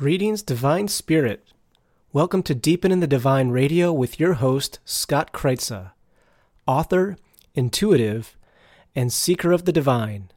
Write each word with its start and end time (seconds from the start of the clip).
Greetings, 0.00 0.40
Divine 0.40 0.88
Spirit. 0.88 1.44
Welcome 2.10 2.42
to 2.44 2.54
Deepen 2.54 2.90
in 2.90 3.00
the 3.00 3.06
Divine 3.06 3.50
Radio 3.50 3.92
with 3.92 4.18
your 4.18 4.32
host, 4.32 4.78
Scott 4.86 5.30
Krytsa, 5.34 5.90
author, 6.66 7.18
intuitive, 7.54 8.34
and 8.96 9.12
seeker 9.12 9.52
of 9.52 9.66
the 9.66 9.74
divine. 9.74 10.30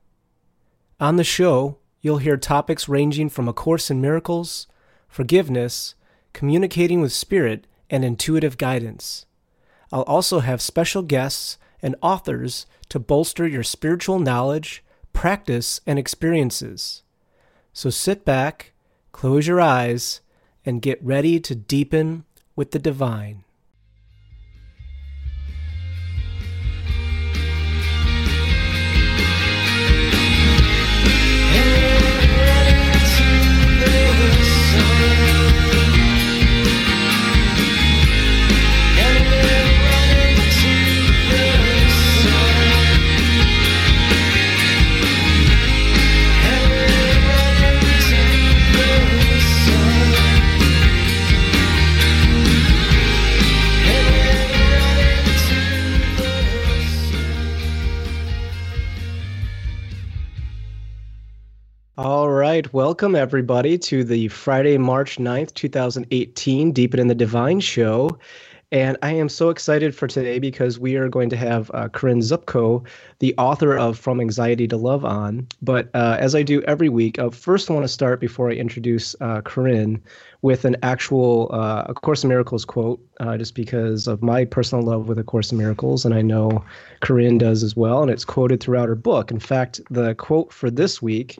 On 1.00 1.16
the 1.16 1.24
show, 1.24 1.78
you'll 2.02 2.18
hear 2.18 2.36
topics 2.36 2.90
ranging 2.90 3.30
from 3.30 3.48
A 3.48 3.54
Course 3.54 3.90
in 3.90 4.02
Miracles, 4.02 4.68
forgiveness, 5.08 5.96
communicating 6.34 7.00
with 7.00 7.14
spirit, 7.14 7.66
and 7.90 8.04
intuitive 8.04 8.58
guidance. 8.58 9.26
I'll 9.94 10.02
also 10.02 10.42
have 10.42 10.62
special 10.62 11.04
guests 11.04 11.58
and 11.82 11.96
authors 12.02 12.66
to 12.90 13.00
bolster 13.00 13.48
your 13.48 13.64
spiritual 13.64 14.20
knowledge, 14.20 14.84
practice, 15.14 15.80
and 15.88 15.98
experiences. 15.98 17.04
So 17.72 17.90
sit 17.90 18.26
back 18.26 18.73
Close 19.14 19.48
your 19.48 19.62
eyes 19.62 20.20
and 20.66 20.82
get 20.82 21.02
ready 21.02 21.40
to 21.40 21.56
deepen 21.56 22.26
with 22.58 22.72
the 22.72 22.80
divine. 22.80 23.43
All 61.96 62.32
right. 62.32 62.74
Welcome, 62.74 63.16
everybody, 63.16 63.78
to 63.78 64.04
the 64.04 64.28
Friday, 64.30 64.80
March 64.80 65.18
9th, 65.18 65.54
2018 65.54 66.72
Deepen 66.72 67.00
in 67.00 67.06
the 67.06 67.14
Divine 67.14 67.60
show. 67.60 68.18
And 68.72 68.98
I 69.04 69.12
am 69.12 69.30
so 69.30 69.52
excited 69.52 69.96
for 69.96 70.08
today 70.08 70.40
because 70.40 70.80
we 70.80 70.96
are 70.96 71.08
going 71.08 71.30
to 71.30 71.38
have 71.38 71.70
uh, 71.76 71.90
Corinne 71.90 72.22
Zupko, 72.22 72.84
the 73.20 73.36
author 73.38 73.78
of 73.78 74.00
From 74.00 74.20
Anxiety 74.20 74.68
to 74.70 74.76
Love, 74.76 75.06
on. 75.06 75.48
But 75.62 75.92
uh, 75.94 76.18
as 76.20 76.34
I 76.34 76.42
do 76.42 76.64
every 76.64 76.90
week, 76.90 77.20
I 77.20 77.30
first 77.30 77.70
want 77.70 77.84
to 77.84 77.88
start 77.88 78.20
before 78.20 78.50
I 78.50 78.54
introduce 78.54 79.16
uh, 79.22 79.42
Corinne 79.42 80.02
with 80.42 80.66
an 80.66 80.76
actual 80.82 81.52
uh, 81.54 81.84
A 81.90 81.94
Course 81.94 82.24
in 82.24 82.30
Miracles 82.30 82.66
quote, 82.66 83.00
uh, 83.20 83.38
just 83.38 83.54
because 83.54 84.08
of 84.08 84.24
my 84.24 84.46
personal 84.46 84.84
love 84.84 85.08
with 85.08 85.20
A 85.20 85.24
Course 85.24 85.52
in 85.52 85.60
Miracles. 85.60 86.06
And 86.06 86.16
I 86.16 86.24
know 86.24 86.66
Corinne 87.02 87.38
does 87.38 87.62
as 87.62 87.76
well. 87.76 88.02
And 88.02 88.10
it's 88.10 88.26
quoted 88.26 88.62
throughout 88.62 88.90
her 88.90 88.96
book. 88.96 89.30
In 89.30 89.40
fact, 89.40 89.80
the 89.92 90.16
quote 90.16 90.52
for 90.52 90.72
this 90.72 91.00
week 91.00 91.38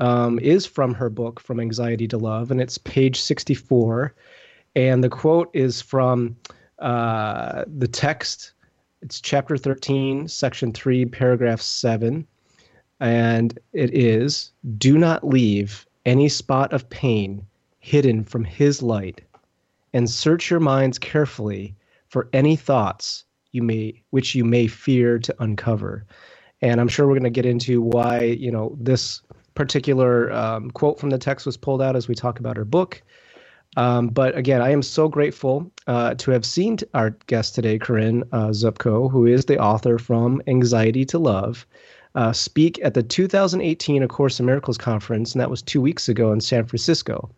um, 0.00 0.38
is 0.40 0.66
from 0.66 0.94
her 0.94 1.10
book, 1.10 1.40
From 1.40 1.60
Anxiety 1.60 2.08
to 2.08 2.18
Love, 2.18 2.50
and 2.50 2.60
it's 2.60 2.78
page 2.78 3.20
64. 3.20 4.14
And 4.76 5.04
the 5.04 5.08
quote 5.08 5.50
is 5.52 5.80
from 5.80 6.36
uh, 6.80 7.64
the 7.66 7.88
text. 7.88 8.52
It's 9.02 9.20
chapter 9.20 9.56
13, 9.56 10.28
section 10.28 10.72
3, 10.72 11.06
paragraph 11.06 11.60
7. 11.60 12.26
And 13.00 13.58
it 13.72 13.94
is 13.94 14.52
Do 14.78 14.98
not 14.98 15.26
leave 15.26 15.86
any 16.06 16.28
spot 16.28 16.72
of 16.72 16.88
pain 16.90 17.46
hidden 17.84 18.24
from 18.24 18.44
his 18.44 18.82
light, 18.82 19.20
and 19.92 20.08
search 20.08 20.50
your 20.50 20.60
minds 20.60 20.98
carefully 20.98 21.74
for 22.08 22.28
any 22.32 22.56
thoughts 22.56 23.24
you 23.52 23.62
may 23.62 24.02
which 24.10 24.34
you 24.34 24.44
may 24.44 24.66
fear 24.66 25.18
to 25.18 25.34
uncover. 25.38 26.04
And 26.62 26.80
I'm 26.80 26.88
sure 26.88 27.06
we're 27.06 27.12
going 27.12 27.24
to 27.24 27.30
get 27.30 27.46
into 27.46 27.82
why, 27.82 28.22
you 28.22 28.50
know, 28.50 28.76
this 28.80 29.20
particular 29.54 30.32
um, 30.32 30.70
quote 30.70 30.98
from 30.98 31.10
the 31.10 31.18
text 31.18 31.46
was 31.46 31.56
pulled 31.56 31.82
out 31.82 31.96
as 31.96 32.08
we 32.08 32.14
talk 32.14 32.38
about 32.38 32.56
her 32.56 32.64
book. 32.64 33.02
Um, 33.76 34.08
but 34.08 34.36
again, 34.36 34.62
I 34.62 34.70
am 34.70 34.82
so 34.82 35.08
grateful 35.08 35.70
uh, 35.86 36.14
to 36.14 36.30
have 36.30 36.44
seen 36.44 36.78
our 36.94 37.10
guest 37.26 37.54
today, 37.54 37.78
Corinne 37.78 38.22
uh, 38.32 38.48
Zupko, 38.48 39.10
who 39.10 39.26
is 39.26 39.46
the 39.46 39.58
author 39.58 39.98
from 39.98 40.40
Anxiety 40.46 41.04
to 41.06 41.18
Love, 41.18 41.66
uh, 42.14 42.32
speak 42.32 42.78
at 42.84 42.94
the 42.94 43.02
2018 43.02 44.02
A 44.02 44.08
Course 44.08 44.38
in 44.38 44.46
Miracles 44.46 44.78
conference, 44.78 45.32
and 45.32 45.40
that 45.40 45.50
was 45.50 45.62
two 45.62 45.80
weeks 45.80 46.08
ago 46.08 46.32
in 46.32 46.40
San 46.40 46.64
Francisco. 46.66 47.28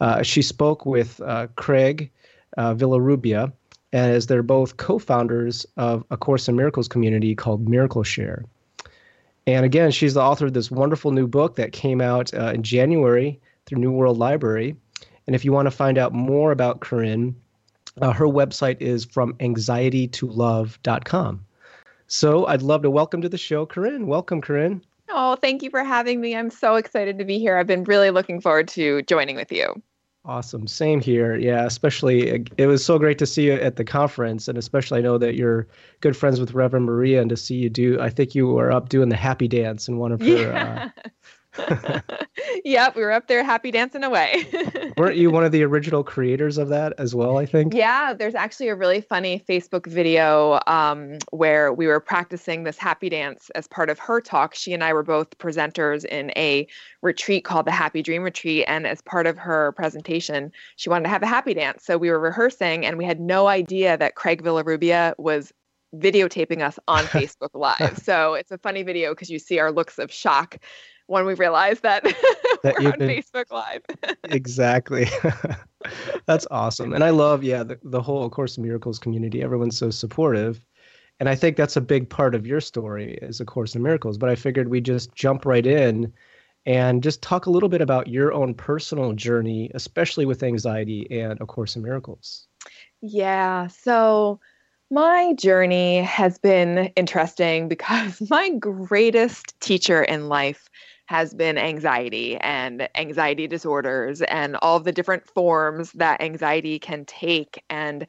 Uh, 0.00 0.22
she 0.22 0.42
spoke 0.42 0.86
with 0.86 1.20
uh, 1.22 1.48
Craig 1.56 2.10
uh, 2.56 2.74
Villarrubia, 2.74 3.52
as 3.92 4.26
they're 4.26 4.42
both 4.42 4.76
co-founders 4.76 5.66
of 5.76 6.04
A 6.10 6.16
Course 6.16 6.48
in 6.48 6.56
Miracles 6.56 6.88
community 6.88 7.34
called 7.34 7.68
Miracle 7.68 8.04
Share. 8.04 8.44
And 9.46 9.64
again, 9.64 9.90
she's 9.90 10.14
the 10.14 10.22
author 10.22 10.46
of 10.46 10.52
this 10.52 10.70
wonderful 10.70 11.10
new 11.10 11.26
book 11.26 11.56
that 11.56 11.72
came 11.72 12.00
out 12.00 12.32
uh, 12.34 12.52
in 12.54 12.62
January 12.62 13.40
through 13.66 13.78
New 13.78 13.92
World 13.92 14.18
Library. 14.18 14.76
And 15.26 15.34
if 15.34 15.44
you 15.44 15.52
want 15.52 15.66
to 15.66 15.70
find 15.70 15.98
out 15.98 16.12
more 16.12 16.52
about 16.52 16.80
Corinne, 16.80 17.34
uh, 18.00 18.12
her 18.12 18.26
website 18.26 18.80
is 18.80 19.04
from 19.04 19.34
anxietytolove.com. 19.34 21.44
So 22.06 22.46
I'd 22.46 22.62
love 22.62 22.82
to 22.82 22.90
welcome 22.90 23.22
to 23.22 23.28
the 23.28 23.38
show, 23.38 23.66
Corinne. 23.66 24.06
Welcome, 24.06 24.40
Corinne. 24.40 24.84
Oh, 25.08 25.36
thank 25.36 25.62
you 25.62 25.70
for 25.70 25.84
having 25.84 26.20
me. 26.20 26.36
I'm 26.36 26.50
so 26.50 26.76
excited 26.76 27.18
to 27.18 27.24
be 27.24 27.38
here. 27.38 27.56
I've 27.56 27.66
been 27.66 27.84
really 27.84 28.10
looking 28.10 28.40
forward 28.40 28.68
to 28.68 29.02
joining 29.02 29.36
with 29.36 29.52
you. 29.52 29.82
Awesome. 30.24 30.68
Same 30.68 31.00
here. 31.00 31.36
Yeah, 31.36 31.66
especially 31.66 32.44
it 32.56 32.66
was 32.66 32.84
so 32.84 32.96
great 32.96 33.18
to 33.18 33.26
see 33.26 33.46
you 33.46 33.54
at 33.54 33.74
the 33.74 33.84
conference, 33.84 34.46
and 34.46 34.56
especially 34.56 35.00
I 35.00 35.02
know 35.02 35.18
that 35.18 35.34
you're 35.34 35.66
good 36.00 36.16
friends 36.16 36.38
with 36.38 36.54
Reverend 36.54 36.86
Maria, 36.86 37.20
and 37.20 37.28
to 37.30 37.36
see 37.36 37.56
you 37.56 37.68
do. 37.68 38.00
I 38.00 38.08
think 38.08 38.32
you 38.32 38.46
were 38.46 38.70
up 38.70 38.88
doing 38.88 39.08
the 39.08 39.16
happy 39.16 39.48
dance 39.48 39.88
in 39.88 39.98
one 39.98 40.12
of 40.12 40.20
her. 40.20 40.26
Yeah. 40.26 40.90
Uh, 40.96 41.10
yep, 42.64 42.96
we 42.96 43.02
were 43.02 43.12
up 43.12 43.28
there 43.28 43.44
happy 43.44 43.70
dancing 43.70 44.04
away. 44.04 44.46
Weren't 44.96 45.16
you 45.16 45.30
one 45.30 45.44
of 45.44 45.52
the 45.52 45.62
original 45.62 46.02
creators 46.02 46.56
of 46.56 46.68
that 46.68 46.94
as 46.98 47.14
well? 47.14 47.38
I 47.38 47.46
think. 47.46 47.74
Yeah, 47.74 48.14
there's 48.14 48.34
actually 48.34 48.68
a 48.68 48.74
really 48.74 49.00
funny 49.00 49.44
Facebook 49.48 49.86
video 49.86 50.60
um, 50.66 51.18
where 51.30 51.72
we 51.72 51.86
were 51.86 52.00
practicing 52.00 52.64
this 52.64 52.78
happy 52.78 53.08
dance 53.08 53.50
as 53.54 53.66
part 53.66 53.90
of 53.90 53.98
her 53.98 54.20
talk. 54.20 54.54
She 54.54 54.72
and 54.72 54.82
I 54.82 54.92
were 54.92 55.02
both 55.02 55.36
presenters 55.38 56.04
in 56.04 56.32
a 56.36 56.66
retreat 57.02 57.44
called 57.44 57.66
the 57.66 57.72
Happy 57.72 58.02
Dream 58.02 58.22
Retreat, 58.22 58.64
and 58.66 58.86
as 58.86 59.02
part 59.02 59.26
of 59.26 59.36
her 59.36 59.72
presentation, 59.72 60.52
she 60.76 60.88
wanted 60.88 61.04
to 61.04 61.10
have 61.10 61.22
a 61.22 61.26
happy 61.26 61.54
dance. 61.54 61.84
So 61.84 61.98
we 61.98 62.10
were 62.10 62.20
rehearsing, 62.20 62.86
and 62.86 62.96
we 62.96 63.04
had 63.04 63.20
no 63.20 63.46
idea 63.48 63.96
that 63.98 64.14
Craig 64.14 64.42
Villarrubia 64.42 65.14
was 65.18 65.52
videotaping 65.94 66.62
us 66.62 66.78
on 66.88 67.04
Facebook 67.06 67.50
Live. 67.54 67.98
So 67.98 68.34
it's 68.34 68.50
a 68.50 68.58
funny 68.58 68.82
video 68.82 69.12
because 69.12 69.30
you 69.30 69.38
see 69.38 69.58
our 69.58 69.70
looks 69.70 69.98
of 69.98 70.12
shock 70.12 70.58
when 71.12 71.26
we 71.26 71.34
realized 71.34 71.82
that, 71.82 72.02
that 72.62 72.74
we're 72.80 72.92
on 72.92 72.98
been... 72.98 73.10
Facebook 73.10 73.50
Live. 73.50 73.82
exactly. 74.24 75.06
That's 76.26 76.46
awesome. 76.50 76.94
And 76.94 77.04
I 77.04 77.10
love, 77.10 77.44
yeah, 77.44 77.62
the, 77.62 77.78
the 77.82 78.00
whole 78.00 78.28
Course 78.30 78.56
in 78.56 78.62
Miracles 78.62 78.98
community. 78.98 79.42
Everyone's 79.42 79.76
so 79.76 79.90
supportive. 79.90 80.64
And 81.20 81.28
I 81.28 81.34
think 81.34 81.56
that's 81.56 81.76
a 81.76 81.80
big 81.80 82.08
part 82.08 82.34
of 82.34 82.46
your 82.46 82.60
story 82.60 83.18
as 83.22 83.38
A 83.40 83.44
Course 83.44 83.76
in 83.76 83.82
Miracles. 83.82 84.18
But 84.18 84.30
I 84.30 84.34
figured 84.34 84.68
we'd 84.68 84.84
just 84.84 85.14
jump 85.14 85.44
right 85.44 85.64
in 85.64 86.12
and 86.64 87.02
just 87.02 87.22
talk 87.22 87.46
a 87.46 87.50
little 87.50 87.68
bit 87.68 87.80
about 87.80 88.08
your 88.08 88.32
own 88.32 88.54
personal 88.54 89.12
journey, 89.12 89.70
especially 89.74 90.24
with 90.24 90.42
anxiety 90.42 91.06
and 91.10 91.40
A 91.40 91.46
Course 91.46 91.76
in 91.76 91.82
Miracles. 91.82 92.46
Yeah. 93.02 93.66
So 93.68 94.40
my 94.90 95.34
journey 95.34 96.02
has 96.02 96.38
been 96.38 96.92
interesting 96.96 97.68
because 97.68 98.28
my 98.30 98.50
greatest 98.58 99.58
teacher 99.60 100.02
in 100.02 100.28
life 100.28 100.68
has 101.12 101.34
been 101.34 101.58
anxiety 101.58 102.38
and 102.38 102.88
anxiety 102.94 103.46
disorders 103.46 104.22
and 104.22 104.56
all 104.62 104.80
the 104.80 104.92
different 104.92 105.28
forms 105.28 105.92
that 105.92 106.22
anxiety 106.22 106.78
can 106.78 107.04
take. 107.04 107.62
And 107.68 108.06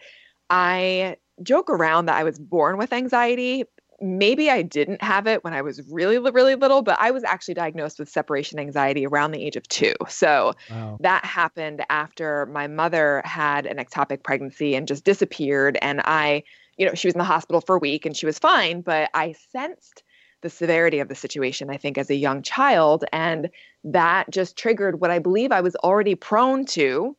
I 0.50 1.18
joke 1.42 1.70
around 1.70 2.06
that 2.06 2.16
I 2.16 2.24
was 2.24 2.40
born 2.40 2.78
with 2.78 2.94
anxiety. 2.94 3.66
Maybe 4.00 4.50
I 4.50 4.62
didn't 4.62 5.04
have 5.04 5.28
it 5.28 5.44
when 5.44 5.54
I 5.54 5.62
was 5.62 5.82
really, 5.92 6.18
really 6.18 6.56
little, 6.56 6.82
but 6.82 6.98
I 6.98 7.12
was 7.12 7.26
actually 7.26 7.56
diagnosed 7.56 8.00
with 8.00 8.08
separation 8.08 8.58
anxiety 8.58 9.06
around 9.06 9.32
the 9.32 9.44
age 9.44 9.58
of 9.58 9.68
two. 9.68 9.96
So 10.08 10.54
wow. 10.72 10.98
that 11.02 11.26
happened 11.26 11.84
after 11.90 12.46
my 12.46 12.68
mother 12.68 13.22
had 13.26 13.66
an 13.66 13.84
ectopic 13.84 14.24
pregnancy 14.24 14.76
and 14.76 14.88
just 14.88 15.04
disappeared. 15.04 15.78
And 15.82 16.00
I, 16.06 16.44
you 16.78 16.86
know, 16.86 16.94
she 16.94 17.10
was 17.10 17.16
in 17.16 17.20
the 17.20 17.26
hospital 17.26 17.60
for 17.60 17.76
a 17.76 17.80
week 17.80 18.06
and 18.06 18.16
she 18.16 18.26
was 18.26 18.40
fine, 18.40 18.80
but 18.80 19.10
I 19.14 19.36
sensed 19.52 20.03
the 20.44 20.50
severity 20.50 21.00
of 21.00 21.10
the 21.10 21.16
situation, 21.16 21.72
I 21.72 21.78
think, 21.78 21.98
as 21.98 22.12
a 22.12 22.16
young 22.16 22.44
child. 22.44 23.04
And 23.12 23.50
that 23.84 24.30
just 24.30 24.56
triggered 24.56 25.02
what 25.02 25.10
I 25.10 25.18
believe 25.18 25.52
I 25.52 25.62
was 25.62 25.76
already 25.78 26.14
prone 26.14 26.66
to, 26.68 27.18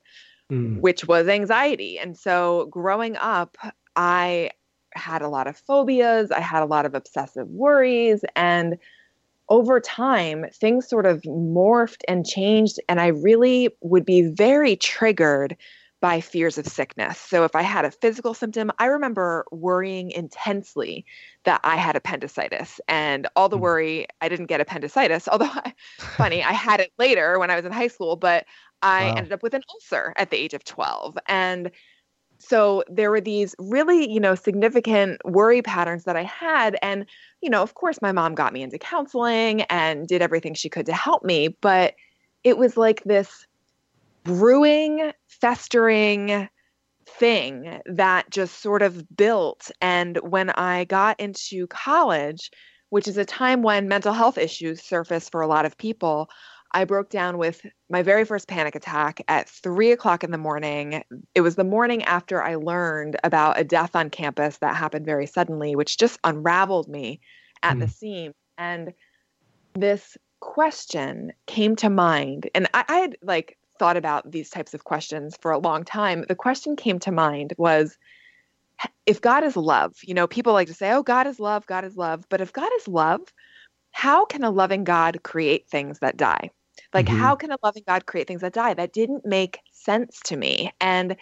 mm. 0.52 0.80
which 0.80 1.08
was 1.08 1.26
anxiety. 1.26 1.98
And 1.98 2.16
so 2.16 2.66
growing 2.70 3.16
up, 3.16 3.58
I 3.96 4.50
had 4.94 5.22
a 5.22 5.28
lot 5.28 5.48
of 5.48 5.56
phobias, 5.56 6.30
I 6.30 6.40
had 6.40 6.62
a 6.62 6.66
lot 6.66 6.86
of 6.86 6.94
obsessive 6.94 7.48
worries. 7.48 8.24
And 8.36 8.78
over 9.48 9.80
time, 9.80 10.46
things 10.52 10.88
sort 10.88 11.04
of 11.04 11.20
morphed 11.22 12.02
and 12.08 12.24
changed, 12.24 12.78
and 12.88 13.00
I 13.00 13.08
really 13.08 13.68
would 13.80 14.06
be 14.06 14.22
very 14.22 14.76
triggered 14.76 15.56
by 16.04 16.20
fears 16.20 16.58
of 16.58 16.66
sickness. 16.66 17.18
So 17.18 17.44
if 17.44 17.56
I 17.56 17.62
had 17.62 17.86
a 17.86 17.90
physical 17.90 18.34
symptom, 18.34 18.70
I 18.78 18.84
remember 18.84 19.46
worrying 19.50 20.10
intensely 20.10 21.06
that 21.44 21.62
I 21.64 21.76
had 21.76 21.96
appendicitis. 21.96 22.78
And 22.88 23.26
all 23.36 23.48
the 23.48 23.56
hmm. 23.56 23.62
worry, 23.62 24.06
I 24.20 24.28
didn't 24.28 24.48
get 24.52 24.60
appendicitis, 24.60 25.28
although 25.32 25.48
funny, 25.96 26.44
I 26.44 26.52
had 26.52 26.80
it 26.80 26.92
later 26.98 27.38
when 27.38 27.50
I 27.50 27.56
was 27.56 27.64
in 27.64 27.72
high 27.72 27.88
school, 27.88 28.16
but 28.16 28.44
I 28.82 29.04
wow. 29.04 29.14
ended 29.14 29.32
up 29.32 29.42
with 29.42 29.54
an 29.54 29.62
ulcer 29.72 30.12
at 30.18 30.28
the 30.28 30.36
age 30.36 30.52
of 30.52 30.62
12. 30.64 31.16
And 31.26 31.70
so 32.36 32.84
there 32.86 33.10
were 33.10 33.22
these 33.22 33.54
really, 33.58 34.12
you 34.12 34.20
know, 34.20 34.34
significant 34.34 35.22
worry 35.24 35.62
patterns 35.62 36.04
that 36.04 36.16
I 36.16 36.24
had. 36.24 36.76
And, 36.82 37.06
you 37.40 37.48
know, 37.48 37.62
of 37.62 37.72
course, 37.72 38.02
my 38.02 38.12
mom 38.12 38.34
got 38.34 38.52
me 38.52 38.60
into 38.60 38.76
counseling 38.76 39.62
and 39.62 40.06
did 40.06 40.20
everything 40.20 40.52
she 40.52 40.68
could 40.68 40.84
to 40.84 40.92
help 40.92 41.24
me. 41.24 41.56
But 41.62 41.94
it 42.42 42.58
was 42.58 42.76
like 42.76 43.02
this 43.04 43.46
brewing, 44.24 45.12
festering 45.28 46.48
thing 47.06 47.80
that 47.86 48.30
just 48.30 48.60
sort 48.60 48.82
of 48.82 49.04
built. 49.16 49.70
And 49.80 50.16
when 50.18 50.50
I 50.50 50.84
got 50.84 51.20
into 51.20 51.66
college, 51.68 52.50
which 52.90 53.08
is 53.08 53.16
a 53.16 53.24
time 53.24 53.62
when 53.62 53.88
mental 53.88 54.12
health 54.12 54.38
issues 54.38 54.82
surface 54.82 55.28
for 55.28 55.40
a 55.40 55.46
lot 55.46 55.66
of 55.66 55.76
people, 55.76 56.28
I 56.72 56.84
broke 56.84 57.08
down 57.08 57.38
with 57.38 57.64
my 57.88 58.02
very 58.02 58.24
first 58.24 58.48
panic 58.48 58.74
attack 58.74 59.20
at 59.28 59.48
three 59.48 59.92
o'clock 59.92 60.24
in 60.24 60.32
the 60.32 60.38
morning. 60.38 61.04
It 61.34 61.42
was 61.42 61.54
the 61.54 61.64
morning 61.64 62.02
after 62.02 62.42
I 62.42 62.56
learned 62.56 63.16
about 63.22 63.60
a 63.60 63.64
death 63.64 63.94
on 63.94 64.10
campus 64.10 64.58
that 64.58 64.74
happened 64.74 65.06
very 65.06 65.26
suddenly, 65.26 65.76
which 65.76 65.98
just 65.98 66.18
unraveled 66.24 66.88
me 66.88 67.20
at 67.62 67.76
mm. 67.76 67.80
the 67.80 67.88
seam. 67.88 68.32
And 68.58 68.92
this 69.74 70.16
question 70.40 71.32
came 71.46 71.76
to 71.76 71.90
mind. 71.90 72.50
And 72.56 72.68
I, 72.74 72.84
I 72.88 72.96
had 72.96 73.16
like 73.22 73.56
thought 73.84 73.98
about 73.98 74.30
these 74.30 74.48
types 74.48 74.72
of 74.72 74.84
questions 74.84 75.36
for 75.42 75.50
a 75.50 75.58
long 75.58 75.84
time, 75.84 76.24
the 76.26 76.34
question 76.34 76.74
came 76.74 76.98
to 76.98 77.12
mind 77.12 77.52
was 77.58 77.98
if 79.04 79.20
God 79.20 79.44
is 79.44 79.58
love, 79.58 79.92
you 80.02 80.14
know, 80.14 80.26
people 80.26 80.54
like 80.54 80.68
to 80.68 80.74
say, 80.74 80.90
oh, 80.92 81.02
God 81.02 81.26
is 81.26 81.38
love, 81.38 81.66
God 81.66 81.84
is 81.84 81.94
love. 81.94 82.24
But 82.30 82.40
if 82.40 82.50
God 82.50 82.70
is 82.78 82.88
love, 82.88 83.20
how 83.90 84.24
can 84.24 84.42
a 84.42 84.50
loving 84.50 84.84
God 84.84 85.22
create 85.22 85.68
things 85.68 85.98
that 85.98 86.16
die? 86.16 86.48
Like, 86.94 87.04
mm-hmm. 87.04 87.18
how 87.18 87.36
can 87.36 87.52
a 87.52 87.58
loving 87.62 87.82
God 87.86 88.06
create 88.06 88.26
things 88.26 88.40
that 88.40 88.54
die? 88.54 88.72
That 88.72 88.94
didn't 88.94 89.26
make 89.26 89.58
sense 89.72 90.18
to 90.24 90.36
me. 90.38 90.72
And 90.80 91.16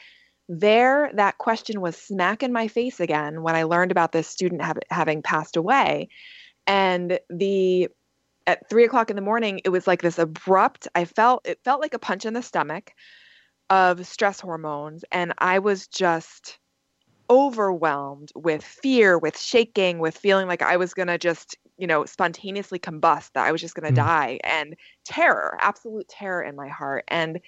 there, 0.49 1.11
that 1.15 1.39
question 1.39 1.81
was 1.81 1.97
smack 1.97 2.45
in 2.45 2.53
my 2.53 2.69
face 2.69 3.01
again 3.01 3.43
when 3.43 3.57
I 3.57 3.65
learned 3.65 3.91
about 3.91 4.13
this 4.13 4.29
student 4.29 4.63
ha- 4.63 4.75
having 4.89 5.21
passed 5.21 5.57
away. 5.57 6.11
And 6.69 7.19
the 7.29 7.89
at 8.47 8.69
three 8.69 8.85
o'clock 8.85 9.11
in 9.11 9.17
the 9.17 9.23
morning, 9.23 9.61
it 9.65 9.71
was 9.71 9.87
like 9.87 10.03
this 10.03 10.19
abrupt, 10.19 10.89
I 10.95 11.05
felt, 11.05 11.47
it 11.47 11.61
felt 11.65 11.81
like 11.81 11.95
a 11.95 11.99
punch 11.99 12.25
in 12.25 12.35
the 12.35 12.43
stomach 12.43 12.93
of 13.71 14.07
stress 14.07 14.41
hormones. 14.41 15.05
And 15.13 15.33
I 15.39 15.59
was 15.59 15.87
just 15.87 16.59
overwhelmed 17.31 18.33
with 18.35 18.63
fear, 18.63 19.19
with 19.19 19.39
shaking, 19.39 19.99
with 19.99 20.17
feeling 20.17 20.49
like 20.49 20.63
I 20.63 20.77
was 20.77 20.93
going 20.93 21.09
to 21.09 21.19
just, 21.19 21.57
you 21.79 21.87
know, 21.87 22.05
spontaneously 22.05 22.79
combust, 22.79 23.31
that 23.33 23.47
I 23.47 23.53
was 23.53 23.61
just 23.61 23.75
going 23.75 23.87
to 23.87 24.01
mm. 24.01 24.05
die, 24.05 24.41
and 24.45 24.77
terror, 25.05 25.57
absolute 25.61 26.09
terror 26.09 26.43
in 26.43 26.57
my 26.57 26.69
heart. 26.69 27.05
And 27.09 27.41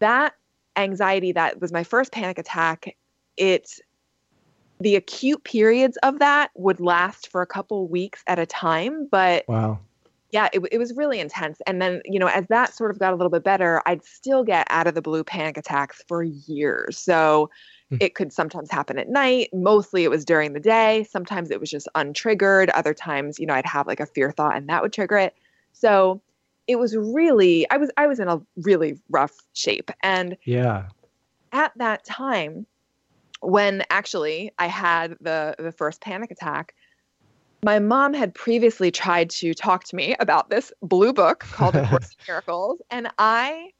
that 0.00 0.34
anxiety 0.76 1.32
that 1.32 1.60
was 1.60 1.72
my 1.72 1.84
first 1.84 2.12
panic 2.12 2.38
attack, 2.38 2.96
it 3.36 3.70
the 4.78 4.96
acute 4.96 5.42
periods 5.44 5.96
of 6.02 6.18
that 6.18 6.50
would 6.54 6.80
last 6.80 7.28
for 7.28 7.40
a 7.40 7.46
couple 7.46 7.88
weeks 7.88 8.22
at 8.26 8.38
a 8.38 8.44
time, 8.44 9.08
but 9.10 9.44
wow 9.48 9.78
yeah, 10.36 10.50
it, 10.52 10.60
it 10.70 10.76
was 10.76 10.94
really 10.94 11.18
intense. 11.18 11.62
And 11.66 11.80
then, 11.80 12.02
you 12.04 12.18
know, 12.18 12.26
as 12.26 12.46
that 12.48 12.74
sort 12.74 12.90
of 12.90 12.98
got 12.98 13.14
a 13.14 13.16
little 13.16 13.30
bit 13.30 13.42
better, 13.42 13.80
I'd 13.86 14.04
still 14.04 14.44
get 14.44 14.66
out 14.68 14.86
of 14.86 14.94
the 14.94 15.00
blue 15.00 15.24
panic 15.24 15.56
attacks 15.56 16.04
for 16.06 16.22
years. 16.22 16.98
So 16.98 17.48
mm. 17.90 17.96
it 18.02 18.14
could 18.14 18.34
sometimes 18.34 18.70
happen 18.70 18.98
at 18.98 19.08
night. 19.08 19.48
Mostly 19.54 20.04
it 20.04 20.10
was 20.10 20.26
during 20.26 20.52
the 20.52 20.60
day. 20.60 21.06
Sometimes 21.08 21.50
it 21.50 21.58
was 21.58 21.70
just 21.70 21.88
untriggered. 21.94 22.68
Other 22.74 22.92
times, 22.92 23.38
you 23.38 23.46
know, 23.46 23.54
I'd 23.54 23.64
have 23.64 23.86
like 23.86 23.98
a 23.98 24.04
fear 24.04 24.30
thought 24.30 24.54
and 24.54 24.68
that 24.68 24.82
would 24.82 24.92
trigger 24.92 25.16
it. 25.16 25.34
So 25.72 26.20
it 26.66 26.76
was 26.76 26.94
really, 26.94 27.66
I 27.70 27.78
was, 27.78 27.90
I 27.96 28.06
was 28.06 28.20
in 28.20 28.28
a 28.28 28.38
really 28.58 29.00
rough 29.08 29.32
shape. 29.54 29.90
And 30.02 30.36
yeah, 30.44 30.88
at 31.52 31.72
that 31.76 32.04
time, 32.04 32.66
when 33.40 33.84
actually 33.88 34.52
I 34.58 34.66
had 34.66 35.16
the 35.18 35.54
the 35.58 35.72
first 35.72 36.02
panic 36.02 36.30
attack, 36.30 36.74
my 37.64 37.78
mom 37.78 38.14
had 38.14 38.34
previously 38.34 38.90
tried 38.90 39.30
to 39.30 39.54
talk 39.54 39.84
to 39.84 39.96
me 39.96 40.14
about 40.20 40.50
this 40.50 40.72
blue 40.82 41.12
book 41.12 41.40
called 41.40 41.74
A 41.74 41.86
Course 41.88 42.10
in 42.10 42.16
Miracles, 42.28 42.80
and 42.90 43.08
I, 43.18 43.70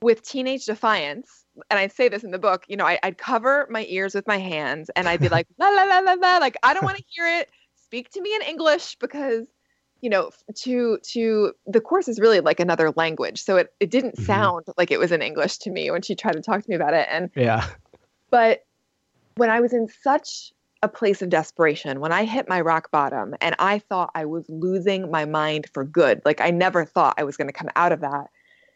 with 0.00 0.22
teenage 0.22 0.66
defiance, 0.66 1.44
and 1.70 1.78
I 1.78 1.88
say 1.88 2.08
this 2.08 2.24
in 2.24 2.30
the 2.30 2.38
book, 2.38 2.64
you 2.68 2.76
know, 2.76 2.86
I, 2.86 2.98
would 3.04 3.18
cover 3.18 3.66
my 3.70 3.86
ears 3.88 4.14
with 4.14 4.26
my 4.26 4.38
hands, 4.38 4.90
and 4.96 5.08
I'd 5.08 5.20
be 5.20 5.28
like, 5.28 5.46
la 5.58 5.68
la 5.68 5.84
la 5.84 5.98
la 6.00 6.12
la, 6.14 6.38
like 6.38 6.56
I 6.62 6.74
don't 6.74 6.84
want 6.84 6.98
to 6.98 7.04
hear 7.08 7.26
it. 7.26 7.50
Speak 7.76 8.10
to 8.10 8.20
me 8.20 8.34
in 8.34 8.42
English 8.42 8.96
because, 8.96 9.46
you 10.00 10.10
know, 10.10 10.30
to 10.62 10.98
to 11.12 11.52
the 11.66 11.80
course 11.80 12.08
is 12.08 12.18
really 12.18 12.40
like 12.40 12.60
another 12.60 12.92
language, 12.96 13.42
so 13.42 13.56
it 13.56 13.72
it 13.78 13.90
didn't 13.90 14.16
mm-hmm. 14.16 14.24
sound 14.24 14.64
like 14.76 14.90
it 14.90 14.98
was 14.98 15.12
in 15.12 15.22
English 15.22 15.58
to 15.58 15.70
me 15.70 15.90
when 15.90 16.02
she 16.02 16.16
tried 16.16 16.32
to 16.32 16.42
talk 16.42 16.62
to 16.62 16.68
me 16.68 16.74
about 16.74 16.94
it, 16.94 17.06
and 17.10 17.30
yeah, 17.36 17.66
but 18.30 18.64
when 19.36 19.50
I 19.50 19.60
was 19.60 19.72
in 19.72 19.88
such 20.02 20.52
a 20.86 20.88
place 20.88 21.20
of 21.20 21.28
desperation 21.28 21.98
when 21.98 22.12
I 22.12 22.24
hit 22.24 22.48
my 22.48 22.60
rock 22.60 22.92
bottom 22.92 23.34
and 23.40 23.56
I 23.58 23.80
thought 23.80 24.12
I 24.14 24.24
was 24.24 24.44
losing 24.48 25.10
my 25.10 25.24
mind 25.24 25.66
for 25.74 25.84
good. 25.84 26.22
Like 26.24 26.40
I 26.40 26.52
never 26.52 26.84
thought 26.84 27.16
I 27.18 27.24
was 27.24 27.36
going 27.36 27.48
to 27.48 27.52
come 27.52 27.70
out 27.74 27.90
of 27.90 28.00
that. 28.00 28.28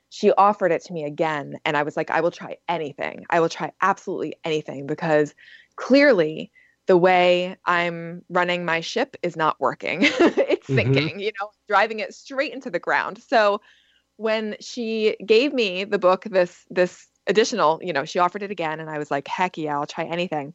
She 0.08 0.32
offered 0.32 0.72
it 0.72 0.82
to 0.86 0.92
me 0.92 1.04
again. 1.04 1.60
And 1.64 1.76
I 1.76 1.84
was 1.84 1.96
like, 1.96 2.10
I 2.10 2.20
will 2.20 2.32
try 2.32 2.56
anything. 2.68 3.26
I 3.30 3.38
will 3.38 3.48
try 3.48 3.70
absolutely 3.80 4.34
anything 4.44 4.88
because 4.88 5.36
clearly 5.76 6.50
the 6.86 6.96
way 6.96 7.56
I'm 7.64 8.22
running 8.28 8.64
my 8.64 8.80
ship 8.80 9.16
is 9.22 9.36
not 9.36 9.60
working. 9.60 10.02
it's 10.02 10.18
mm-hmm. 10.18 10.74
sinking, 10.74 11.08
mm-hmm. 11.10 11.20
you 11.20 11.30
know, 11.40 11.50
driving 11.68 12.00
it 12.00 12.12
straight 12.12 12.52
into 12.52 12.70
the 12.70 12.80
ground. 12.80 13.22
So 13.22 13.60
when 14.16 14.56
she 14.58 15.16
gave 15.24 15.52
me 15.52 15.84
the 15.84 15.98
book, 16.00 16.24
this, 16.24 16.66
this, 16.70 17.06
additional, 17.28 17.78
you 17.82 17.92
know, 17.92 18.04
she 18.04 18.18
offered 18.18 18.42
it 18.42 18.50
again 18.50 18.80
and 18.80 18.90
I 18.90 18.98
was 18.98 19.10
like, 19.10 19.28
heck 19.28 19.56
yeah, 19.56 19.78
I'll 19.78 19.86
try 19.86 20.04
anything. 20.04 20.54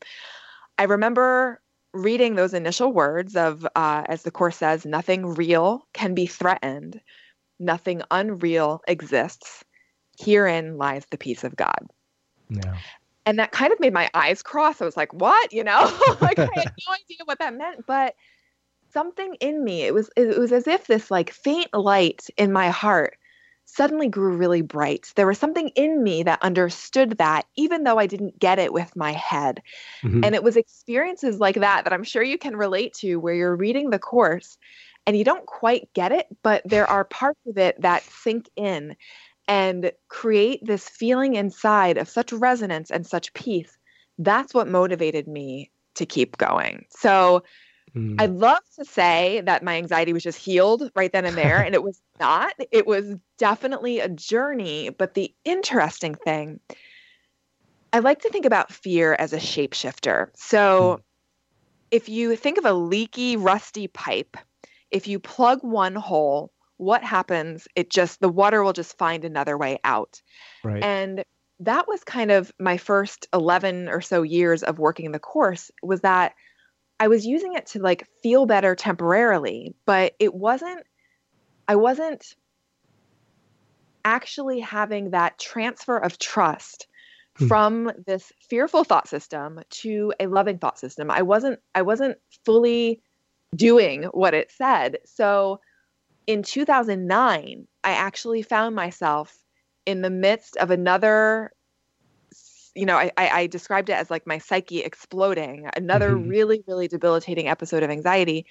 I 0.78 0.84
remember 0.84 1.62
reading 1.94 2.36
those 2.36 2.54
initial 2.54 2.92
words 2.92 3.36
of, 3.36 3.66
uh, 3.76 4.04
as 4.08 4.24
the 4.24 4.32
Course 4.32 4.58
says, 4.58 4.86
nothing 4.86 5.34
real 5.34 5.88
can 5.94 6.14
be 6.14 6.26
threatened, 6.26 7.00
nothing 7.60 8.02
unreal 8.12 8.82
exists. 8.88 9.64
Herein 10.20 10.78
lies 10.78 11.06
the 11.10 11.18
peace 11.18 11.44
of 11.44 11.56
God. 11.56 11.88
Yeah. 12.50 12.78
And 13.26 13.40
that 13.40 13.52
kind 13.52 13.74
of 13.74 13.80
made 13.80 13.94
my 13.94 14.10
eyes 14.14 14.44
cross. 14.44 14.82
I 14.82 14.86
was 14.86 14.98
like, 14.98 15.14
what? 15.14 15.52
You 15.52 15.64
know, 15.64 15.98
like 16.22 16.38
I 16.38 16.50
had 16.54 16.74
no 16.88 16.94
idea 16.94 17.18
what 17.26 17.40
that 17.40 17.56
meant. 17.56 17.86
But 17.88 18.16
something 18.94 19.36
in 19.36 19.64
me, 19.64 19.84
it 19.84 19.94
was 19.94 20.10
it 20.16 20.38
was 20.38 20.52
as 20.52 20.68
if 20.68 20.88
this 20.88 21.10
like 21.10 21.32
faint 21.32 21.74
light 21.74 22.28
in 22.38 22.52
my 22.52 22.70
heart 22.70 23.18
suddenly 23.66 24.08
grew 24.08 24.38
really 24.38 24.62
bright. 24.62 25.12
There 25.16 25.28
was 25.28 25.40
something 25.40 25.70
in 25.70 26.04
me 26.04 26.24
that 26.24 26.42
understood 26.42 27.18
that, 27.18 27.46
even 27.56 27.84
though 27.84 27.98
I 27.98 28.08
didn't 28.08 28.40
get 28.40 28.60
it 28.60 28.72
with 28.72 28.96
my 28.96 29.12
head. 29.12 29.62
Mm-hmm. 30.04 30.24
And 30.24 30.36
it 30.36 30.44
was 30.44 30.56
experiences 30.56 31.40
like 31.40 31.56
that 31.56 31.84
that 31.84 31.94
I'm 31.94 32.04
sure 32.04 32.24
you 32.24 32.38
can 32.38 32.56
relate 32.56 32.94
to 32.96 33.18
where 33.18 33.34
you're 33.34 33.56
reading 33.56 33.90
the 33.90 34.00
course 34.00 34.58
and 35.06 35.18
you 35.18 35.24
don't 35.24 35.46
quite 35.46 35.94
get 35.94 36.12
it, 36.12 36.28
but 36.42 36.62
there 36.66 36.90
are 36.90 37.04
parts 37.04 37.40
of 37.48 37.58
it 37.58 37.80
that 37.82 38.04
sink 38.04 38.50
in 38.56 38.96
and 39.48 39.92
create 40.08 40.66
this 40.66 40.90
feeling 40.90 41.36
inside 41.36 41.98
of 41.98 42.10
such 42.10 42.34
resonance 42.34 42.90
and 42.90 43.06
such 43.06 43.34
peace. 43.34 43.78
That's 44.18 44.54
what 44.54 44.68
motivated 44.68 45.28
me 45.28 45.72
to 45.96 46.06
keep 46.06 46.38
going. 46.38 46.86
So, 46.90 47.44
Mm. 47.96 48.20
I'd 48.20 48.32
love 48.32 48.62
to 48.78 48.86
say 48.86 49.42
that 49.46 49.64
my 49.64 49.78
anxiety 49.78 50.14
was 50.14 50.24
just 50.24 50.38
healed 50.38 50.92
right 50.96 51.12
then 51.12 51.26
and 51.26 51.38
there, 51.38 51.62
and 51.66 51.74
it 51.74 51.84
was 51.84 52.02
not. 52.20 52.54
It 52.72 52.86
was 52.86 53.16
definitely 53.38 54.00
a 54.00 54.10
journey. 54.10 54.90
But 54.90 55.14
the 55.14 55.34
interesting 55.44 56.16
thing, 56.16 56.60
I 57.94 58.00
like 58.00 58.22
to 58.22 58.30
think 58.30 58.46
about 58.46 58.72
fear 58.72 59.16
as 59.18 59.34
a 59.34 59.38
shapeshifter. 59.38 60.30
So 60.36 61.00
mm. 61.00 61.04
if 61.92 62.10
you 62.10 62.36
think 62.36 62.58
of 62.58 62.66
a 62.66 62.74
leaky, 62.74 63.38
rusty 63.38 63.88
pipe, 63.88 64.38
if 64.92 65.08
you 65.08 65.20
plug 65.20 65.60
one 65.64 65.96
hole, 65.96 66.52
what 66.78 67.04
happens? 67.04 67.68
It 67.76 67.90
just, 67.90 68.20
the 68.20 68.30
water 68.30 68.64
will 68.64 68.74
just 68.74 68.98
find 68.98 69.24
another 69.24 69.58
way 69.58 69.80
out. 69.86 70.22
Right. 70.64 70.84
And 70.84 71.24
that 71.62 71.88
was 71.88 72.04
kind 72.04 72.32
of 72.32 72.52
my 72.60 72.76
first 72.76 73.28
11 73.34 73.88
or 73.88 74.02
so 74.02 74.24
years 74.24 74.62
of 74.62 74.78
working 74.78 75.06
in 75.06 75.14
the 75.14 75.20
course 75.20 75.72
was 75.82 76.02
that 76.02 76.34
I 77.00 77.08
was 77.08 77.26
using 77.26 77.54
it 77.54 77.68
to 77.68 77.80
like 77.80 78.08
feel 78.24 78.46
better 78.46 78.76
temporarily, 78.76 79.76
but 79.86 80.16
it 80.20 80.34
wasn't, 80.34 80.86
I 81.68 81.76
wasn't 81.76 82.36
actually 84.04 84.60
having 84.60 85.12
that 85.12 85.38
transfer 85.40 85.98
of 85.98 86.18
trust 86.20 86.88
hmm. 87.38 87.48
from 87.48 87.92
this 88.06 88.32
fearful 88.50 88.84
thought 88.84 89.08
system 89.08 89.60
to 89.70 90.14
a 90.20 90.28
loving 90.28 90.58
thought 90.58 90.80
system. 90.80 91.12
I 91.12 91.22
wasn't, 91.22 91.60
I 91.74 91.82
wasn't 91.82 92.18
fully 92.46 93.02
doing 93.56 94.04
what 94.06 94.34
it 94.34 94.52
said. 94.52 95.00
So 95.06 95.60
in 96.28 96.44
2009, 96.44 97.68
I 97.84 97.92
actually 97.92 98.42
found 98.42 98.76
myself 98.76 99.38
in 99.86 100.02
the 100.02 100.10
midst 100.10 100.58
of 100.58 100.72
another 100.72 101.52
you 102.76 102.86
know, 102.86 102.98
I, 102.98 103.12
I, 103.18 103.48
described 103.48 103.90
it 103.90 103.94
as 103.94 104.12
like 104.12 104.28
my 104.28 104.38
psyche 104.38 104.82
exploding, 104.82 105.70
another 105.76 106.12
mm-hmm. 106.12 106.30
really, 106.30 106.64
really 106.68 106.88
debilitating 106.88 107.48
episode 107.48 107.84
of 107.84 107.90
anxiety. 107.90 108.46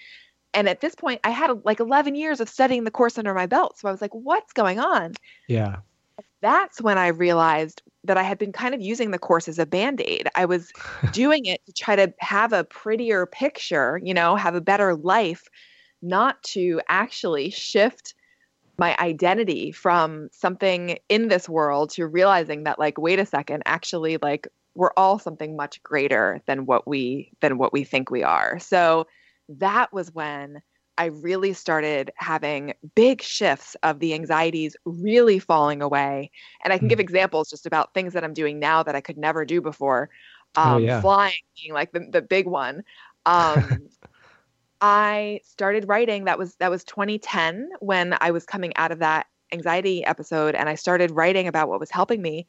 And 0.54 0.68
at 0.68 0.80
this 0.80 0.94
point, 0.94 1.20
I 1.24 1.30
had 1.30 1.50
like 1.64 1.80
11 1.80 2.14
years 2.14 2.40
of 2.40 2.48
studying 2.48 2.84
the 2.84 2.90
course 2.90 3.18
under 3.18 3.34
my 3.34 3.46
belt. 3.46 3.78
So 3.78 3.88
I 3.88 3.90
was 3.90 4.00
like, 4.00 4.14
what's 4.14 4.52
going 4.52 4.78
on? 4.78 5.14
Yeah. 5.48 5.76
That's 6.40 6.80
when 6.80 6.96
I 6.96 7.08
realized 7.08 7.82
that 8.04 8.16
I 8.16 8.22
had 8.22 8.38
been 8.38 8.52
kind 8.52 8.74
of 8.74 8.80
using 8.80 9.10
the 9.10 9.18
course 9.18 9.48
as 9.48 9.58
a 9.58 9.66
band 9.66 10.00
aid. 10.00 10.28
I 10.34 10.44
was 10.44 10.72
doing 11.12 11.44
it 11.46 11.60
to 11.66 11.72
try 11.72 11.96
to 11.96 12.12
have 12.20 12.52
a 12.52 12.64
prettier 12.64 13.26
picture, 13.26 14.00
you 14.02 14.14
know, 14.14 14.36
have 14.36 14.54
a 14.54 14.60
better 14.60 14.94
life, 14.94 15.48
not 16.02 16.42
to 16.44 16.80
actually 16.88 17.50
shift 17.50 18.14
my 18.78 18.96
identity 18.98 19.72
from 19.72 20.28
something 20.32 20.98
in 21.08 21.28
this 21.28 21.48
world 21.48 21.90
to 21.90 22.06
realizing 22.06 22.64
that 22.64 22.78
like 22.78 22.98
wait 22.98 23.18
a 23.18 23.26
second 23.26 23.62
actually 23.66 24.18
like 24.22 24.48
we're 24.74 24.92
all 24.96 25.18
something 25.18 25.56
much 25.56 25.82
greater 25.82 26.40
than 26.46 26.66
what 26.66 26.86
we 26.86 27.30
than 27.40 27.58
what 27.58 27.72
we 27.72 27.84
think 27.84 28.10
we 28.10 28.22
are 28.22 28.58
so 28.58 29.06
that 29.48 29.92
was 29.92 30.12
when 30.12 30.60
i 30.98 31.06
really 31.06 31.52
started 31.52 32.10
having 32.16 32.74
big 32.94 33.22
shifts 33.22 33.76
of 33.82 34.00
the 34.00 34.14
anxieties 34.14 34.76
really 34.84 35.38
falling 35.38 35.80
away 35.80 36.30
and 36.64 36.72
i 36.72 36.78
can 36.78 36.88
give 36.88 36.98
hmm. 36.98 37.02
examples 37.02 37.48
just 37.48 37.66
about 37.66 37.94
things 37.94 38.12
that 38.12 38.24
i'm 38.24 38.34
doing 38.34 38.58
now 38.58 38.82
that 38.82 38.96
i 38.96 39.00
could 39.00 39.18
never 39.18 39.44
do 39.44 39.60
before 39.60 40.10
oh, 40.56 40.62
um, 40.62 40.74
oh, 40.74 40.78
yeah. 40.78 41.00
flying 41.00 41.34
being 41.60 41.72
like 41.72 41.92
the, 41.92 42.06
the 42.10 42.22
big 42.22 42.46
one 42.46 42.82
um, 43.26 43.88
I 44.86 45.40
started 45.44 45.88
writing. 45.88 46.26
That 46.26 46.38
was 46.38 46.56
that 46.56 46.70
was 46.70 46.84
2010 46.84 47.70
when 47.80 48.14
I 48.20 48.32
was 48.32 48.44
coming 48.44 48.76
out 48.76 48.92
of 48.92 48.98
that 48.98 49.26
anxiety 49.50 50.04
episode, 50.04 50.54
and 50.54 50.68
I 50.68 50.74
started 50.74 51.10
writing 51.10 51.48
about 51.48 51.70
what 51.70 51.80
was 51.80 51.90
helping 51.90 52.20
me. 52.20 52.46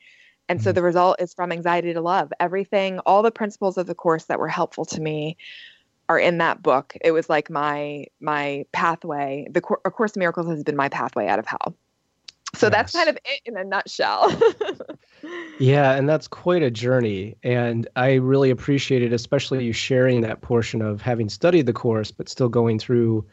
And 0.49 0.61
so 0.61 0.71
mm-hmm. 0.71 0.75
the 0.75 0.81
result 0.81 1.21
is 1.21 1.33
from 1.33 1.53
anxiety 1.53 1.93
to 1.93 2.01
love. 2.01 2.33
Everything, 2.41 2.99
all 2.99 3.23
the 3.23 3.31
principles 3.31 3.77
of 3.77 3.87
the 3.87 3.95
course 3.95 4.25
that 4.25 4.37
were 4.37 4.49
helpful 4.49 4.83
to 4.83 4.99
me 4.99 5.37
are 6.09 6.19
in 6.19 6.39
that 6.39 6.61
book. 6.61 6.97
It 6.99 7.11
was 7.11 7.29
like 7.29 7.49
my 7.49 8.07
my 8.19 8.65
pathway. 8.73 9.47
The 9.49 9.61
A 9.85 9.91
Course 9.91 10.17
in 10.17 10.19
Miracles 10.19 10.47
has 10.47 10.61
been 10.61 10.75
my 10.75 10.89
pathway 10.89 11.27
out 11.27 11.39
of 11.39 11.45
hell. 11.47 11.77
So 12.55 12.67
yes. 12.67 12.73
that's 12.73 12.91
kind 12.93 13.09
of 13.09 13.17
it 13.25 13.41
in 13.45 13.57
a 13.57 13.63
nutshell. 13.63 14.31
yeah, 15.59 15.93
and 15.93 16.07
that's 16.07 16.27
quite 16.27 16.63
a 16.63 16.71
journey. 16.71 17.35
And 17.43 17.87
I 17.95 18.13
really 18.15 18.49
appreciated, 18.49 19.13
especially 19.13 19.63
you 19.63 19.73
sharing 19.73 20.21
that 20.21 20.41
portion 20.41 20.81
of 20.81 21.01
having 21.01 21.29
studied 21.29 21.65
the 21.65 21.73
course, 21.73 22.11
but 22.11 22.29
still 22.29 22.49
going 22.49 22.79
through, 22.79 23.25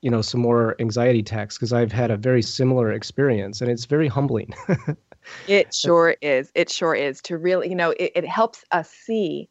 you 0.00 0.10
know, 0.10 0.22
some 0.22 0.40
more 0.40 0.76
anxiety 0.80 1.20
attacks 1.20 1.56
because 1.56 1.72
I've 1.72 1.92
had 1.92 2.10
a 2.10 2.16
very 2.16 2.42
similar 2.42 2.92
experience 2.92 3.60
and 3.60 3.70
it's 3.70 3.84
very 3.84 4.08
humbling. 4.08 4.54
it 5.48 5.74
sure 5.74 6.16
is. 6.20 6.50
It 6.54 6.70
sure 6.70 6.94
is 6.94 7.20
to 7.22 7.38
really, 7.38 7.68
you 7.68 7.76
know, 7.76 7.90
it, 7.90 8.12
it 8.14 8.26
helps 8.26 8.64
us 8.72 8.90
see 8.90 9.48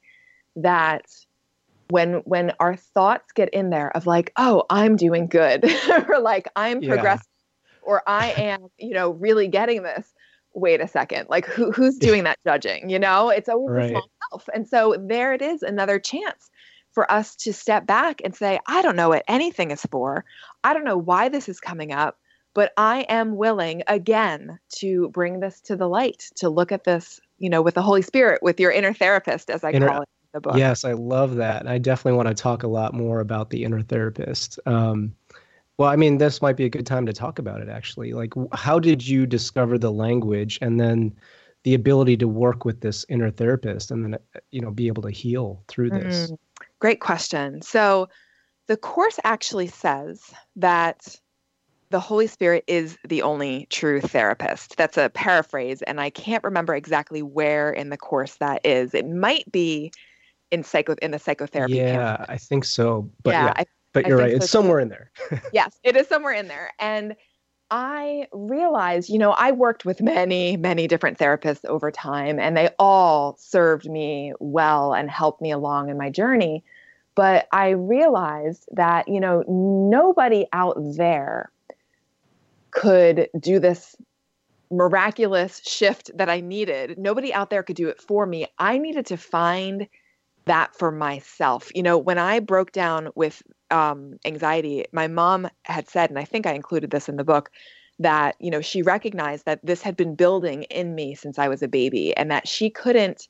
that 0.55 1.05
when 1.91 2.15
when 2.25 2.53
our 2.59 2.75
thoughts 2.75 3.31
get 3.33 3.49
in 3.49 3.69
there 3.69 3.95
of 3.95 4.07
like 4.07 4.31
oh 4.37 4.63
i'm 4.69 4.95
doing 4.95 5.27
good 5.27 5.63
or 6.07 6.19
like 6.19 6.47
i'm 6.55 6.81
progressing 6.81 7.30
or 7.81 8.03
I 8.07 8.31
am, 8.37 8.67
you 8.77 8.93
know, 8.93 9.11
really 9.11 9.47
getting 9.47 9.83
this. 9.83 10.13
Wait 10.53 10.81
a 10.81 10.87
second, 10.87 11.29
like 11.29 11.45
who 11.45 11.71
who's 11.71 11.97
doing 11.97 12.25
that 12.25 12.37
judging? 12.45 12.89
You 12.89 12.99
know, 12.99 13.29
it's 13.29 13.47
always 13.47 13.73
right. 13.73 13.83
the 13.83 13.89
small 13.91 14.09
self. 14.31 14.49
And 14.53 14.67
so 14.67 14.97
there 14.99 15.33
it 15.33 15.41
is, 15.41 15.63
another 15.63 15.97
chance 15.97 16.49
for 16.91 17.09
us 17.09 17.35
to 17.37 17.53
step 17.53 17.85
back 17.85 18.21
and 18.23 18.35
say, 18.35 18.59
I 18.67 18.81
don't 18.81 18.97
know 18.97 19.09
what 19.09 19.23
anything 19.27 19.71
is 19.71 19.81
for. 19.89 20.25
I 20.63 20.73
don't 20.73 20.83
know 20.83 20.97
why 20.97 21.29
this 21.29 21.47
is 21.47 21.61
coming 21.61 21.93
up, 21.93 22.17
but 22.53 22.73
I 22.77 23.05
am 23.07 23.37
willing 23.37 23.83
again 23.87 24.59
to 24.79 25.09
bring 25.09 25.39
this 25.39 25.61
to 25.61 25.75
the 25.75 25.87
light, 25.87 26.29
to 26.35 26.49
look 26.49 26.71
at 26.71 26.83
this, 26.83 27.19
you 27.37 27.49
know, 27.49 27.61
with 27.61 27.75
the 27.75 27.81
Holy 27.81 28.01
Spirit, 28.01 28.43
with 28.43 28.59
your 28.59 28.71
inner 28.71 28.93
therapist, 28.93 29.49
as 29.49 29.63
I 29.63 29.71
inner, 29.71 29.87
call 29.87 30.01
it 30.01 30.09
the 30.33 30.41
book. 30.41 30.57
Yes, 30.57 30.85
I 30.85 30.93
love 30.93 31.35
that. 31.35 31.67
I 31.67 31.77
definitely 31.77 32.17
want 32.17 32.29
to 32.29 32.33
talk 32.33 32.63
a 32.63 32.67
lot 32.67 32.93
more 32.93 33.19
about 33.19 33.49
the 33.49 33.63
inner 33.63 33.81
therapist. 33.81 34.59
Um, 34.65 35.15
well, 35.77 35.89
I 35.89 35.95
mean, 35.95 36.17
this 36.17 36.41
might 36.41 36.57
be 36.57 36.65
a 36.65 36.69
good 36.69 36.85
time 36.85 37.05
to 37.05 37.13
talk 37.13 37.39
about 37.39 37.61
it 37.61 37.69
actually. 37.69 38.13
Like, 38.13 38.33
how 38.53 38.79
did 38.79 39.07
you 39.07 39.25
discover 39.25 39.77
the 39.77 39.91
language 39.91 40.59
and 40.61 40.79
then 40.79 41.15
the 41.63 41.73
ability 41.73 42.17
to 42.17 42.27
work 42.27 42.65
with 42.65 42.81
this 42.81 43.05
inner 43.09 43.31
therapist 43.31 43.91
and 43.91 44.03
then, 44.03 44.19
you 44.51 44.61
know, 44.61 44.71
be 44.71 44.87
able 44.87 45.03
to 45.03 45.11
heal 45.11 45.63
through 45.67 45.91
this? 45.91 46.31
Mm, 46.31 46.37
great 46.79 46.99
question. 46.99 47.61
So, 47.61 48.09
the 48.67 48.77
Course 48.77 49.19
actually 49.23 49.67
says 49.67 50.21
that 50.55 51.19
the 51.89 51.99
Holy 51.99 52.27
Spirit 52.27 52.63
is 52.67 52.97
the 53.07 53.21
only 53.21 53.67
true 53.69 53.99
therapist. 53.99 54.77
That's 54.77 54.97
a 54.97 55.09
paraphrase, 55.09 55.81
and 55.81 55.99
I 55.99 56.09
can't 56.09 56.43
remember 56.43 56.73
exactly 56.73 57.21
where 57.21 57.69
in 57.69 57.89
the 57.89 57.97
Course 57.97 58.35
that 58.35 58.65
is. 58.65 58.93
It 58.93 59.07
might 59.07 59.51
be 59.51 59.91
in 60.51 60.63
psycho 60.63 60.95
in 61.01 61.11
the 61.11 61.19
psychotherapy. 61.19 61.73
Yeah, 61.73 62.25
I 62.29 62.37
think 62.37 62.63
so. 62.63 63.11
But 63.23 63.31
yeah, 63.31 63.45
yeah. 63.45 63.53
I 63.57 63.65
but 63.93 64.07
you're 64.07 64.17
right. 64.17 64.31
So 64.31 64.37
it's 64.37 64.49
somewhere 64.49 64.79
in 64.79 64.89
there. 64.89 65.11
yes, 65.53 65.77
it 65.83 65.95
is 65.95 66.07
somewhere 66.07 66.33
in 66.33 66.47
there. 66.47 66.71
And 66.79 67.15
I 67.69 68.27
realized, 68.33 69.09
you 69.09 69.17
know, 69.17 69.31
I 69.31 69.51
worked 69.51 69.85
with 69.85 70.01
many, 70.01 70.57
many 70.57 70.87
different 70.87 71.17
therapists 71.17 71.65
over 71.65 71.89
time, 71.91 72.39
and 72.39 72.55
they 72.55 72.69
all 72.77 73.37
served 73.39 73.89
me 73.89 74.33
well 74.39 74.93
and 74.93 75.09
helped 75.09 75.41
me 75.41 75.51
along 75.51 75.89
in 75.89 75.97
my 75.97 76.09
journey. 76.09 76.63
But 77.15 77.47
I 77.51 77.69
realized 77.69 78.67
that, 78.73 79.07
you 79.07 79.19
know, 79.19 79.43
nobody 79.47 80.45
out 80.53 80.77
there 80.77 81.51
could 82.71 83.29
do 83.39 83.59
this 83.59 83.95
miraculous 84.69 85.61
shift 85.63 86.11
that 86.15 86.29
I 86.29 86.39
needed. 86.39 86.97
Nobody 86.97 87.33
out 87.33 87.49
there 87.49 87.63
could 87.63 87.75
do 87.75 87.89
it 87.89 88.01
for 88.01 88.25
me. 88.25 88.47
I 88.57 88.77
needed 88.77 89.05
to 89.07 89.17
find 89.17 89.87
that 90.45 90.75
for 90.75 90.91
myself. 90.91 91.69
You 91.75 91.83
know, 91.83 91.97
when 91.97 92.17
I 92.17 92.39
broke 92.39 92.71
down 92.71 93.09
with 93.15 93.43
um, 93.71 94.19
anxiety, 94.25 94.85
my 94.91 95.07
mom 95.07 95.49
had 95.63 95.89
said, 95.89 96.09
and 96.09 96.19
I 96.19 96.25
think 96.25 96.45
I 96.45 96.53
included 96.53 96.91
this 96.91 97.09
in 97.09 97.15
the 97.15 97.23
book, 97.23 97.51
that 97.99 98.35
you 98.39 98.49
know 98.49 98.61
she 98.61 98.81
recognized 98.81 99.45
that 99.45 99.63
this 99.63 99.81
had 99.81 99.95
been 99.95 100.15
building 100.15 100.63
in 100.63 100.95
me 100.95 101.13
since 101.15 101.37
I 101.37 101.47
was 101.47 101.61
a 101.61 101.67
baby, 101.67 102.15
and 102.17 102.31
that 102.31 102.47
she 102.47 102.69
couldn't 102.69 103.27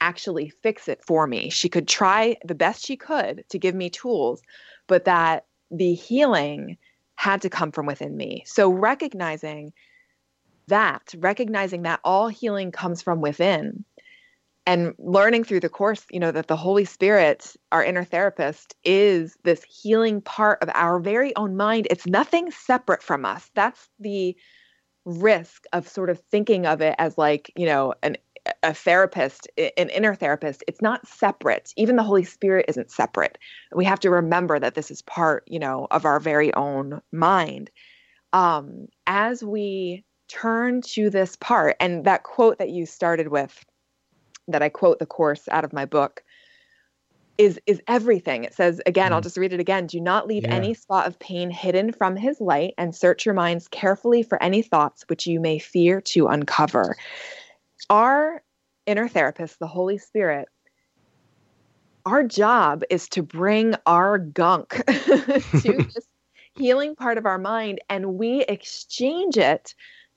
actually 0.00 0.48
fix 0.48 0.88
it 0.88 1.02
for 1.04 1.26
me. 1.26 1.50
She 1.50 1.68
could 1.68 1.86
try 1.86 2.36
the 2.44 2.54
best 2.54 2.84
she 2.84 2.96
could 2.96 3.44
to 3.50 3.58
give 3.58 3.74
me 3.74 3.90
tools, 3.90 4.42
but 4.86 5.04
that 5.04 5.46
the 5.70 5.94
healing 5.94 6.78
had 7.16 7.42
to 7.42 7.50
come 7.50 7.70
from 7.70 7.86
within 7.86 8.16
me. 8.16 8.42
So 8.46 8.70
recognizing 8.70 9.72
that, 10.68 11.14
recognizing 11.18 11.82
that 11.82 12.00
all 12.02 12.28
healing 12.28 12.72
comes 12.72 13.02
from 13.02 13.20
within, 13.20 13.84
and 14.66 14.94
learning 14.98 15.44
through 15.44 15.60
the 15.60 15.68
course 15.68 16.04
you 16.10 16.20
know 16.20 16.30
that 16.30 16.48
the 16.48 16.56
holy 16.56 16.84
spirit 16.84 17.56
our 17.72 17.84
inner 17.84 18.04
therapist 18.04 18.74
is 18.84 19.36
this 19.44 19.64
healing 19.64 20.20
part 20.20 20.62
of 20.62 20.70
our 20.74 20.98
very 21.00 21.34
own 21.36 21.56
mind. 21.56 21.86
It's 21.90 22.06
nothing 22.06 22.50
separate 22.50 23.02
from 23.02 23.24
us. 23.24 23.50
That's 23.54 23.88
the 23.98 24.36
risk 25.04 25.64
of 25.72 25.88
sort 25.88 26.10
of 26.10 26.20
thinking 26.30 26.66
of 26.66 26.80
it 26.80 26.94
as 26.98 27.16
like 27.16 27.52
you 27.56 27.66
know 27.66 27.94
an 28.02 28.16
a 28.62 28.72
therapist 28.72 29.48
an 29.58 29.90
inner 29.90 30.14
therapist. 30.14 30.64
It's 30.66 30.80
not 30.80 31.06
separate. 31.06 31.72
Even 31.76 31.96
the 31.96 32.02
holy 32.02 32.24
spirit 32.24 32.66
isn't 32.68 32.90
separate. 32.90 33.38
We 33.74 33.84
have 33.84 34.00
to 34.00 34.10
remember 34.10 34.58
that 34.58 34.74
this 34.74 34.90
is 34.90 35.02
part 35.02 35.44
you 35.46 35.58
know 35.58 35.86
of 35.90 36.04
our 36.04 36.20
very 36.20 36.52
own 36.54 37.00
mind. 37.12 37.70
Um 38.32 38.88
as 39.06 39.42
we 39.42 40.04
turn 40.28 40.80
to 40.80 41.10
this 41.10 41.36
part 41.36 41.76
and 41.80 42.04
that 42.04 42.22
quote 42.22 42.58
that 42.58 42.70
you 42.70 42.86
started 42.86 43.28
with 43.28 43.64
that 44.50 44.62
I 44.62 44.68
quote 44.68 44.98
the 44.98 45.06
course 45.06 45.48
out 45.50 45.64
of 45.64 45.72
my 45.72 45.84
book 45.84 46.22
is 47.40 47.58
is 47.66 47.80
everything. 47.88 48.44
It 48.44 48.54
says 48.54 48.82
again, 48.84 49.10
mm. 49.10 49.14
I'll 49.14 49.20
just 49.22 49.38
read 49.38 49.54
it 49.54 49.60
again. 49.60 49.86
Do 49.86 50.00
not 50.00 50.26
leave 50.26 50.42
yeah. 50.42 50.54
any 50.54 50.74
spot 50.74 51.06
of 51.06 51.18
pain 51.18 51.50
hidden 51.50 51.92
from 51.92 52.14
his 52.14 52.38
light 52.40 52.74
and 52.76 52.94
search 52.94 53.24
your 53.24 53.34
minds 53.34 53.66
carefully 53.68 54.22
for 54.22 54.40
any 54.42 54.60
thoughts 54.60 55.04
which 55.08 55.26
you 55.26 55.40
may 55.40 55.58
fear 55.58 56.02
to 56.02 56.26
uncover. 56.26 56.96
Our 57.88 58.42
inner 58.86 59.08
therapist, 59.08 59.58
the 59.58 59.66
Holy 59.66 59.96
Spirit, 59.96 60.48
our 62.04 62.22
job 62.22 62.82
is 62.90 63.08
to 63.10 63.22
bring 63.22 63.74
our 63.86 64.18
gunk 64.18 64.70
to 64.86 65.42
this 65.94 66.06
healing 66.56 66.94
part 66.94 67.16
of 67.16 67.24
our 67.24 67.38
mind 67.38 67.80
and 67.88 68.18
we 68.18 68.42
exchange 68.42 69.38
it 69.38 69.74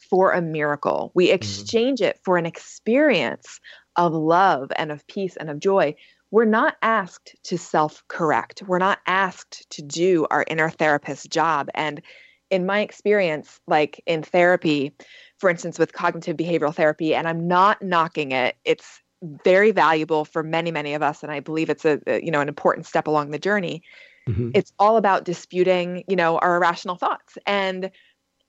for 0.09 0.31
a 0.31 0.41
miracle. 0.41 1.11
We 1.13 1.27
mm-hmm. 1.27 1.35
exchange 1.35 1.99
mm. 1.99 2.07
it 2.07 2.19
for 2.23 2.37
an 2.37 2.45
experience 2.45 3.61
of 3.95 4.13
love 4.13 4.71
and 4.75 4.91
of 4.91 5.05
peace 5.07 5.35
and 5.37 5.49
of 5.49 5.59
joy, 5.59 5.95
we're 6.31 6.45
not 6.45 6.77
asked 6.81 7.35
to 7.43 7.57
self 7.57 8.03
correct. 8.07 8.63
We're 8.65 8.79
not 8.79 8.99
asked 9.05 9.69
to 9.71 9.81
do 9.81 10.25
our 10.31 10.45
inner 10.47 10.69
therapist 10.69 11.29
job. 11.29 11.69
And 11.75 12.01
in 12.49 12.65
my 12.65 12.81
experience, 12.81 13.59
like 13.67 14.01
in 14.05 14.23
therapy, 14.23 14.93
for 15.37 15.49
instance, 15.49 15.77
with 15.77 15.93
cognitive 15.93 16.37
behavioral 16.37 16.73
therapy, 16.73 17.13
and 17.13 17.27
I'm 17.27 17.47
not 17.47 17.81
knocking 17.81 18.31
it, 18.31 18.55
it's 18.65 18.99
very 19.43 19.71
valuable 19.71 20.25
for 20.25 20.43
many, 20.43 20.71
many 20.71 20.93
of 20.93 21.01
us. 21.01 21.23
And 21.23 21.31
I 21.31 21.39
believe 21.39 21.69
it's 21.69 21.85
a, 21.85 21.99
you 22.07 22.31
know, 22.31 22.41
an 22.41 22.47
important 22.47 22.85
step 22.85 23.07
along 23.07 23.31
the 23.31 23.39
journey. 23.39 23.83
Mm-hmm. 24.27 24.51
It's 24.53 24.73
all 24.79 24.97
about 24.97 25.25
disputing, 25.25 26.03
you 26.07 26.15
know, 26.15 26.37
our 26.39 26.57
irrational 26.57 26.95
thoughts. 26.95 27.37
And 27.45 27.91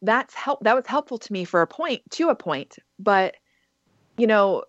that's 0.03 0.35
help 0.35 0.63
that 0.65 0.75
was 0.75 0.87
helpful 0.87 1.19
to 1.19 1.33
me 1.33 1.45
for 1.45 1.63
a 1.63 1.67
point 1.67 2.03
to 2.13 2.29
a 2.29 2.35
point. 2.35 2.79
But, 2.99 3.37
you 4.19 4.27
know, 4.27 4.65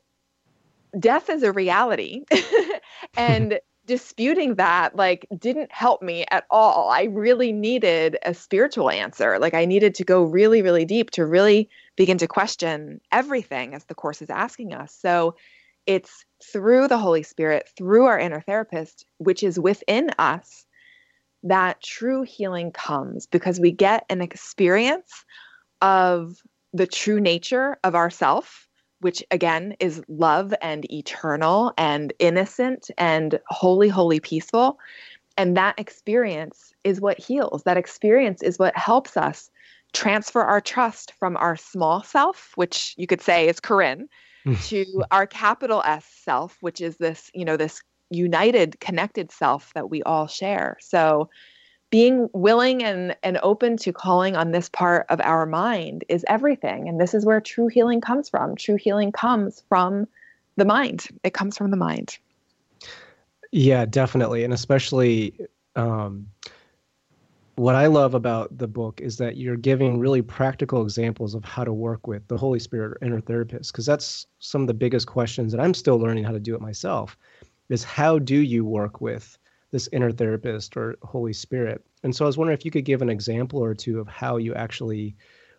death 0.99 1.29
is 1.29 1.43
a 1.43 1.51
reality. 1.51 2.25
and 3.17 3.59
disputing 3.85 4.55
that 4.55 4.95
like 4.95 5.27
didn't 5.37 5.71
help 5.71 6.01
me 6.01 6.25
at 6.31 6.45
all. 6.49 6.89
I 6.89 7.03
really 7.03 7.51
needed 7.51 8.17
a 8.23 8.33
spiritual 8.33 8.89
answer. 8.89 9.37
Like 9.39 9.53
I 9.53 9.65
needed 9.65 9.93
to 9.95 10.03
go 10.03 10.23
really 10.23 10.61
really 10.61 10.85
deep 10.85 11.11
to 11.11 11.25
really 11.25 11.69
begin 11.95 12.17
to 12.17 12.27
question 12.27 12.99
everything 13.11 13.73
as 13.73 13.85
the 13.85 13.95
course 13.95 14.21
is 14.21 14.29
asking 14.29 14.73
us. 14.73 14.95
So 14.99 15.35
it's 15.85 16.25
through 16.43 16.87
the 16.87 16.97
Holy 16.97 17.23
Spirit, 17.23 17.69
through 17.77 18.05
our 18.05 18.17
inner 18.17 18.41
therapist, 18.41 19.05
which 19.19 19.43
is 19.43 19.59
within 19.59 20.09
us, 20.17 20.65
that 21.43 21.81
true 21.81 22.23
healing 22.23 22.71
comes 22.71 23.27
because 23.27 23.59
we 23.59 23.71
get 23.71 24.03
an 24.09 24.21
experience 24.21 25.25
of 25.81 26.41
the 26.73 26.87
true 26.87 27.21
nature 27.21 27.77
of 27.83 27.93
ourself 27.93 28.64
which 29.05 29.23
again 29.29 29.75
is 29.79 30.01
love 30.07 30.51
and 30.63 30.91
eternal 30.91 31.71
and 31.77 32.11
innocent 32.17 32.89
and 32.97 33.39
holy, 33.49 33.87
holy, 33.87 34.19
peaceful. 34.19 34.79
And 35.37 35.55
that 35.55 35.77
experience 35.77 36.73
is 36.83 36.99
what 36.99 37.19
heals. 37.19 37.61
That 37.65 37.77
experience 37.77 38.41
is 38.41 38.57
what 38.57 38.75
helps 38.75 39.15
us 39.15 39.51
transfer 39.93 40.41
our 40.41 40.59
trust 40.59 41.13
from 41.19 41.37
our 41.37 41.55
small 41.55 42.01
self, 42.01 42.53
which 42.55 42.95
you 42.97 43.05
could 43.05 43.21
say 43.21 43.47
is 43.47 43.59
Corinne, 43.59 44.09
mm. 44.43 44.67
to 44.69 45.03
our 45.11 45.27
capital 45.27 45.83
S 45.85 46.05
self, 46.23 46.57
which 46.61 46.81
is 46.81 46.97
this, 46.97 47.29
you 47.35 47.45
know, 47.45 47.57
this 47.57 47.83
united, 48.09 48.79
connected 48.79 49.31
self 49.31 49.71
that 49.75 49.87
we 49.87 50.01
all 50.01 50.25
share. 50.25 50.77
So 50.81 51.29
being 51.89 52.29
willing 52.33 52.83
and, 52.83 53.15
and 53.23 53.37
open 53.43 53.77
to 53.77 53.93
calling 53.93 54.35
on 54.35 54.51
this 54.51 54.69
part 54.69 55.05
of 55.09 55.21
our 55.21 55.45
mind 55.45 56.03
is 56.09 56.25
everything. 56.27 56.89
And 56.89 56.99
this 56.99 57.13
is 57.13 57.25
where 57.25 57.39
true 57.39 57.67
healing 57.67 58.01
comes 58.01 58.27
from. 58.27 58.55
True 58.55 58.75
healing 58.75 59.11
comes 59.11 59.63
from 59.69 60.07
the 60.57 60.65
mind, 60.65 61.07
it 61.23 61.33
comes 61.33 61.57
from 61.57 61.71
the 61.71 61.77
mind. 61.77 62.17
Yeah, 63.51 63.85
definitely. 63.85 64.43
And 64.43 64.53
especially 64.53 65.33
um, 65.75 66.27
what 67.55 67.75
I 67.75 67.87
love 67.87 68.13
about 68.13 68.57
the 68.57 68.67
book 68.67 68.99
is 68.99 69.17
that 69.17 69.37
you're 69.37 69.55
giving 69.55 69.99
really 69.99 70.21
practical 70.21 70.81
examples 70.81 71.35
of 71.35 71.45
how 71.45 71.63
to 71.63 71.71
work 71.71 72.07
with 72.07 72.27
the 72.27 72.37
Holy 72.37 72.59
Spirit 72.59 72.91
or 72.91 73.05
inner 73.05 73.21
therapist, 73.21 73.71
because 73.71 73.85
that's 73.85 74.27
some 74.39 74.61
of 74.61 74.67
the 74.67 74.73
biggest 74.73 75.07
questions 75.07 75.51
that 75.53 75.61
I'm 75.61 75.73
still 75.73 75.97
learning 75.97 76.23
how 76.23 76.31
to 76.31 76.39
do 76.39 76.55
it 76.55 76.61
myself. 76.61 77.17
Is 77.69 77.83
how 77.83 78.19
do 78.19 78.35
you 78.35 78.63
work 78.65 79.01
with 79.01 79.37
this 79.75 79.89
inner 79.91 80.09
therapist 80.09 80.77
or 80.77 80.95
Holy 81.03 81.33
Spirit. 81.33 81.85
And 82.01 82.15
so 82.15 82.23
I 82.23 82.27
was 82.27 82.37
wondering 82.37 82.57
if 82.57 82.63
you 82.63 82.71
could 82.71 82.85
give 82.85 83.01
an 83.01 83.09
example 83.09 83.61
or 83.61 83.73
two 83.73 83.99
of 83.99 84.07
how 84.07 84.37
you 84.37 84.53
actually 84.53 85.17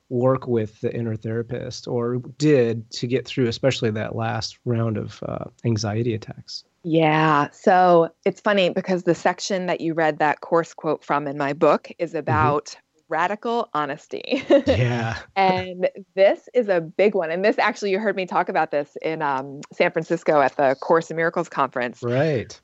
work 0.08 0.46
with 0.46 0.80
the 0.80 0.90
inner 0.94 1.16
therapist 1.16 1.86
or 1.86 2.16
did 2.38 2.90
to 2.92 3.06
get 3.06 3.26
through, 3.26 3.46
especially 3.46 3.90
that 3.90 4.16
last 4.16 4.58
round 4.64 4.96
of 4.96 5.22
uh, 5.28 5.44
anxiety 5.66 6.14
attacks. 6.14 6.64
Yeah. 6.82 7.50
So 7.50 8.08
it's 8.24 8.40
funny 8.40 8.70
because 8.70 9.02
the 9.02 9.14
section 9.14 9.66
that 9.66 9.82
you 9.82 9.92
read 9.92 10.18
that 10.20 10.40
course 10.40 10.72
quote 10.72 11.04
from 11.04 11.26
in 11.26 11.36
my 11.36 11.52
book 11.52 11.92
is 11.98 12.12
mm-hmm. 12.12 12.20
about 12.20 12.68
mm-hmm. 12.68 12.80
radical 13.10 13.68
honesty. 13.74 14.42
yeah. 14.66 15.18
and 15.36 15.90
this 16.14 16.48
is 16.54 16.70
a 16.70 16.80
big 16.80 17.14
one. 17.14 17.30
And 17.30 17.44
this 17.44 17.58
actually, 17.58 17.90
you 17.90 17.98
heard 17.98 18.16
me 18.16 18.24
talk 18.24 18.48
about 18.48 18.70
this 18.70 18.96
in 19.02 19.20
um, 19.20 19.60
San 19.74 19.90
Francisco 19.90 20.40
at 20.40 20.56
the 20.56 20.74
Course 20.80 21.10
in 21.10 21.18
Miracles 21.18 21.50
conference. 21.50 22.02
Right. 22.02 22.58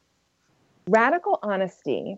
Radical 0.86 1.38
honesty 1.42 2.16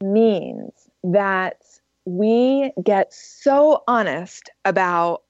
means 0.00 0.88
that 1.02 1.62
we 2.04 2.72
get 2.82 3.12
so 3.12 3.82
honest 3.88 4.50
about 4.64 5.22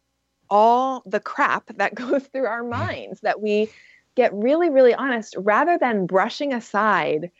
all 0.50 1.02
the 1.06 1.20
crap 1.20 1.76
that 1.76 1.94
goes 2.04 2.24
through 2.26 2.46
our 2.46 2.64
minds 2.64 3.20
that 3.20 3.40
we 3.40 3.68
get 4.14 4.32
really, 4.34 4.70
really 4.70 4.94
honest 4.94 5.34
rather 5.38 5.78
than 5.78 6.06
brushing 6.06 6.52
aside 6.52 7.30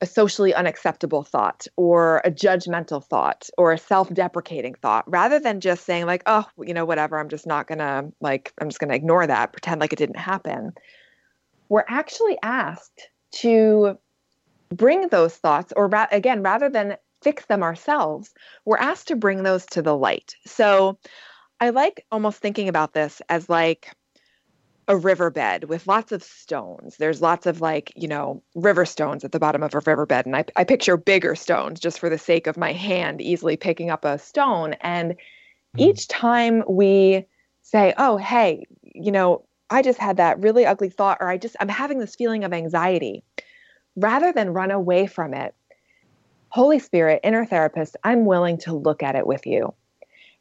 a 0.00 0.06
socially 0.06 0.54
unacceptable 0.54 1.24
thought 1.24 1.66
or 1.76 2.18
a 2.24 2.30
judgmental 2.30 3.04
thought 3.04 3.48
or 3.58 3.72
a 3.72 3.78
self-deprecating 3.78 4.74
thought 4.74 5.04
rather 5.10 5.40
than 5.40 5.60
just 5.60 5.84
saying 5.84 6.06
like 6.06 6.22
oh 6.26 6.46
you 6.64 6.72
know 6.72 6.84
whatever 6.84 7.18
i'm 7.18 7.28
just 7.28 7.48
not 7.48 7.66
gonna 7.66 8.08
like 8.20 8.52
i'm 8.60 8.68
just 8.68 8.78
gonna 8.78 8.94
ignore 8.94 9.26
that 9.26 9.52
pretend 9.52 9.80
like 9.80 9.92
it 9.92 9.98
didn't 9.98 10.16
happen. 10.16 10.72
We're 11.68 11.84
actually 11.88 12.38
asked 12.42 13.08
to 13.32 13.98
bring 14.70 15.08
those 15.08 15.34
thoughts, 15.36 15.72
or 15.76 15.88
ra- 15.88 16.08
again, 16.12 16.42
rather 16.42 16.68
than 16.68 16.96
fix 17.22 17.46
them 17.46 17.62
ourselves, 17.62 18.32
we're 18.64 18.76
asked 18.76 19.08
to 19.08 19.16
bring 19.16 19.42
those 19.42 19.66
to 19.66 19.82
the 19.82 19.96
light. 19.96 20.36
So 20.46 20.98
I 21.60 21.70
like 21.70 22.04
almost 22.12 22.40
thinking 22.40 22.68
about 22.68 22.92
this 22.92 23.20
as 23.28 23.48
like 23.48 23.92
a 24.86 24.96
riverbed 24.96 25.64
with 25.64 25.86
lots 25.86 26.12
of 26.12 26.22
stones. 26.22 26.96
There's 26.96 27.20
lots 27.20 27.44
of 27.44 27.60
like, 27.60 27.92
you 27.94 28.08
know, 28.08 28.42
river 28.54 28.86
stones 28.86 29.22
at 29.22 29.32
the 29.32 29.38
bottom 29.38 29.62
of 29.62 29.74
a 29.74 29.80
riverbed. 29.84 30.24
And 30.24 30.34
I, 30.34 30.44
I 30.56 30.64
picture 30.64 30.96
bigger 30.96 31.34
stones 31.34 31.78
just 31.78 31.98
for 31.98 32.08
the 32.08 32.16
sake 32.16 32.46
of 32.46 32.56
my 32.56 32.72
hand 32.72 33.20
easily 33.20 33.56
picking 33.56 33.90
up 33.90 34.04
a 34.04 34.18
stone. 34.18 34.74
And 34.80 35.12
mm-hmm. 35.12 35.80
each 35.80 36.08
time 36.08 36.62
we 36.66 37.26
say, 37.62 37.92
oh, 37.98 38.16
hey, 38.16 38.66
you 38.82 39.12
know, 39.12 39.44
I 39.68 39.82
just 39.82 39.98
had 39.98 40.16
that 40.16 40.40
really 40.40 40.64
ugly 40.64 40.88
thought, 40.88 41.18
or 41.20 41.28
I 41.28 41.36
just, 41.36 41.56
I'm 41.60 41.68
having 41.68 41.98
this 41.98 42.16
feeling 42.16 42.44
of 42.44 42.54
anxiety 42.54 43.22
rather 43.98 44.32
than 44.32 44.52
run 44.52 44.70
away 44.70 45.06
from 45.06 45.34
it, 45.34 45.54
Holy 46.50 46.78
Spirit, 46.78 47.20
inner 47.22 47.44
therapist, 47.44 47.96
I'm 48.04 48.24
willing 48.24 48.58
to 48.58 48.74
look 48.74 49.02
at 49.02 49.16
it 49.16 49.26
with 49.26 49.46
you. 49.46 49.74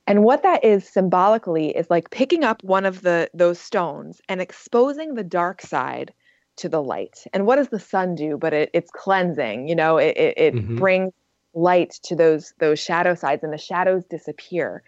And 0.05 0.23
what 0.23 0.43
that 0.43 0.63
is 0.63 0.87
symbolically 0.87 1.75
is 1.75 1.89
like 1.89 2.09
picking 2.11 2.45
up 2.45 2.63
one 2.63 2.85
of 2.85 3.01
the 3.01 3.29
those 3.33 3.59
stones 3.59 4.21
and 4.29 4.39
exposing 4.39 5.15
the 5.15 5.23
dark 5.23 5.61
side 5.61 6.13
to 6.57 6.69
the 6.69 6.81
light. 6.81 7.25
And 7.33 7.45
what 7.45 7.57
does 7.57 7.69
the 7.69 7.79
sun 7.79 8.15
do? 8.15 8.37
But 8.37 8.53
it, 8.53 8.69
it's 8.73 8.89
cleansing. 8.89 9.67
You 9.67 9.75
know, 9.75 9.97
it, 9.97 10.15
it, 10.15 10.33
it 10.37 10.55
mm-hmm. 10.55 10.77
brings 10.77 11.13
light 11.53 11.99
to 12.03 12.15
those 12.15 12.53
those 12.59 12.79
shadow 12.79 13.15
sides, 13.15 13.43
and 13.43 13.51
the 13.51 13.57
shadows 13.57 14.05
disappear. 14.05 14.81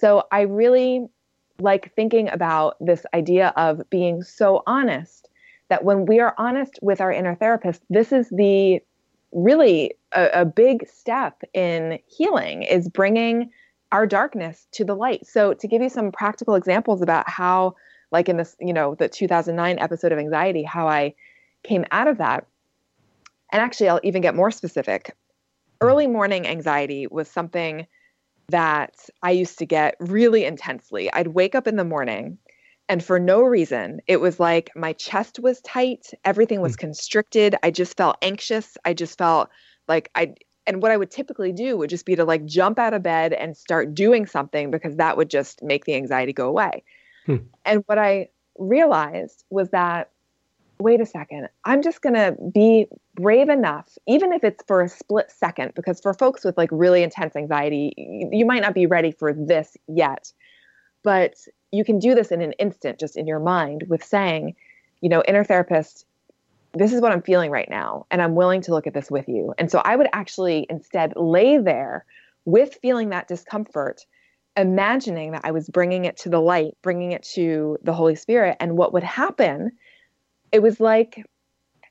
So 0.00 0.24
I 0.32 0.42
really 0.42 1.06
like 1.60 1.94
thinking 1.94 2.30
about 2.30 2.76
this 2.80 3.04
idea 3.12 3.52
of 3.56 3.82
being 3.90 4.22
so 4.22 4.62
honest 4.66 5.28
that 5.72 5.84
when 5.84 6.04
we 6.04 6.20
are 6.20 6.34
honest 6.36 6.78
with 6.82 7.00
our 7.00 7.10
inner 7.10 7.34
therapist, 7.34 7.82
this 7.88 8.12
is 8.12 8.28
the 8.28 8.78
really 9.32 9.94
a, 10.14 10.28
a 10.34 10.44
big 10.44 10.86
step 10.86 11.40
in 11.54 11.98
healing 12.06 12.62
is 12.62 12.90
bringing 12.90 13.48
our 13.90 14.06
darkness 14.06 14.66
to 14.72 14.84
the 14.84 14.94
light. 14.94 15.26
So 15.26 15.54
to 15.54 15.66
give 15.66 15.80
you 15.80 15.88
some 15.88 16.12
practical 16.12 16.56
examples 16.56 17.00
about 17.00 17.26
how 17.26 17.74
like 18.10 18.28
in 18.28 18.36
this, 18.36 18.54
you 18.60 18.74
know, 18.74 18.96
the 18.96 19.08
2009 19.08 19.78
episode 19.78 20.12
of 20.12 20.18
anxiety, 20.18 20.62
how 20.62 20.88
I 20.88 21.14
came 21.62 21.86
out 21.90 22.06
of 22.06 22.18
that. 22.18 22.46
And 23.50 23.62
actually 23.62 23.88
I'll 23.88 24.00
even 24.02 24.20
get 24.20 24.34
more 24.34 24.50
specific. 24.50 25.16
Early 25.80 26.06
morning 26.06 26.46
anxiety 26.46 27.06
was 27.06 27.28
something 27.28 27.86
that 28.50 29.08
I 29.22 29.30
used 29.30 29.58
to 29.60 29.64
get 29.64 29.96
really 30.00 30.44
intensely. 30.44 31.10
I'd 31.10 31.28
wake 31.28 31.54
up 31.54 31.66
in 31.66 31.76
the 31.76 31.84
morning 31.84 32.36
and 32.88 33.02
for 33.02 33.18
no 33.18 33.42
reason, 33.42 34.00
it 34.06 34.20
was 34.20 34.40
like 34.40 34.70
my 34.74 34.92
chest 34.92 35.38
was 35.40 35.60
tight, 35.62 36.08
everything 36.24 36.60
was 36.60 36.74
hmm. 36.74 36.80
constricted. 36.80 37.56
I 37.62 37.70
just 37.70 37.96
felt 37.96 38.16
anxious. 38.22 38.76
I 38.84 38.94
just 38.94 39.16
felt 39.16 39.50
like 39.88 40.10
I, 40.14 40.34
and 40.66 40.82
what 40.82 40.90
I 40.90 40.96
would 40.96 41.10
typically 41.10 41.52
do 41.52 41.76
would 41.76 41.90
just 41.90 42.06
be 42.06 42.16
to 42.16 42.24
like 42.24 42.44
jump 42.44 42.78
out 42.78 42.94
of 42.94 43.02
bed 43.02 43.32
and 43.32 43.56
start 43.56 43.94
doing 43.94 44.26
something 44.26 44.70
because 44.70 44.96
that 44.96 45.16
would 45.16 45.30
just 45.30 45.62
make 45.62 45.84
the 45.84 45.94
anxiety 45.94 46.32
go 46.32 46.48
away. 46.48 46.82
Hmm. 47.26 47.36
And 47.64 47.82
what 47.86 47.98
I 47.98 48.28
realized 48.58 49.44
was 49.50 49.70
that, 49.70 50.10
wait 50.78 51.00
a 51.00 51.06
second, 51.06 51.48
I'm 51.64 51.82
just 51.82 52.02
going 52.02 52.14
to 52.14 52.36
be 52.52 52.86
brave 53.14 53.48
enough, 53.48 53.96
even 54.06 54.32
if 54.32 54.42
it's 54.44 54.62
for 54.66 54.82
a 54.82 54.88
split 54.88 55.30
second, 55.30 55.74
because 55.74 56.00
for 56.00 56.14
folks 56.14 56.44
with 56.44 56.56
like 56.56 56.70
really 56.72 57.02
intense 57.02 57.36
anxiety, 57.36 57.94
you 57.96 58.44
might 58.44 58.62
not 58.62 58.74
be 58.74 58.86
ready 58.86 59.12
for 59.12 59.32
this 59.32 59.76
yet. 59.86 60.32
But 61.02 61.34
you 61.70 61.84
can 61.84 61.98
do 61.98 62.14
this 62.14 62.30
in 62.30 62.40
an 62.40 62.52
instant 62.52 62.98
just 62.98 63.16
in 63.16 63.26
your 63.26 63.40
mind 63.40 63.84
with 63.88 64.04
saying, 64.04 64.54
you 65.00 65.08
know, 65.08 65.22
inner 65.26 65.44
therapist, 65.44 66.06
this 66.74 66.92
is 66.92 67.00
what 67.00 67.12
I'm 67.12 67.22
feeling 67.22 67.50
right 67.50 67.68
now, 67.68 68.06
and 68.10 68.22
I'm 68.22 68.34
willing 68.34 68.62
to 68.62 68.70
look 68.70 68.86
at 68.86 68.94
this 68.94 69.10
with 69.10 69.28
you. 69.28 69.54
And 69.58 69.70
so 69.70 69.82
I 69.84 69.96
would 69.96 70.08
actually 70.12 70.66
instead 70.70 71.12
lay 71.16 71.58
there 71.58 72.04
with 72.44 72.78
feeling 72.80 73.10
that 73.10 73.28
discomfort, 73.28 74.06
imagining 74.56 75.32
that 75.32 75.42
I 75.44 75.50
was 75.50 75.68
bringing 75.68 76.04
it 76.04 76.16
to 76.18 76.28
the 76.28 76.40
light, 76.40 76.76
bringing 76.82 77.12
it 77.12 77.22
to 77.34 77.78
the 77.82 77.92
Holy 77.92 78.14
Spirit. 78.14 78.56
And 78.60 78.76
what 78.76 78.92
would 78.92 79.02
happen, 79.02 79.72
it 80.50 80.62
was 80.62 80.80
like 80.80 81.24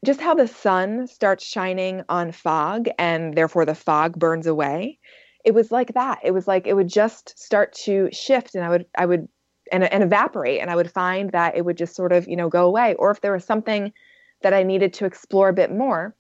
just 0.06 0.20
how 0.20 0.34
the 0.34 0.48
sun 0.48 1.08
starts 1.08 1.46
shining 1.46 2.04
on 2.10 2.32
fog 2.32 2.88
and 2.98 3.36
therefore 3.36 3.66
the 3.66 3.76
fog 3.76 4.18
burns 4.18 4.48
away. 4.48 4.98
It 5.44 5.54
was 5.54 5.72
like 5.72 5.94
that. 5.94 6.20
It 6.24 6.32
was 6.32 6.48
like 6.48 6.68
it 6.68 6.76
would 6.76 6.90
just 6.90 7.38
start 7.40 7.74
to 7.86 8.10
shift 8.12 8.56
and 8.56 8.64
I 8.64 8.70
would 8.70 8.86
I 8.98 9.06
would 9.06 9.28
and, 9.72 9.84
and 9.86 10.04
evaporate 10.04 10.60
and 10.60 10.70
i 10.70 10.76
would 10.76 10.92
find 10.92 11.32
that 11.32 11.56
it 11.56 11.64
would 11.64 11.78
just 11.78 11.96
sort 11.96 12.12
of 12.12 12.28
you 12.28 12.36
know 12.36 12.50
go 12.50 12.66
away 12.66 12.94
or 12.96 13.10
if 13.10 13.22
there 13.22 13.32
was 13.32 13.46
something 13.46 13.94
that 14.42 14.54
i 14.54 14.64
needed 14.64 14.92
to 14.92 15.06
explore 15.06 15.48
a 15.48 15.54
bit 15.54 15.72
more 15.72 16.14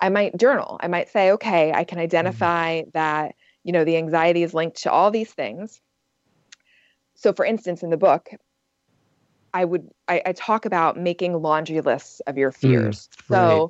I 0.00 0.08
might 0.08 0.36
journal. 0.36 0.78
I 0.80 0.88
might 0.88 1.08
say, 1.08 1.30
okay, 1.32 1.72
I 1.72 1.84
can 1.84 1.96
mm-hmm. 1.96 2.04
identify 2.04 2.80
mm-hmm. 2.80 2.90
that, 2.92 3.34
you 3.62 3.72
know, 3.72 3.84
the 3.84 3.96
anxiety 3.96 4.42
is 4.42 4.54
linked 4.54 4.82
to 4.82 4.92
all 4.92 5.10
these 5.10 5.32
things. 5.32 5.80
So, 7.14 7.32
for 7.32 7.44
instance, 7.44 7.82
in 7.82 7.90
the 7.90 7.96
book, 7.96 8.28
I 9.52 9.64
would 9.64 9.88
I, 10.08 10.20
I 10.26 10.32
talk 10.32 10.66
about 10.66 10.98
making 10.98 11.40
laundry 11.40 11.80
lists 11.80 12.20
of 12.26 12.36
your 12.36 12.50
mm, 12.50 12.56
fears. 12.56 13.08
Mm, 13.30 13.30
right. 13.62 13.68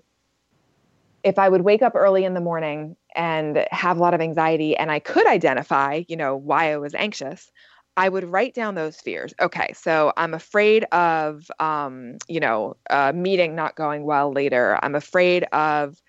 If 1.24 1.38
I 1.38 1.48
would 1.48 1.62
wake 1.62 1.82
up 1.82 1.94
early 1.94 2.24
in 2.24 2.34
the 2.34 2.40
morning 2.40 2.96
and 3.16 3.66
have 3.70 3.96
a 3.96 4.00
lot 4.00 4.14
of 4.14 4.20
anxiety 4.20 4.76
and 4.76 4.90
I 4.90 4.98
could 4.98 5.26
identify, 5.26 6.02
you 6.06 6.16
know, 6.16 6.37
why 6.37 6.72
I 6.72 6.76
was 6.76 6.94
anxious, 6.94 7.50
I 7.96 8.08
would 8.08 8.24
write 8.24 8.54
down 8.54 8.74
those 8.74 9.00
fears. 9.00 9.32
Okay, 9.40 9.72
so 9.74 10.12
I'm 10.16 10.34
afraid 10.34 10.84
of, 10.92 11.50
um, 11.60 12.18
you 12.28 12.40
know, 12.40 12.76
a 12.90 13.12
meeting 13.12 13.54
not 13.54 13.74
going 13.74 14.04
well 14.04 14.32
later. 14.32 14.78
I'm 14.82 14.94
afraid 14.94 15.44
of 15.52 16.00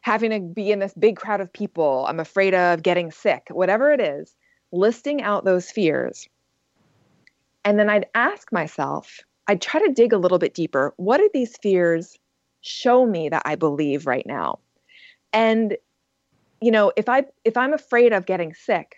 having 0.00 0.30
to 0.30 0.40
be 0.40 0.70
in 0.70 0.78
this 0.78 0.94
big 0.94 1.16
crowd 1.16 1.40
of 1.40 1.52
people. 1.52 2.06
I'm 2.08 2.20
afraid 2.20 2.54
of 2.54 2.82
getting 2.82 3.10
sick. 3.10 3.48
Whatever 3.50 3.92
it 3.92 4.00
is, 4.00 4.34
listing 4.72 5.22
out 5.22 5.44
those 5.44 5.70
fears. 5.70 6.28
And 7.64 7.78
then 7.78 7.90
I'd 7.90 8.06
ask 8.14 8.52
myself, 8.52 9.20
I'd 9.48 9.60
try 9.60 9.80
to 9.80 9.92
dig 9.92 10.12
a 10.12 10.18
little 10.18 10.38
bit 10.38 10.54
deeper. 10.54 10.94
What 10.96 11.20
are 11.20 11.28
these 11.32 11.56
fears 11.56 12.16
show 12.64 13.06
me 13.06 13.28
that 13.28 13.42
I 13.44 13.54
believe 13.54 14.06
right 14.06 14.26
now? 14.26 14.58
And 15.32 15.76
you 16.60 16.70
know, 16.70 16.92
if 16.96 17.08
I 17.08 17.24
if 17.44 17.56
I'm 17.56 17.72
afraid 17.72 18.12
of 18.12 18.26
getting 18.26 18.54
sick, 18.54 18.96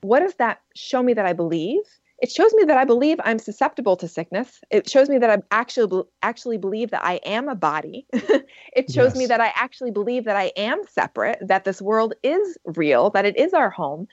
what 0.00 0.20
does 0.20 0.34
that 0.36 0.60
show 0.74 1.02
me 1.02 1.14
that 1.14 1.26
I 1.26 1.32
believe? 1.32 1.82
It 2.22 2.30
shows 2.30 2.54
me 2.54 2.64
that 2.64 2.78
I 2.78 2.84
believe 2.84 3.18
I'm 3.24 3.38
susceptible 3.38 3.96
to 3.96 4.08
sickness. 4.08 4.60
It 4.70 4.88
shows 4.88 5.10
me 5.10 5.18
that 5.18 5.30
I 5.30 5.42
actually 5.50 6.04
actually 6.22 6.56
believe 6.56 6.90
that 6.92 7.04
I 7.04 7.14
am 7.26 7.48
a 7.48 7.54
body. 7.54 8.06
it 8.12 8.90
shows 8.90 9.10
yes. 9.10 9.16
me 9.16 9.26
that 9.26 9.40
I 9.40 9.52
actually 9.54 9.90
believe 9.90 10.24
that 10.24 10.36
I 10.36 10.52
am 10.56 10.80
separate, 10.88 11.38
that 11.46 11.64
this 11.64 11.82
world 11.82 12.14
is 12.22 12.56
real, 12.64 13.10
that 13.10 13.26
it 13.26 13.36
is 13.36 13.52
our 13.52 13.68
home. 13.68 14.06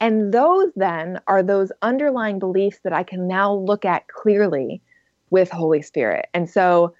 And 0.00 0.34
those 0.34 0.72
then 0.74 1.20
are 1.28 1.42
those 1.42 1.70
underlying 1.82 2.38
beliefs 2.38 2.80
that 2.82 2.92
I 2.92 3.04
can 3.04 3.28
now 3.28 3.54
look 3.54 3.84
at 3.84 4.08
clearly 4.08 4.82
with 5.30 5.50
Holy 5.50 5.82
Spirit. 5.82 6.26
And 6.34 6.50
so 6.50 6.94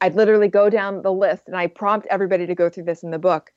I'd 0.00 0.14
literally 0.14 0.48
go 0.48 0.70
down 0.70 1.02
the 1.02 1.12
list 1.12 1.44
and 1.46 1.56
I 1.56 1.66
prompt 1.66 2.06
everybody 2.10 2.46
to 2.46 2.54
go 2.54 2.68
through 2.68 2.84
this 2.84 3.02
in 3.02 3.10
the 3.10 3.18
book. 3.18 3.52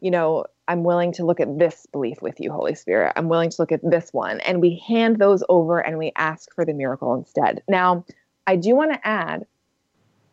You 0.00 0.10
know, 0.10 0.44
I'm 0.68 0.82
willing 0.82 1.12
to 1.12 1.24
look 1.24 1.40
at 1.40 1.58
this 1.58 1.86
belief 1.92 2.22
with 2.22 2.40
you, 2.40 2.50
Holy 2.50 2.74
Spirit. 2.74 3.12
I'm 3.16 3.28
willing 3.28 3.50
to 3.50 3.56
look 3.58 3.72
at 3.72 3.80
this 3.82 4.12
one. 4.12 4.40
And 4.40 4.60
we 4.60 4.82
hand 4.86 5.18
those 5.18 5.42
over 5.48 5.78
and 5.78 5.98
we 5.98 6.12
ask 6.16 6.54
for 6.54 6.64
the 6.64 6.72
miracle 6.72 7.14
instead. 7.14 7.62
Now, 7.68 8.04
I 8.46 8.56
do 8.56 8.74
want 8.74 8.92
to 8.92 9.06
add 9.06 9.46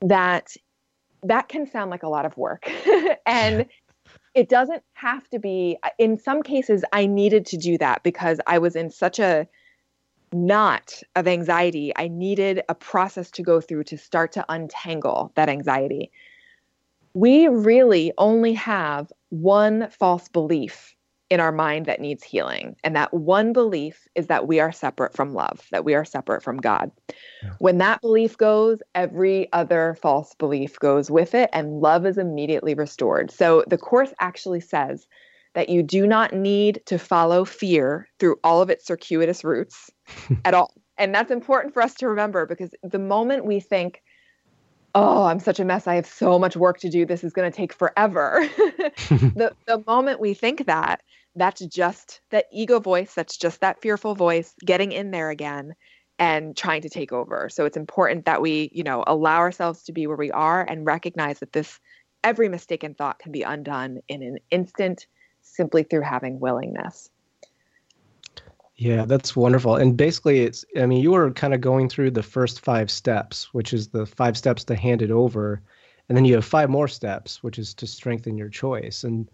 that 0.01 0.55
that 1.23 1.49
can 1.49 1.69
sound 1.69 1.91
like 1.91 2.03
a 2.03 2.09
lot 2.09 2.25
of 2.25 2.35
work. 2.37 2.69
and 3.25 3.65
it 4.33 4.49
doesn't 4.49 4.83
have 4.93 5.27
to 5.29 5.39
be 5.39 5.77
in 5.97 6.17
some 6.17 6.41
cases 6.41 6.83
i 6.93 7.05
needed 7.05 7.45
to 7.45 7.57
do 7.57 7.77
that 7.77 8.01
because 8.03 8.39
i 8.47 8.57
was 8.57 8.75
in 8.75 8.89
such 8.89 9.19
a 9.19 9.47
knot 10.33 11.01
of 11.15 11.27
anxiety 11.27 11.91
i 11.95 12.07
needed 12.07 12.61
a 12.69 12.75
process 12.75 13.31
to 13.31 13.43
go 13.43 13.59
through 13.59 13.83
to 13.83 13.97
start 13.97 14.31
to 14.31 14.45
untangle 14.49 15.31
that 15.35 15.49
anxiety 15.49 16.11
we 17.13 17.47
really 17.47 18.13
only 18.17 18.53
have 18.53 19.11
one 19.29 19.89
false 19.89 20.29
belief 20.29 20.95
in 21.31 21.39
our 21.39 21.53
mind 21.53 21.85
that 21.85 22.01
needs 22.01 22.25
healing. 22.25 22.75
And 22.83 22.93
that 22.97 23.13
one 23.13 23.53
belief 23.53 24.05
is 24.15 24.27
that 24.27 24.49
we 24.49 24.59
are 24.59 24.73
separate 24.73 25.15
from 25.15 25.33
love, 25.33 25.65
that 25.71 25.85
we 25.85 25.95
are 25.95 26.03
separate 26.03 26.43
from 26.43 26.57
God. 26.57 26.91
Yeah. 27.41 27.51
When 27.59 27.77
that 27.77 28.01
belief 28.01 28.37
goes, 28.37 28.79
every 28.95 29.51
other 29.53 29.97
false 30.01 30.35
belief 30.35 30.77
goes 30.77 31.09
with 31.09 31.33
it, 31.33 31.49
and 31.53 31.79
love 31.79 32.05
is 32.05 32.17
immediately 32.17 32.73
restored. 32.73 33.31
So 33.31 33.63
the 33.67 33.77
Course 33.77 34.13
actually 34.19 34.59
says 34.59 35.07
that 35.53 35.69
you 35.69 35.83
do 35.83 36.07
not 36.07 36.33
need 36.33 36.81
to 36.85 36.97
follow 36.97 37.45
fear 37.45 38.07
through 38.19 38.37
all 38.43 38.61
of 38.61 38.69
its 38.69 38.85
circuitous 38.85 39.43
routes 39.43 39.89
at 40.45 40.53
all. 40.53 40.73
And 40.97 41.13
that's 41.13 41.31
important 41.31 41.73
for 41.73 41.81
us 41.81 41.95
to 41.95 42.07
remember 42.07 42.45
because 42.45 42.71
the 42.83 42.99
moment 42.99 43.45
we 43.45 43.59
think, 43.59 44.01
oh, 44.93 45.23
I'm 45.23 45.39
such 45.39 45.59
a 45.59 45.65
mess. 45.65 45.87
I 45.87 45.95
have 45.95 46.05
so 46.05 46.37
much 46.37 46.55
work 46.55 46.79
to 46.79 46.89
do. 46.89 47.05
This 47.05 47.23
is 47.23 47.33
going 47.33 47.49
to 47.49 47.55
take 47.55 47.73
forever. 47.73 48.47
the, 48.57 49.53
the 49.67 49.83
moment 49.87 50.19
we 50.19 50.33
think 50.33 50.65
that, 50.65 51.01
that's 51.35 51.65
just 51.65 52.21
that 52.31 52.45
ego 52.51 52.79
voice, 52.79 53.13
that's 53.13 53.37
just 53.37 53.61
that 53.61 53.81
fearful 53.81 54.15
voice 54.15 54.53
getting 54.65 54.91
in 54.91 55.11
there 55.11 55.29
again 55.29 55.73
and 56.19 56.55
trying 56.55 56.81
to 56.81 56.89
take 56.89 57.13
over. 57.13 57.49
So 57.49 57.65
it's 57.65 57.77
important 57.77 58.25
that 58.25 58.41
we, 58.41 58.69
you 58.73 58.83
know, 58.83 59.03
allow 59.07 59.37
ourselves 59.37 59.83
to 59.83 59.93
be 59.93 60.07
where 60.07 60.17
we 60.17 60.31
are 60.31 60.61
and 60.61 60.85
recognize 60.85 61.39
that 61.39 61.53
this 61.53 61.79
every 62.23 62.49
mistaken 62.49 62.93
thought 62.93 63.17
can 63.19 63.31
be 63.31 63.41
undone 63.41 63.99
in 64.07 64.21
an 64.21 64.37
instant 64.51 65.07
simply 65.41 65.83
through 65.83 66.01
having 66.01 66.39
willingness. 66.39 67.09
Yeah, 68.75 69.05
that's 69.05 69.35
wonderful. 69.35 69.75
And 69.75 69.95
basically, 69.95 70.39
it's, 70.41 70.65
I 70.75 70.87
mean, 70.87 71.03
you 71.03 71.11
were 71.11 71.31
kind 71.31 71.53
of 71.53 71.61
going 71.61 71.87
through 71.87 72.11
the 72.11 72.23
first 72.23 72.61
five 72.61 72.89
steps, 72.89 73.53
which 73.53 73.73
is 73.73 73.89
the 73.89 74.07
five 74.07 74.35
steps 74.35 74.63
to 74.65 74.75
hand 74.75 75.03
it 75.03 75.11
over. 75.11 75.61
And 76.09 76.17
then 76.17 76.25
you 76.25 76.33
have 76.35 76.45
five 76.45 76.69
more 76.69 76.87
steps, 76.87 77.43
which 77.43 77.59
is 77.59 77.75
to 77.75 77.85
strengthen 77.85 78.37
your 78.37 78.49
choice. 78.49 79.03
And 79.03 79.29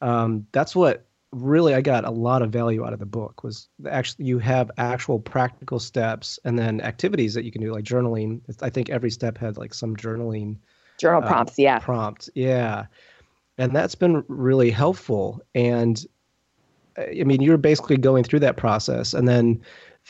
um, 0.00 0.46
that's 0.50 0.74
what 0.74 1.06
really 1.30 1.74
I 1.74 1.80
got 1.80 2.04
a 2.04 2.10
lot 2.10 2.42
of 2.42 2.50
value 2.50 2.84
out 2.84 2.92
of 2.92 2.98
the 2.98 3.06
book 3.06 3.44
was 3.44 3.68
actually 3.88 4.24
you 4.24 4.38
have 4.38 4.70
actual 4.78 5.20
practical 5.20 5.78
steps 5.78 6.38
and 6.44 6.58
then 6.58 6.80
activities 6.80 7.34
that 7.34 7.44
you 7.44 7.52
can 7.52 7.62
do 7.62 7.72
like 7.72 7.84
journaling. 7.84 8.40
I 8.62 8.70
think 8.70 8.90
every 8.90 9.10
step 9.10 9.38
had 9.38 9.58
like 9.58 9.74
some 9.74 9.94
journaling 9.96 10.56
journal 10.98 11.22
uh, 11.22 11.26
prompts, 11.28 11.58
yeah. 11.58 11.78
Prompt, 11.78 12.30
yeah. 12.34 12.86
And 13.58 13.74
that's 13.74 13.94
been 13.94 14.24
really 14.28 14.70
helpful 14.70 15.42
and 15.54 16.04
uh, 16.96 17.02
I 17.02 17.24
mean 17.24 17.42
you're 17.42 17.58
basically 17.58 17.96
going 17.96 18.24
through 18.24 18.40
that 18.40 18.56
process 18.56 19.14
and 19.14 19.26
then 19.28 19.60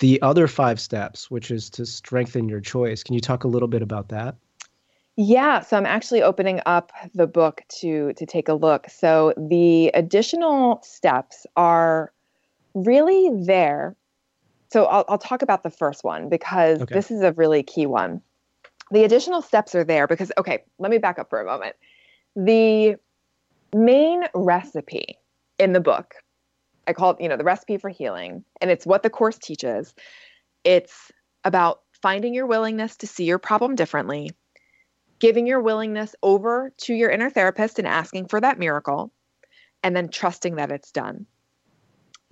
the 0.01 0.21
other 0.23 0.47
five 0.47 0.79
steps 0.79 1.31
which 1.31 1.51
is 1.51 1.71
to 1.71 1.87
strengthen 1.87 2.49
your 2.49 2.61
choice. 2.61 3.03
Can 3.03 3.15
you 3.15 3.21
talk 3.21 3.45
a 3.45 3.49
little 3.49 3.69
bit 3.69 3.83
about 3.83 4.09
that? 4.11 4.37
Yeah, 5.21 5.63
so 5.63 5.77
I'm 5.77 5.87
actually 5.87 6.23
opening 6.23 6.61
up 6.65 6.93
the 7.13 7.27
book 7.27 7.63
to 7.81 8.13
to 8.13 8.25
take 8.25 8.49
a 8.49 8.55
look. 8.55 8.89
So 8.89 9.35
the 9.37 9.89
additional 9.89 10.81
steps 10.85 11.45
are 11.57 12.13
really 12.75 13.31
there. 13.45 13.97
So 14.71 14.85
I'll, 14.85 15.05
I'll 15.09 15.19
talk 15.19 15.43
about 15.43 15.65
the 15.65 15.71
first 15.71 16.05
one 16.05 16.29
because 16.29 16.83
okay. 16.83 16.95
this 16.95 17.11
is 17.11 17.23
a 17.23 17.33
really 17.33 17.65
key 17.65 17.87
one. 17.87 18.21
The 18.93 19.03
additional 19.03 19.43
steps 19.43 19.75
are 19.75 19.83
there 19.83 20.07
because 20.07 20.31
okay, 20.39 20.63
let 20.79 20.91
me 20.91 20.99
back 20.99 21.19
up 21.19 21.31
for 21.31 21.41
a 21.41 21.45
moment. 21.45 21.75
The 22.37 22.97
main 23.75 24.25
recipe 24.35 25.19
in 25.59 25.73
the 25.73 25.81
book, 25.81 26.15
I 26.87 26.93
call 26.93 27.11
it, 27.11 27.21
you 27.21 27.29
know, 27.29 27.37
the 27.37 27.45
recipe 27.45 27.77
for 27.79 27.91
healing, 27.91 28.45
and 28.61 28.71
it's 28.71 28.87
what 28.87 29.03
the 29.03 29.11
course 29.11 29.39
teaches. 29.39 29.95
It's 30.65 31.13
about 31.45 31.81
finding 32.03 32.35
your 32.35 32.47
willingness 32.47 32.97
to 32.97 33.07
see 33.07 33.25
your 33.25 33.39
problem 33.39 33.75
differently 33.75 34.31
giving 35.19 35.47
your 35.47 35.61
willingness 35.61 36.15
over 36.23 36.73
to 36.79 36.95
your 36.95 37.11
inner 37.11 37.31
therapist 37.31 37.79
and 37.79 37.89
asking 37.89 38.29
for 38.29 38.41
that 38.41 38.59
miracle, 38.59 39.13
and 39.83 39.95
then 39.97 40.09
trusting 40.09 40.57
that 40.57 40.71
it's 40.71 40.91
done. 40.91 41.27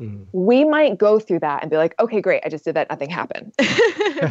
Mm-hmm. 0.01 0.25
We 0.33 0.64
might 0.64 0.99
go 0.99 1.18
through 1.18 1.40
that 1.40 1.62
and 1.62 1.70
be 1.70 1.77
like, 1.77 1.94
okay, 1.99 2.20
great, 2.20 2.42
I 2.44 2.49
just 2.49 2.64
did 2.64 2.75
that, 2.75 2.90
nothing 2.90 3.11
happened. 3.11 3.53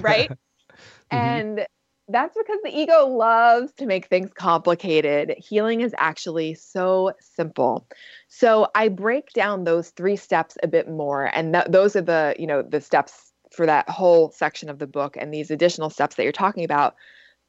right? 0.01 0.29
mm-hmm. 1.11 1.15
And 1.15 1.67
that's 2.07 2.37
because 2.37 2.59
the 2.63 2.77
ego 2.77 3.07
loves 3.07 3.71
to 3.73 3.85
make 3.85 4.07
things 4.07 4.31
complicated. 4.33 5.33
Healing 5.37 5.81
is 5.81 5.95
actually 5.97 6.53
so 6.53 7.13
simple. 7.19 7.87
So 8.27 8.67
I 8.75 8.89
break 8.89 9.33
down 9.33 9.63
those 9.63 9.89
three 9.89 10.15
steps 10.15 10.57
a 10.61 10.67
bit 10.67 10.87
more 10.87 11.25
and 11.33 11.53
th- 11.53 11.65
those 11.69 11.95
are 11.95 12.01
the, 12.01 12.35
you 12.37 12.45
know, 12.45 12.61
the 12.61 12.81
steps 12.81 13.33
for 13.51 13.65
that 13.65 13.89
whole 13.89 14.31
section 14.31 14.69
of 14.69 14.79
the 14.79 14.87
book 14.87 15.17
and 15.19 15.33
these 15.33 15.49
additional 15.49 15.89
steps 15.89 16.15
that 16.15 16.23
you're 16.23 16.31
talking 16.31 16.63
about 16.63 16.95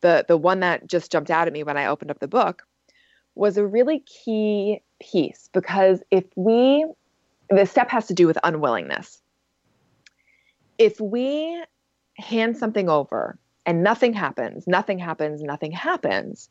the 0.03 0.25
the 0.29 0.37
one 0.37 0.61
that 0.61 0.87
just 0.87 1.11
jumped 1.11 1.31
out 1.31 1.47
at 1.47 1.53
me 1.53 1.63
when 1.63 1.77
I 1.77 1.87
opened 1.87 2.11
up 2.11 2.21
the 2.21 2.29
book 2.29 2.65
was 3.35 3.57
a 3.57 3.67
really 3.67 4.01
key 4.01 4.81
piece 5.01 5.49
because 5.53 6.03
if 6.11 6.25
we 6.37 6.87
the 7.51 7.65
step 7.65 7.91
has 7.91 8.07
to 8.07 8.15
do 8.15 8.27
with 8.27 8.39
unwillingness. 8.43 9.23
If 10.79 11.01
we 11.01 11.63
hand 12.17 12.57
something 12.57 12.89
over 12.89 13.39
and 13.67 13.83
nothing 13.83 14.13
happens, 14.13 14.67
nothing 14.67 14.99
happens, 14.99 15.43
nothing 15.43 15.73
happens, 15.73 16.49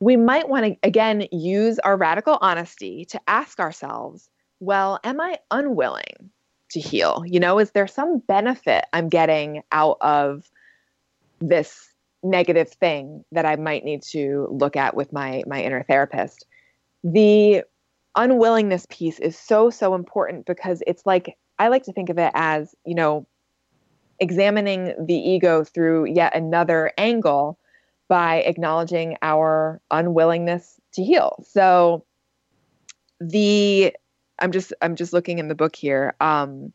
we 0.00 0.16
might 0.16 0.48
want 0.48 0.66
to 0.66 0.76
again 0.82 1.26
use 1.32 1.78
our 1.80 1.96
radical 1.96 2.38
honesty 2.40 3.04
to 3.06 3.20
ask 3.26 3.58
ourselves, 3.58 4.28
well, 4.60 5.00
am 5.02 5.20
I 5.20 5.38
unwilling 5.50 6.30
to 6.70 6.80
heal? 6.80 7.24
You 7.26 7.40
know, 7.40 7.58
is 7.58 7.72
there 7.72 7.86
some 7.86 8.18
benefit 8.18 8.84
I'm 8.92 9.08
getting 9.08 9.62
out 9.72 9.98
of 10.00 10.48
this 11.40 11.92
negative 12.22 12.70
thing 12.70 13.24
that 13.32 13.44
I 13.44 13.56
might 13.56 13.84
need 13.84 14.02
to 14.10 14.48
look 14.50 14.76
at 14.76 14.94
with 14.94 15.12
my 15.12 15.42
my 15.46 15.62
inner 15.62 15.82
therapist. 15.82 16.46
The 17.02 17.64
unwillingness 18.16 18.86
piece 18.90 19.18
is 19.18 19.36
so 19.36 19.70
so 19.70 19.94
important 19.94 20.46
because 20.46 20.82
it's 20.86 21.04
like 21.04 21.36
I 21.58 21.68
like 21.68 21.84
to 21.84 21.92
think 21.92 22.10
of 22.10 22.18
it 22.18 22.30
as, 22.34 22.74
you 22.84 22.94
know, 22.94 23.26
examining 24.22 24.94
the 25.04 25.16
ego 25.16 25.64
through 25.64 26.06
yet 26.06 26.34
another 26.34 26.92
angle 26.96 27.58
by 28.08 28.36
acknowledging 28.36 29.16
our 29.20 29.80
unwillingness 29.90 30.80
to 30.92 31.02
heal. 31.02 31.44
So 31.44 32.04
the 33.20 33.92
I'm 34.38 34.52
just 34.52 34.72
I'm 34.80 34.94
just 34.94 35.12
looking 35.12 35.40
in 35.40 35.48
the 35.48 35.56
book 35.56 35.74
here. 35.74 36.14
Um, 36.20 36.72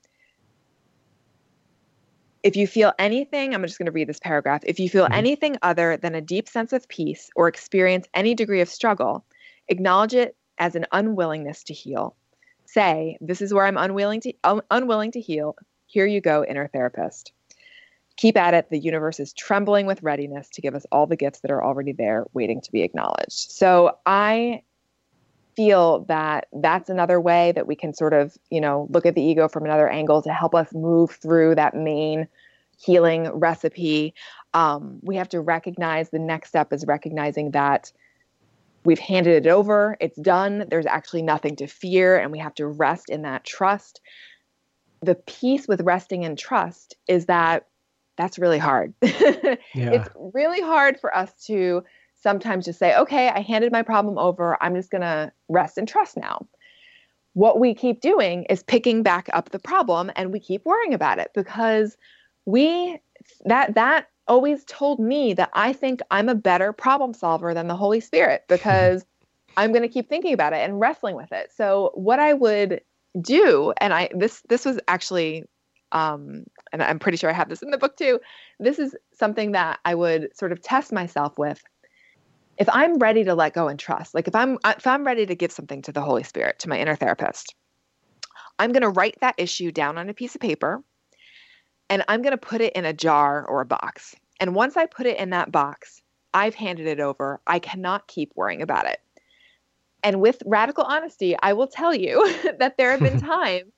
if 2.44 2.58
you 2.58 2.68
feel 2.68 2.92
anything, 3.00 3.54
I'm 3.54 3.64
just 3.64 3.78
going 3.78 3.88
to 3.88 3.92
read 3.92 4.10
this 4.10 4.20
paragraph. 4.20 4.62
If 4.66 4.78
you 4.80 4.90
feel 4.90 5.06
mm-hmm. 5.06 5.14
anything 5.14 5.58
other 5.62 5.96
than 5.96 6.16
a 6.16 6.22
deep 6.22 6.50
sense 6.50 6.74
of 6.74 6.88
peace 6.90 7.30
or 7.36 7.48
experience 7.48 8.08
any 8.14 8.36
degree 8.36 8.62
of 8.62 8.68
struggle, 8.70 9.26
acknowledge 9.70 10.14
it 10.14 10.36
as 10.58 10.76
an 10.76 10.86
unwillingness 10.92 11.64
to 11.66 11.74
heal. 11.74 12.16
Say, 12.66 13.18
"This 13.22 13.42
is 13.42 13.54
where 13.54 13.66
I'm 13.66 13.78
unwilling 13.78 14.20
to 14.22 14.34
un- 14.44 14.62
unwilling 14.70 15.12
to 15.12 15.22
heal." 15.22 15.56
Here 15.86 16.06
you 16.06 16.20
go, 16.20 16.44
inner 16.44 16.68
therapist. 16.68 17.32
Keep 18.18 18.38
at 18.38 18.54
it. 18.54 18.70
The 18.70 18.80
universe 18.80 19.20
is 19.20 19.32
trembling 19.34 19.86
with 19.86 20.04
readiness 20.04 20.50
to 20.50 20.62
give 20.62 20.76
us 20.76 20.86
all 20.92 21.06
the 21.06 21.16
gifts 21.16 21.40
that 21.42 21.52
are 21.52 21.64
already 21.64 21.92
there, 21.94 22.26
waiting 22.34 22.62
to 22.62 22.72
be 22.72 22.82
acknowledged. 22.82 23.52
So 23.52 23.98
I 24.06 24.64
feel 25.56 26.06
that 26.06 26.48
that's 26.54 26.90
another 26.90 27.20
way 27.20 27.52
that 27.54 27.68
we 27.68 27.76
can 27.76 27.94
sort 27.94 28.14
of, 28.14 28.38
you 28.52 28.62
know, 28.62 28.88
look 28.92 29.06
at 29.06 29.16
the 29.16 29.22
ego 29.22 29.48
from 29.48 29.66
another 29.66 29.90
angle 29.90 30.22
to 30.22 30.32
help 30.32 30.54
us 30.54 30.74
move 30.74 31.12
through 31.12 31.56
that 31.56 31.76
main 31.76 32.28
healing 32.80 33.30
recipe. 33.32 34.14
Um, 34.54 35.00
we 35.02 35.16
have 35.16 35.30
to 35.30 35.42
recognize 35.42 36.10
the 36.10 36.20
next 36.20 36.50
step 36.50 36.72
is 36.72 36.86
recognizing 36.86 37.52
that 37.52 37.92
we've 38.86 39.00
handed 39.00 39.46
it 39.46 39.50
over, 39.50 39.98
it's 40.00 40.18
done, 40.18 40.66
there's 40.70 40.86
actually 40.86 41.22
nothing 41.22 41.56
to 41.58 41.68
fear, 41.68 42.18
and 42.18 42.32
we 42.32 42.40
have 42.40 42.54
to 42.56 42.68
rest 42.68 43.10
in 43.10 43.24
that 43.24 43.44
trust. 43.44 44.00
The 45.02 45.16
piece 45.16 45.68
with 45.68 45.82
resting 45.82 46.24
in 46.24 46.36
trust 46.36 46.96
is 47.08 47.26
that 47.26 47.68
that's 48.18 48.38
really 48.38 48.58
hard. 48.58 48.94
yeah. 49.02 49.58
It's 49.74 50.10
really 50.16 50.62
hard 50.62 51.00
for 51.00 51.16
us 51.16 51.32
to 51.46 51.84
sometimes 52.16 52.66
just 52.66 52.80
say, 52.80 52.96
okay, 52.98 53.30
I 53.30 53.42
handed 53.42 53.72
my 53.72 53.84
problem 53.84 54.18
over. 54.18 54.62
I'm 54.62 54.76
just 54.76 54.90
going 54.90 55.04
to 55.04 55.32
rest 55.48 55.78
and 55.78 55.88
trust 55.88 56.18
now. 56.18 56.46
What 57.34 57.60
we 57.60 57.76
keep 57.76 58.02
doing 58.02 58.44
is 58.46 58.64
picking 58.64 59.04
back 59.04 59.30
up 59.32 59.52
the 59.52 59.60
problem 59.60 60.12
and 60.16 60.34
we 60.34 60.40
keep 60.40 60.66
worrying 60.66 60.94
about 60.94 61.20
it 61.20 61.32
because 61.36 61.96
we, 62.46 63.00
that, 63.46 63.76
that 63.76 64.10
always 64.28 64.66
told 64.66 65.00
me 65.00 65.34
that 65.34 65.52
I 65.54 65.72
think 65.72 66.02
I'm 66.10 66.28
a 66.28 66.36
better 66.36 66.74
problem 66.74 67.14
solver 67.14 67.54
than 67.54 67.68
the 67.68 67.76
Holy 67.76 68.00
Spirit 68.00 68.44
because 68.50 69.06
I'm 69.56 69.72
going 69.72 69.84
to 69.84 69.88
keep 69.88 70.10
thinking 70.10 70.34
about 70.34 70.54
it 70.54 70.58
and 70.58 70.80
wrestling 70.80 71.16
with 71.16 71.32
it. 71.32 71.52
So 71.56 71.92
what 71.94 72.20
I 72.20 72.34
would 72.34 72.82
do, 73.22 73.74
and 73.80 73.94
I, 73.94 74.10
this, 74.14 74.42
this 74.50 74.66
was 74.66 74.80
actually 74.88 75.46
um, 75.92 76.46
and 76.72 76.82
I'm 76.82 77.00
pretty 77.00 77.18
sure 77.18 77.30
I 77.30 77.34
have 77.34 77.50
this 77.50 77.62
in 77.62 77.72
the 77.72 77.78
book 77.78 77.98
too. 77.98 78.20
This 78.60 78.80
is 78.80 78.96
something 79.14 79.52
that 79.54 79.80
I 79.86 79.96
would 79.96 80.36
sort 80.36 80.52
of 80.52 80.62
test 80.62 80.92
myself 80.92 81.38
with. 81.38 81.62
If 82.58 82.68
I'm 82.72 82.98
ready 82.98 83.24
to 83.24 83.36
let 83.36 83.54
go 83.54 83.68
and 83.68 83.80
trust, 83.80 84.16
like 84.16 84.28
if 84.28 84.36
I'm 84.36 84.58
uh, 84.64 84.74
if 84.78 84.88
I'm 84.88 85.06
ready 85.06 85.26
to 85.26 85.36
give 85.36 85.52
something 85.52 85.82
to 85.84 85.92
the 85.92 86.02
Holy 86.02 86.24
Spirit, 86.24 86.60
to 86.60 86.70
my 86.70 86.80
inner 86.80 86.96
therapist, 86.96 87.54
I'm 88.60 88.72
going 88.72 88.82
to 88.82 88.90
write 88.90 89.18
that 89.22 89.36
issue 89.38 89.72
down 89.72 89.98
on 89.98 90.10
a 90.10 90.14
piece 90.14 90.36
of 90.36 90.42
paper 90.42 90.84
and 91.90 92.04
I'm 92.08 92.22
going 92.22 92.32
to 92.32 92.38
put 92.38 92.62
it 92.62 92.74
in 92.74 92.86
a 92.86 92.94
jar 92.94 93.46
or 93.46 93.62
a 93.62 93.66
box. 93.66 94.16
And 94.40 94.56
once 94.56 94.78
I 94.78 94.86
put 94.86 95.06
it 95.06 95.20
in 95.20 95.30
that 95.32 95.52
box, 95.52 96.02
I've 96.34 96.56
handed 96.56 96.88
it 96.88 97.00
over. 97.00 97.40
I 97.48 97.60
cannot 97.60 98.08
keep 98.08 98.32
worrying 98.36 98.62
about 98.62 98.86
it. 98.86 99.00
And 100.04 100.22
with 100.22 100.44
radical 100.46 100.84
honesty, 100.84 101.36
I 101.42 101.54
will 101.54 101.68
tell 101.68 101.94
you 101.94 102.32
that 102.60 102.78
there 102.78 102.92
have 102.92 103.02
been 103.02 103.18
times 103.28 103.72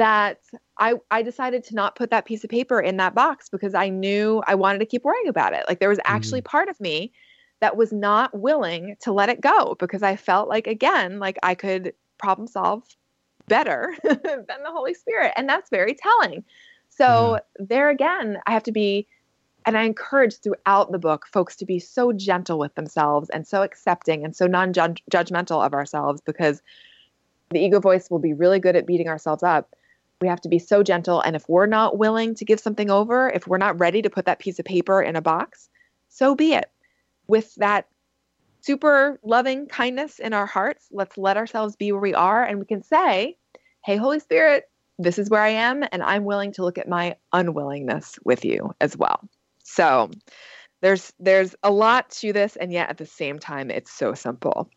that 0.00 0.40
I, 0.78 0.94
I 1.10 1.20
decided 1.20 1.62
to 1.64 1.74
not 1.74 1.94
put 1.94 2.08
that 2.08 2.24
piece 2.24 2.42
of 2.42 2.48
paper 2.48 2.80
in 2.80 2.96
that 2.96 3.14
box 3.14 3.50
because 3.50 3.74
I 3.74 3.90
knew 3.90 4.42
I 4.46 4.54
wanted 4.54 4.78
to 4.78 4.86
keep 4.86 5.04
worrying 5.04 5.28
about 5.28 5.52
it. 5.52 5.66
Like 5.68 5.78
there 5.78 5.90
was 5.90 6.00
actually 6.06 6.40
mm-hmm. 6.40 6.56
part 6.56 6.70
of 6.70 6.80
me 6.80 7.12
that 7.60 7.76
was 7.76 7.92
not 7.92 8.34
willing 8.34 8.96
to 9.02 9.12
let 9.12 9.28
it 9.28 9.42
go 9.42 9.76
because 9.78 10.02
I 10.02 10.16
felt 10.16 10.48
like, 10.48 10.66
again, 10.66 11.18
like 11.18 11.38
I 11.42 11.54
could 11.54 11.92
problem 12.16 12.48
solve 12.48 12.82
better 13.46 13.94
than 14.02 14.46
the 14.46 14.70
Holy 14.70 14.94
Spirit. 14.94 15.34
And 15.36 15.46
that's 15.46 15.68
very 15.68 15.94
telling. 15.94 16.44
So 16.88 17.34
yeah. 17.34 17.66
there 17.66 17.90
again, 17.90 18.38
I 18.46 18.52
have 18.52 18.62
to 18.62 18.72
be, 18.72 19.06
and 19.66 19.76
I 19.76 19.82
encourage 19.82 20.38
throughout 20.38 20.92
the 20.92 20.98
book 20.98 21.26
folks 21.30 21.56
to 21.56 21.66
be 21.66 21.78
so 21.78 22.14
gentle 22.14 22.58
with 22.58 22.74
themselves 22.74 23.28
and 23.28 23.46
so 23.46 23.62
accepting 23.62 24.24
and 24.24 24.34
so 24.34 24.46
non 24.46 24.72
judgmental 24.72 25.62
of 25.62 25.74
ourselves 25.74 26.22
because 26.22 26.62
the 27.50 27.60
ego 27.60 27.80
voice 27.80 28.08
will 28.08 28.18
be 28.18 28.32
really 28.32 28.60
good 28.60 28.76
at 28.76 28.86
beating 28.86 29.08
ourselves 29.08 29.42
up 29.42 29.76
we 30.20 30.28
have 30.28 30.40
to 30.42 30.48
be 30.48 30.58
so 30.58 30.82
gentle. 30.82 31.20
And 31.20 31.34
if 31.34 31.48
we're 31.48 31.66
not 31.66 31.98
willing 31.98 32.34
to 32.36 32.44
give 32.44 32.60
something 32.60 32.90
over, 32.90 33.30
if 33.30 33.46
we're 33.46 33.58
not 33.58 33.78
ready 33.78 34.02
to 34.02 34.10
put 34.10 34.26
that 34.26 34.38
piece 34.38 34.58
of 34.58 34.64
paper 34.64 35.00
in 35.00 35.16
a 35.16 35.22
box, 35.22 35.68
so 36.08 36.34
be 36.34 36.52
it. 36.52 36.70
With 37.26 37.54
that 37.56 37.86
super 38.60 39.18
loving 39.22 39.66
kindness 39.66 40.18
in 40.18 40.34
our 40.34 40.46
hearts, 40.46 40.88
let's 40.90 41.16
let 41.16 41.36
ourselves 41.36 41.76
be 41.76 41.92
where 41.92 42.00
we 42.00 42.14
are. 42.14 42.44
And 42.44 42.58
we 42.58 42.66
can 42.66 42.82
say, 42.82 43.36
Hey, 43.84 43.96
Holy 43.96 44.20
Spirit, 44.20 44.64
this 44.98 45.18
is 45.18 45.30
where 45.30 45.42
I 45.42 45.50
am. 45.50 45.82
And 45.90 46.02
I'm 46.02 46.24
willing 46.24 46.52
to 46.52 46.62
look 46.62 46.76
at 46.76 46.88
my 46.88 47.16
unwillingness 47.32 48.18
with 48.24 48.44
you 48.44 48.74
as 48.80 48.96
well. 48.96 49.26
So 49.62 50.10
there's 50.82 51.12
there's 51.18 51.54
a 51.62 51.70
lot 51.70 52.10
to 52.10 52.32
this 52.32 52.56
and 52.56 52.72
yet 52.72 52.88
at 52.88 52.98
the 52.98 53.06
same 53.06 53.38
time 53.38 53.70
it's 53.70 53.92
so 53.92 54.14
simple 54.14 54.70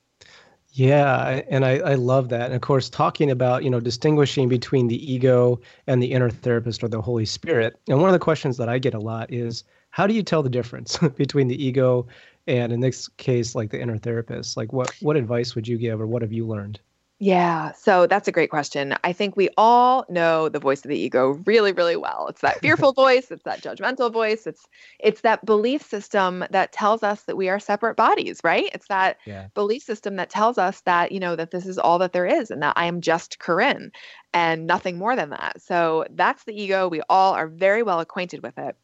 yeah, 0.76 1.44
and 1.50 1.64
I, 1.64 1.78
I 1.78 1.94
love 1.94 2.30
that. 2.30 2.46
And 2.46 2.56
of 2.56 2.62
course, 2.62 2.90
talking 2.90 3.30
about, 3.30 3.64
you 3.64 3.70
know, 3.70 3.80
distinguishing 3.80 4.50
between 4.50 4.88
the 4.88 5.14
ego 5.14 5.60
and 5.86 6.02
the 6.02 6.12
inner 6.12 6.32
therapist 6.32 6.84
or 6.84 6.88
the 6.88 7.02
Holy 7.02 7.26
Spirit. 7.26 7.80
And 7.88 8.00
one 8.00 8.10
of 8.10 8.14
the 8.14 8.20
questions 8.20 8.58
that 8.58 8.70
I 8.70 8.80
get 8.80 8.96
a 8.96 9.00
lot 9.00 9.32
is 9.32 9.64
how 9.92 10.08
do 10.08 10.16
you 10.16 10.24
tell 10.24 10.42
the 10.42 10.50
difference 10.50 10.98
between 11.16 11.48
the 11.48 11.64
ego 11.64 12.08
and 12.48 12.74
in 12.74 12.80
this 12.80 13.08
case, 13.08 13.54
like 13.54 13.70
the 13.70 13.80
inner 13.80 14.00
therapist? 14.00 14.58
Like 14.58 14.74
what 14.74 14.92
what 15.00 15.16
advice 15.16 15.54
would 15.54 15.68
you 15.68 15.78
give 15.78 16.02
or 16.02 16.08
what 16.08 16.24
have 16.24 16.34
you 16.34 16.48
learned? 16.48 16.80
Yeah, 17.24 17.72
so 17.72 18.06
that's 18.06 18.28
a 18.28 18.34
great 18.34 18.50
question. 18.50 18.98
I 19.06 19.14
think 19.14 19.38
we 19.38 19.48
all 19.56 20.06
know 20.10 20.50
the 20.50 20.60
voice 20.60 20.84
of 20.84 20.90
the 20.90 21.00
ego 21.00 21.42
really, 21.46 21.72
really 21.72 21.96
well. 21.96 22.28
It's 22.28 22.42
that 22.42 22.60
fearful 22.60 22.92
voice, 23.06 23.32
it's 23.32 23.44
that 23.44 23.62
judgmental 23.62 24.12
voice, 24.12 24.46
it's 24.46 24.68
it's 25.00 25.22
that 25.22 25.46
belief 25.46 25.88
system 25.88 26.44
that 26.50 26.74
tells 26.74 27.02
us 27.02 27.22
that 27.22 27.38
we 27.38 27.48
are 27.48 27.60
separate 27.60 27.96
bodies, 27.96 28.42
right? 28.44 28.70
It's 28.74 28.90
that 28.90 29.20
yeah. 29.26 29.48
belief 29.54 29.84
system 29.84 30.18
that 30.18 30.30
tells 30.30 30.58
us 30.58 30.82
that, 30.82 31.14
you 31.14 31.20
know, 31.22 31.38
that 31.38 31.52
this 31.52 31.66
is 31.66 31.78
all 31.78 31.98
that 32.00 32.12
there 32.12 32.26
is 32.26 32.52
and 32.52 32.62
that 32.62 32.74
I 32.76 32.88
am 32.88 33.00
just 33.00 33.40
Corinne 33.40 33.94
and 34.34 34.68
nothing 34.68 34.98
more 34.98 35.16
than 35.16 35.30
that. 35.30 35.62
So 35.62 36.04
that's 36.10 36.44
the 36.44 36.62
ego. 36.62 36.90
We 36.90 37.04
all 37.08 37.36
are 37.36 37.48
very 37.48 37.84
well 37.84 38.02
acquainted 38.02 38.44
with 38.44 38.58
it. 38.58 38.76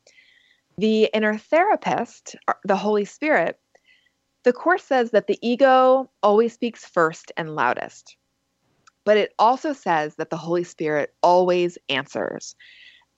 The 0.78 1.10
inner 1.14 1.38
therapist, 1.38 2.38
uh, 2.48 2.54
the 2.64 2.78
Holy 2.78 3.04
Spirit, 3.04 3.60
the 4.46 4.54
Course 4.54 4.86
says 4.86 5.12
that 5.12 5.28
the 5.28 5.38
ego 5.42 6.10
always 6.24 6.54
speaks 6.54 6.86
first 6.86 7.34
and 7.36 7.54
loudest. 7.54 8.16
But 9.06 9.18
it 9.18 9.34
also 9.40 9.74
says 9.74 10.16
that 10.16 10.30
the 10.30 10.38
Holy 10.38 10.64
Spirit 10.64 11.14
always 11.24 11.78
answers. 11.90 12.56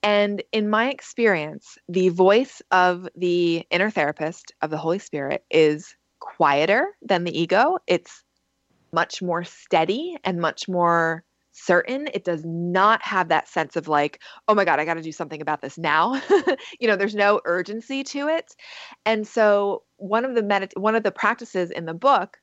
And 0.02 0.42
in 0.52 0.68
my 0.68 0.90
experience, 0.90 1.78
the 1.88 2.08
voice 2.08 2.60
of 2.70 3.08
the 3.14 3.64
inner 3.70 3.90
therapist 3.90 4.52
of 4.60 4.70
the 4.70 4.76
Holy 4.76 4.98
Spirit 4.98 5.44
is 5.50 5.94
quieter 6.20 6.88
than 7.02 7.24
the 7.24 7.38
ego. 7.38 7.78
It's 7.86 8.24
much 8.92 9.22
more 9.22 9.44
steady 9.44 10.16
and 10.24 10.40
much 10.40 10.68
more 10.68 11.24
certain. 11.52 12.08
It 12.14 12.24
does 12.24 12.42
not 12.44 13.02
have 13.02 13.28
that 13.28 13.48
sense 13.48 13.76
of 13.76 13.86
like, 13.86 14.20
oh 14.48 14.54
my 14.54 14.64
God, 14.64 14.80
I 14.80 14.84
got 14.84 14.94
to 14.94 15.02
do 15.02 15.12
something 15.12 15.40
about 15.40 15.62
this 15.62 15.78
now. 15.78 16.20
you 16.80 16.88
know, 16.88 16.96
there's 16.96 17.14
no 17.14 17.40
urgency 17.44 18.02
to 18.04 18.28
it. 18.28 18.54
And 19.04 19.26
so 19.26 19.82
one 19.96 20.24
of 20.24 20.34
the 20.34 20.42
medit- 20.42 20.76
one 20.78 20.94
of 20.94 21.02
the 21.02 21.12
practices 21.12 21.70
in 21.70 21.84
the 21.84 21.94
book 21.94 22.38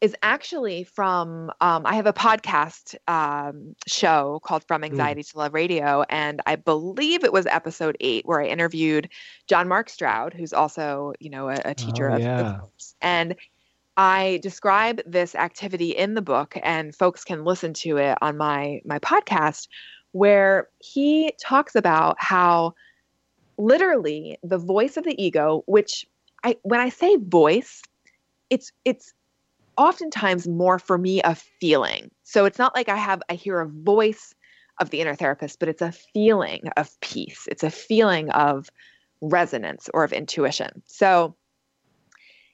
is 0.00 0.14
actually 0.22 0.84
from 0.84 1.50
um, 1.60 1.86
I 1.86 1.94
have 1.94 2.06
a 2.06 2.12
podcast 2.12 2.94
um, 3.08 3.74
show 3.86 4.40
called 4.44 4.64
From 4.64 4.82
mm. 4.82 4.86
Anxiety 4.86 5.22
mm. 5.22 5.30
to 5.30 5.38
Love 5.38 5.54
Radio, 5.54 6.04
and 6.10 6.40
I 6.46 6.56
believe 6.56 7.24
it 7.24 7.32
was 7.32 7.46
episode 7.46 7.96
eight 8.00 8.26
where 8.26 8.40
I 8.40 8.46
interviewed 8.46 9.08
John 9.46 9.68
Mark 9.68 9.88
Stroud, 9.88 10.34
who's 10.34 10.52
also 10.52 11.14
you 11.18 11.30
know 11.30 11.48
a, 11.48 11.60
a 11.64 11.74
teacher 11.74 12.10
oh, 12.10 12.16
of, 12.16 12.20
yeah. 12.20 12.60
and 13.00 13.36
I 13.96 14.40
describe 14.42 15.00
this 15.06 15.34
activity 15.34 15.90
in 15.90 16.14
the 16.14 16.22
book, 16.22 16.56
and 16.62 16.94
folks 16.94 17.24
can 17.24 17.44
listen 17.44 17.72
to 17.74 17.96
it 17.96 18.18
on 18.20 18.36
my 18.36 18.82
my 18.84 18.98
podcast, 18.98 19.68
where 20.12 20.68
he 20.78 21.32
talks 21.40 21.74
about 21.74 22.16
how 22.18 22.74
literally 23.56 24.36
the 24.42 24.58
voice 24.58 24.98
of 24.98 25.04
the 25.04 25.22
ego, 25.22 25.62
which 25.66 26.06
I 26.44 26.56
when 26.62 26.80
I 26.80 26.90
say 26.90 27.16
voice, 27.16 27.82
it's 28.50 28.72
it's 28.84 29.14
oftentimes 29.76 30.48
more 30.48 30.78
for 30.78 30.98
me 30.98 31.20
a 31.22 31.34
feeling. 31.34 32.10
So 32.22 32.44
it's 32.44 32.58
not 32.58 32.74
like 32.74 32.88
I 32.88 32.96
have 32.96 33.22
I 33.28 33.34
hear 33.34 33.60
a 33.60 33.68
voice 33.68 34.34
of 34.80 34.90
the 34.90 35.00
inner 35.00 35.14
therapist, 35.14 35.58
but 35.58 35.68
it's 35.68 35.82
a 35.82 35.92
feeling 35.92 36.68
of 36.76 36.90
peace. 37.00 37.46
It's 37.50 37.62
a 37.62 37.70
feeling 37.70 38.30
of 38.30 38.68
resonance 39.20 39.88
or 39.94 40.04
of 40.04 40.12
intuition. 40.12 40.82
So 40.86 41.34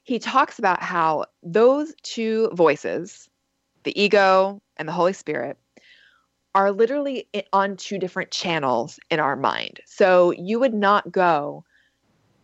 he 0.03 0.19
talks 0.19 0.59
about 0.59 0.81
how 0.81 1.25
those 1.41 1.93
two 2.03 2.49
voices, 2.53 3.29
the 3.83 4.01
ego 4.01 4.61
and 4.77 4.87
the 4.87 4.93
Holy 4.93 5.13
Spirit, 5.13 5.57
are 6.55 6.71
literally 6.71 7.27
on 7.51 7.77
two 7.77 7.97
different 7.97 8.31
channels 8.31 8.99
in 9.09 9.19
our 9.19 9.35
mind. 9.35 9.79
So 9.85 10.31
you 10.31 10.59
would 10.59 10.73
not 10.73 11.11
go 11.11 11.63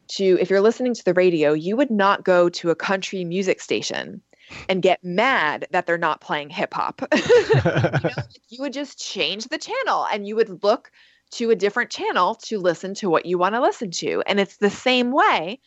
to, 0.10 0.38
if 0.42 0.50
you're 0.50 0.62
listening 0.62 0.94
to 0.96 1.06
the 1.06 1.14
radio, 1.14 1.54
you 1.54 1.78
would 1.78 1.92
not 1.92 2.24
go 2.24 2.50
to 2.50 2.72
a 2.72 2.76
country 2.76 3.24
music 3.24 3.62
station 3.62 4.22
and 4.68 4.82
get 4.82 5.04
mad 5.04 5.68
that 5.72 5.86
they're 5.86 5.98
not 5.98 6.22
playing 6.22 6.50
hip 6.50 6.74
hop. 6.74 7.02
you, 7.14 7.62
know, 7.64 8.00
you 8.50 8.62
would 8.62 8.74
just 8.74 9.00
change 9.00 9.46
the 9.46 9.58
channel 9.58 10.06
and 10.12 10.28
you 10.28 10.36
would 10.36 10.64
look 10.64 10.92
to 11.32 11.52
a 11.52 11.56
different 11.56 11.92
channel 11.92 12.36
to 12.36 12.60
listen 12.60 12.94
to 12.96 13.10
what 13.10 13.26
you 13.26 13.38
want 13.38 13.56
to 13.56 13.62
listen 13.62 13.92
to. 13.92 14.24
And 14.26 14.40
it's 14.40 14.58
the 14.58 14.70
same 14.70 15.12
way 15.12 15.60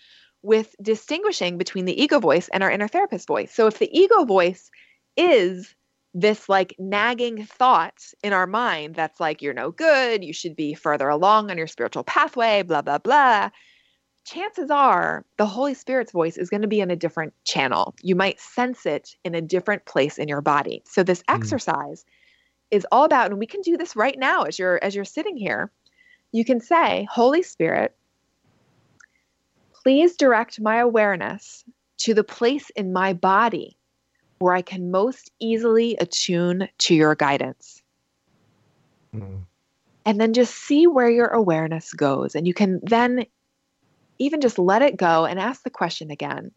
with 0.42 0.74
distinguishing 0.82 1.56
between 1.56 1.84
the 1.84 2.02
ego 2.02 2.18
voice 2.18 2.48
and 2.48 2.62
our 2.62 2.70
inner 2.70 2.88
therapist 2.88 3.28
voice. 3.28 3.54
So 3.54 3.66
if 3.68 3.78
the 3.78 3.96
ego 3.96 4.24
voice 4.24 4.70
is 5.16 5.74
this 6.14 6.48
like 6.48 6.74
nagging 6.78 7.46
thought 7.46 8.02
in 8.22 8.32
our 8.32 8.46
mind 8.46 8.94
that's 8.94 9.20
like, 9.20 9.40
you're 9.40 9.54
no 9.54 9.70
good, 9.70 10.24
you 10.24 10.32
should 10.32 10.56
be 10.56 10.74
further 10.74 11.08
along 11.08 11.50
on 11.50 11.58
your 11.58 11.66
spiritual 11.66 12.04
pathway, 12.04 12.62
blah, 12.62 12.82
blah, 12.82 12.98
blah. 12.98 13.50
Chances 14.24 14.70
are 14.70 15.24
the 15.36 15.46
Holy 15.46 15.74
Spirit's 15.74 16.12
voice 16.12 16.36
is 16.36 16.48
going 16.48 16.62
to 16.62 16.68
be 16.68 16.80
in 16.80 16.90
a 16.90 16.96
different 16.96 17.34
channel. 17.44 17.94
You 18.02 18.14
might 18.14 18.38
sense 18.38 18.86
it 18.86 19.16
in 19.24 19.34
a 19.34 19.40
different 19.40 19.84
place 19.84 20.16
in 20.16 20.28
your 20.28 20.40
body. 20.40 20.82
So, 20.86 21.02
this 21.02 21.22
mm. 21.22 21.34
exercise 21.34 22.04
is 22.70 22.86
all 22.92 23.04
about, 23.04 23.30
and 23.30 23.38
we 23.38 23.46
can 23.46 23.60
do 23.62 23.76
this 23.76 23.96
right 23.96 24.18
now 24.18 24.42
as 24.42 24.58
you're 24.58 24.82
as 24.82 24.94
you're 24.94 25.04
sitting 25.04 25.36
here. 25.36 25.70
You 26.30 26.44
can 26.44 26.60
say, 26.60 27.06
Holy 27.10 27.42
Spirit, 27.42 27.94
please 29.82 30.16
direct 30.16 30.60
my 30.60 30.76
awareness 30.76 31.64
to 31.98 32.14
the 32.14 32.24
place 32.24 32.70
in 32.70 32.92
my 32.92 33.12
body 33.12 33.76
where 34.38 34.54
I 34.54 34.62
can 34.62 34.90
most 34.90 35.30
easily 35.38 35.96
attune 35.96 36.68
to 36.78 36.94
your 36.94 37.14
guidance. 37.14 37.82
Mm. 39.14 39.42
And 40.04 40.20
then 40.20 40.32
just 40.32 40.54
see 40.54 40.88
where 40.88 41.10
your 41.10 41.28
awareness 41.28 41.92
goes. 41.92 42.34
And 42.34 42.46
you 42.46 42.54
can 42.54 42.80
then 42.82 43.24
even 44.22 44.40
just 44.40 44.58
let 44.58 44.82
it 44.82 44.96
go 44.96 45.24
and 45.24 45.38
ask 45.38 45.62
the 45.62 45.70
question 45.70 46.10
again 46.10 46.52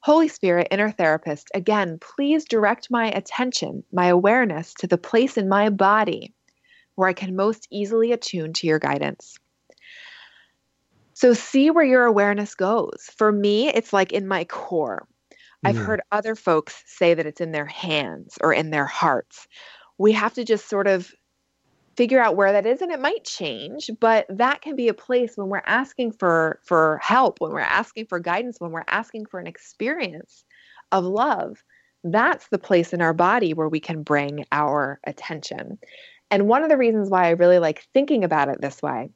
Holy 0.00 0.28
Spirit, 0.28 0.68
inner 0.70 0.90
therapist, 0.90 1.48
again, 1.54 1.98
please 1.98 2.44
direct 2.44 2.88
my 2.90 3.06
attention, 3.06 3.82
my 3.90 4.08
awareness 4.08 4.74
to 4.74 4.86
the 4.86 4.98
place 4.98 5.38
in 5.38 5.48
my 5.48 5.70
body 5.70 6.34
where 6.94 7.08
I 7.08 7.14
can 7.14 7.34
most 7.34 7.66
easily 7.70 8.12
attune 8.12 8.52
to 8.52 8.66
your 8.66 8.78
guidance. 8.78 9.38
So, 11.14 11.32
see 11.32 11.70
where 11.70 11.84
your 11.84 12.04
awareness 12.04 12.54
goes. 12.54 13.08
For 13.16 13.32
me, 13.32 13.68
it's 13.68 13.94
like 13.94 14.12
in 14.12 14.28
my 14.28 14.44
core. 14.44 15.08
I've 15.64 15.76
mm. 15.76 15.86
heard 15.86 16.02
other 16.12 16.34
folks 16.34 16.82
say 16.86 17.14
that 17.14 17.24
it's 17.24 17.40
in 17.40 17.52
their 17.52 17.64
hands 17.64 18.36
or 18.42 18.52
in 18.52 18.68
their 18.68 18.84
hearts. 18.84 19.48
We 19.96 20.12
have 20.12 20.34
to 20.34 20.44
just 20.44 20.68
sort 20.68 20.86
of 20.86 21.10
figure 21.96 22.20
out 22.20 22.36
where 22.36 22.52
that 22.52 22.66
is 22.66 22.82
and 22.82 22.92
it 22.92 23.00
might 23.00 23.24
change 23.24 23.90
but 24.00 24.26
that 24.28 24.60
can 24.62 24.76
be 24.76 24.88
a 24.88 24.94
place 24.94 25.36
when 25.36 25.48
we're 25.48 25.62
asking 25.66 26.12
for 26.12 26.60
for 26.64 26.98
help 27.02 27.40
when 27.40 27.52
we're 27.52 27.60
asking 27.60 28.06
for 28.06 28.18
guidance 28.18 28.60
when 28.60 28.70
we're 28.70 28.84
asking 28.88 29.24
for 29.26 29.38
an 29.40 29.46
experience 29.46 30.44
of 30.92 31.04
love 31.04 31.62
that's 32.04 32.48
the 32.48 32.58
place 32.58 32.92
in 32.92 33.00
our 33.00 33.14
body 33.14 33.54
where 33.54 33.68
we 33.68 33.80
can 33.80 34.02
bring 34.02 34.44
our 34.52 35.00
attention. 35.04 35.78
And 36.30 36.46
one 36.48 36.62
of 36.62 36.68
the 36.68 36.76
reasons 36.76 37.08
why 37.08 37.26
i 37.26 37.30
really 37.30 37.58
like 37.58 37.86
thinking 37.94 38.24
about 38.24 38.48
it 38.48 38.60
this 38.60 38.82
way 38.82 39.10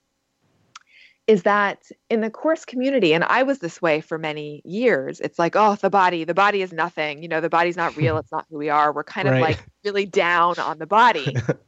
is 1.27 1.43
that 1.43 1.83
in 2.09 2.23
the 2.23 2.31
course 2.31 2.65
community 2.65 3.13
and 3.13 3.23
i 3.25 3.43
was 3.43 3.59
this 3.59 3.83
way 3.83 4.01
for 4.01 4.17
many 4.17 4.63
years 4.65 5.21
it's 5.21 5.39
like 5.39 5.55
oh 5.55 5.75
the 5.77 5.91
body. 5.91 6.25
The 6.25 6.35
body 6.35 6.63
is 6.63 6.73
nothing. 6.73 7.23
You 7.23 7.29
know 7.29 7.41
the 7.41 7.51
body's 7.51 7.77
not 7.77 7.97
real. 7.97 8.17
It's 8.19 8.33
not 8.33 8.47
who 8.51 8.57
we 8.57 8.71
are. 8.71 8.93
We're 8.93 9.05
kind 9.05 9.29
right. 9.29 9.37
of 9.37 9.43
like 9.43 9.65
really 9.85 10.07
down 10.07 10.59
on 10.59 10.79
the 10.79 10.87
body 10.87 11.37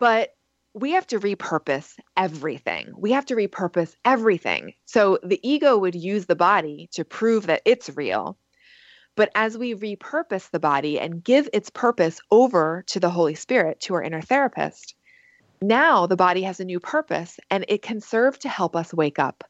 but 0.00 0.30
we 0.74 0.92
have 0.92 1.06
to 1.06 1.18
repurpose 1.18 1.94
everything. 2.16 2.92
We 2.96 3.12
have 3.12 3.26
to 3.26 3.34
repurpose 3.34 3.94
everything. 4.04 4.74
So 4.84 5.18
the 5.22 5.40
ego 5.42 5.78
would 5.78 5.94
use 5.94 6.26
the 6.26 6.36
body 6.36 6.88
to 6.92 7.04
prove 7.04 7.46
that 7.46 7.62
it's 7.64 7.88
real. 7.96 8.36
But 9.14 9.30
as 9.34 9.56
we 9.56 9.74
repurpose 9.74 10.50
the 10.50 10.60
body 10.60 11.00
and 11.00 11.24
give 11.24 11.48
its 11.54 11.70
purpose 11.70 12.20
over 12.30 12.84
to 12.88 13.00
the 13.00 13.08
holy 13.08 13.34
spirit 13.34 13.80
to 13.80 13.94
our 13.94 14.02
inner 14.02 14.20
therapist 14.20 14.94
now 15.62 16.06
the 16.06 16.16
body 16.16 16.42
has 16.42 16.60
a 16.60 16.64
new 16.64 16.80
purpose 16.80 17.38
and 17.50 17.64
it 17.68 17.82
can 17.82 18.00
serve 18.00 18.38
to 18.40 18.48
help 18.48 18.76
us 18.76 18.92
wake 18.92 19.18
up. 19.18 19.44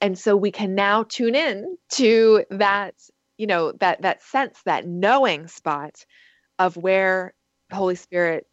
And 0.00 0.18
so 0.18 0.36
we 0.36 0.50
can 0.50 0.74
now 0.74 1.04
tune 1.04 1.34
in 1.34 1.76
to 1.92 2.44
that, 2.50 2.94
you 3.36 3.46
know, 3.46 3.72
that 3.72 4.02
that 4.02 4.22
sense, 4.22 4.60
that 4.64 4.86
knowing 4.86 5.46
spot 5.46 6.04
of 6.58 6.76
where 6.76 7.34
Holy 7.72 7.94
Spirit 7.94 8.46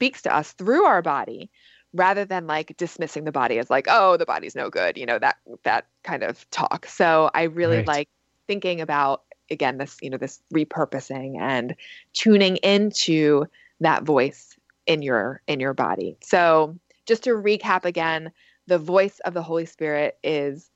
speaks 0.00 0.22
to 0.22 0.34
us 0.34 0.52
through 0.52 0.84
our 0.84 1.02
body 1.02 1.50
rather 1.92 2.24
than 2.24 2.46
like 2.46 2.74
dismissing 2.78 3.24
the 3.24 3.32
body 3.32 3.58
as 3.58 3.68
like, 3.68 3.84
oh, 3.90 4.16
the 4.16 4.24
body's 4.24 4.56
no 4.56 4.70
good, 4.70 4.96
you 4.96 5.04
know, 5.04 5.18
that 5.18 5.36
that 5.64 5.84
kind 6.04 6.22
of 6.22 6.48
talk. 6.50 6.86
So 6.86 7.30
I 7.34 7.42
really 7.42 7.78
right. 7.78 7.86
like 7.86 8.08
thinking 8.46 8.80
about 8.80 9.24
again 9.50 9.76
this, 9.76 9.98
you 10.00 10.08
know, 10.08 10.16
this 10.16 10.40
repurposing 10.54 11.38
and 11.38 11.76
tuning 12.14 12.56
into 12.58 13.44
that 13.80 14.04
voice 14.04 14.56
in 14.86 15.02
your 15.02 15.42
in 15.46 15.60
your 15.60 15.74
body. 15.74 16.16
So, 16.22 16.78
just 17.04 17.24
to 17.24 17.30
recap 17.30 17.84
again, 17.84 18.32
the 18.68 18.78
voice 18.78 19.20
of 19.26 19.34
the 19.34 19.42
Holy 19.42 19.66
Spirit 19.66 20.16
is 20.24 20.70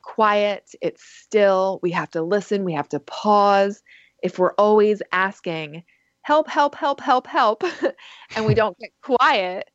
quiet, 0.00 0.74
it's 0.80 1.04
still. 1.04 1.78
We 1.82 1.90
have 1.90 2.10
to 2.12 2.22
listen, 2.22 2.64
we 2.64 2.72
have 2.72 2.88
to 2.90 3.00
pause. 3.00 3.82
If 4.22 4.38
we're 4.38 4.54
always 4.54 5.02
asking, 5.12 5.82
help, 6.22 6.48
help, 6.48 6.74
help, 6.74 7.00
help, 7.00 7.26
help, 7.26 7.64
and 8.36 8.46
we 8.46 8.54
don't 8.54 8.78
get 8.78 8.90
quiet, 9.02 9.70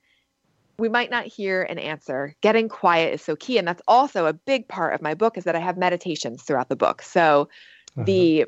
we 0.79 0.89
might 0.89 1.10
not 1.10 1.25
hear 1.25 1.63
an 1.63 1.79
answer. 1.79 2.36
Getting 2.41 2.69
quiet 2.69 3.13
is 3.13 3.21
so 3.21 3.36
key. 3.36 3.57
And 3.57 3.67
that's 3.67 3.81
also 3.88 4.27
a 4.27 4.33
big 4.33 4.67
part 4.67 4.93
of 4.93 5.01
my 5.01 5.13
book 5.13 5.38
is 5.38 5.43
that 5.45 5.55
I 5.55 5.60
have 5.60 5.77
meditations 5.77 6.43
throughout 6.43 6.69
the 6.69 6.75
book. 6.75 7.01
So 7.01 7.49
uh-huh. 7.95 8.03
the 8.05 8.45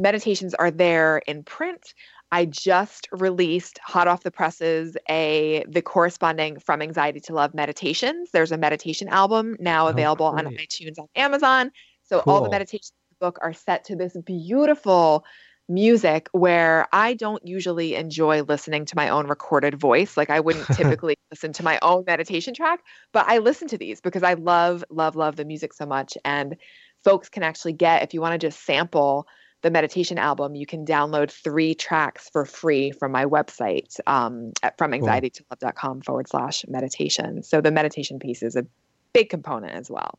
meditations 0.00 0.54
are 0.54 0.70
there 0.70 1.18
in 1.26 1.42
print. 1.44 1.94
I 2.30 2.46
just 2.46 3.08
released 3.12 3.78
hot 3.82 4.08
off 4.08 4.22
the 4.22 4.30
presses 4.30 4.96
a 5.08 5.64
the 5.68 5.82
corresponding 5.82 6.58
from 6.58 6.80
anxiety 6.80 7.20
to 7.20 7.34
love 7.34 7.54
meditations. 7.54 8.30
There's 8.32 8.52
a 8.52 8.56
meditation 8.56 9.08
album 9.08 9.56
now 9.60 9.86
oh, 9.86 9.90
available 9.90 10.26
oh, 10.26 10.38
on 10.38 10.46
iTunes 10.46 10.98
on 10.98 11.08
Amazon. 11.14 11.70
So 12.04 12.20
cool. 12.20 12.32
all 12.32 12.42
the 12.42 12.50
meditations 12.50 12.92
in 13.10 13.16
the 13.18 13.26
book 13.26 13.38
are 13.42 13.52
set 13.52 13.84
to 13.84 13.96
this 13.96 14.16
beautiful 14.24 15.24
music 15.68 16.28
where 16.32 16.86
I 16.92 17.14
don't 17.14 17.46
usually 17.46 17.94
enjoy 17.94 18.42
listening 18.42 18.84
to 18.86 18.96
my 18.96 19.08
own 19.08 19.26
recorded 19.26 19.78
voice. 19.78 20.16
Like 20.16 20.30
I 20.30 20.40
wouldn't 20.40 20.66
typically 20.76 21.16
listen 21.30 21.52
to 21.54 21.62
my 21.62 21.78
own 21.82 22.04
meditation 22.06 22.54
track, 22.54 22.80
but 23.12 23.26
I 23.28 23.38
listen 23.38 23.68
to 23.68 23.78
these 23.78 24.00
because 24.00 24.22
I 24.22 24.34
love 24.34 24.84
love 24.90 25.16
love 25.16 25.36
the 25.36 25.44
music 25.44 25.72
so 25.72 25.86
much 25.86 26.16
and 26.24 26.56
folks 27.04 27.28
can 27.28 27.42
actually 27.42 27.72
get 27.72 28.02
if 28.02 28.14
you 28.14 28.20
want 28.20 28.32
to 28.40 28.46
just 28.46 28.64
sample 28.64 29.26
the 29.62 29.70
meditation 29.70 30.18
album, 30.18 30.54
you 30.56 30.66
can 30.66 30.84
download 30.84 31.30
three 31.30 31.74
tracks 31.74 32.28
for 32.28 32.44
free 32.44 32.90
from 32.90 33.12
my 33.12 33.24
website 33.24 33.98
um, 34.08 34.52
at 34.62 34.76
from 34.76 34.90
anxiety2love.com 34.90 36.02
forward 36.02 36.28
slash 36.28 36.64
meditation. 36.68 37.42
So 37.44 37.60
the 37.60 37.70
meditation 37.70 38.18
piece 38.18 38.42
is 38.42 38.56
a 38.56 38.66
big 39.12 39.30
component 39.30 39.74
as 39.74 39.88
well. 39.88 40.18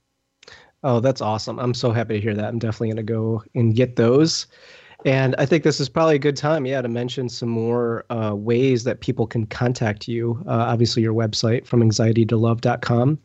Oh, 0.83 0.99
that's 0.99 1.21
awesome. 1.21 1.59
I'm 1.59 1.73
so 1.73 1.91
happy 1.91 2.15
to 2.15 2.21
hear 2.21 2.33
that. 2.33 2.45
I'm 2.45 2.59
definitely 2.59 2.89
going 2.89 3.05
to 3.05 3.13
go 3.13 3.43
and 3.53 3.75
get 3.75 3.95
those. 3.95 4.47
And 5.05 5.35
I 5.37 5.45
think 5.45 5.63
this 5.63 5.79
is 5.79 5.89
probably 5.89 6.15
a 6.15 6.19
good 6.19 6.37
time, 6.37 6.65
yeah, 6.65 6.81
to 6.81 6.87
mention 6.87 7.27
some 7.27 7.49
more 7.49 8.05
uh, 8.09 8.33
ways 8.35 8.85
that 8.85 9.01
people 9.01 9.27
can 9.27 9.45
contact 9.45 10.07
you. 10.07 10.41
Uh, 10.47 10.51
obviously, 10.51 11.01
your 11.01 11.13
website 11.13 11.65
from 11.65 11.81
anxiety2love.com. 11.81 13.19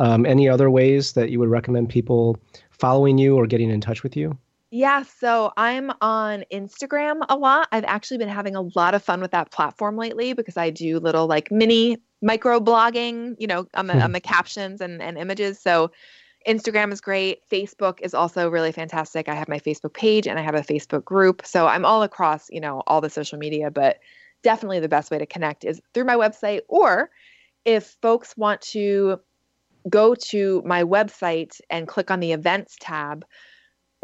Um, 0.00 0.26
any 0.26 0.48
other 0.48 0.70
ways 0.70 1.12
that 1.12 1.30
you 1.30 1.38
would 1.40 1.48
recommend 1.48 1.88
people 1.88 2.38
following 2.70 3.18
you 3.18 3.36
or 3.36 3.46
getting 3.46 3.70
in 3.70 3.80
touch 3.80 4.02
with 4.02 4.16
you? 4.16 4.36
Yeah, 4.70 5.02
so 5.02 5.52
I'm 5.56 5.92
on 6.00 6.44
Instagram 6.52 7.24
a 7.28 7.36
lot. 7.36 7.68
I've 7.70 7.84
actually 7.84 8.18
been 8.18 8.28
having 8.28 8.56
a 8.56 8.62
lot 8.62 8.94
of 8.94 9.04
fun 9.04 9.20
with 9.20 9.30
that 9.30 9.52
platform 9.52 9.96
lately 9.96 10.32
because 10.32 10.56
I 10.56 10.70
do 10.70 10.98
little 10.98 11.28
like 11.28 11.50
mini 11.52 11.98
micro 12.22 12.58
blogging, 12.58 13.36
you 13.38 13.46
know, 13.46 13.66
on 13.74 13.86
the, 13.86 14.02
on 14.02 14.10
the 14.10 14.20
captions 14.20 14.80
and, 14.80 15.00
and 15.00 15.16
images. 15.16 15.60
So 15.60 15.92
Instagram 16.46 16.92
is 16.92 17.00
great. 17.00 17.48
Facebook 17.48 18.00
is 18.00 18.14
also 18.14 18.48
really 18.50 18.72
fantastic. 18.72 19.28
I 19.28 19.34
have 19.34 19.48
my 19.48 19.58
Facebook 19.58 19.94
page 19.94 20.26
and 20.26 20.38
I 20.38 20.42
have 20.42 20.54
a 20.54 20.60
Facebook 20.60 21.04
group. 21.04 21.42
So 21.44 21.66
I'm 21.66 21.84
all 21.84 22.02
across, 22.02 22.50
you 22.50 22.60
know, 22.60 22.82
all 22.86 23.00
the 23.00 23.10
social 23.10 23.38
media, 23.38 23.70
but 23.70 24.00
definitely 24.42 24.80
the 24.80 24.88
best 24.88 25.10
way 25.10 25.18
to 25.18 25.26
connect 25.26 25.64
is 25.64 25.80
through 25.94 26.04
my 26.04 26.16
website 26.16 26.60
or 26.68 27.10
if 27.64 27.96
folks 28.02 28.36
want 28.36 28.60
to 28.60 29.18
go 29.88 30.14
to 30.14 30.62
my 30.64 30.82
website 30.82 31.60
and 31.70 31.88
click 31.88 32.10
on 32.10 32.20
the 32.20 32.32
events 32.32 32.76
tab, 32.80 33.24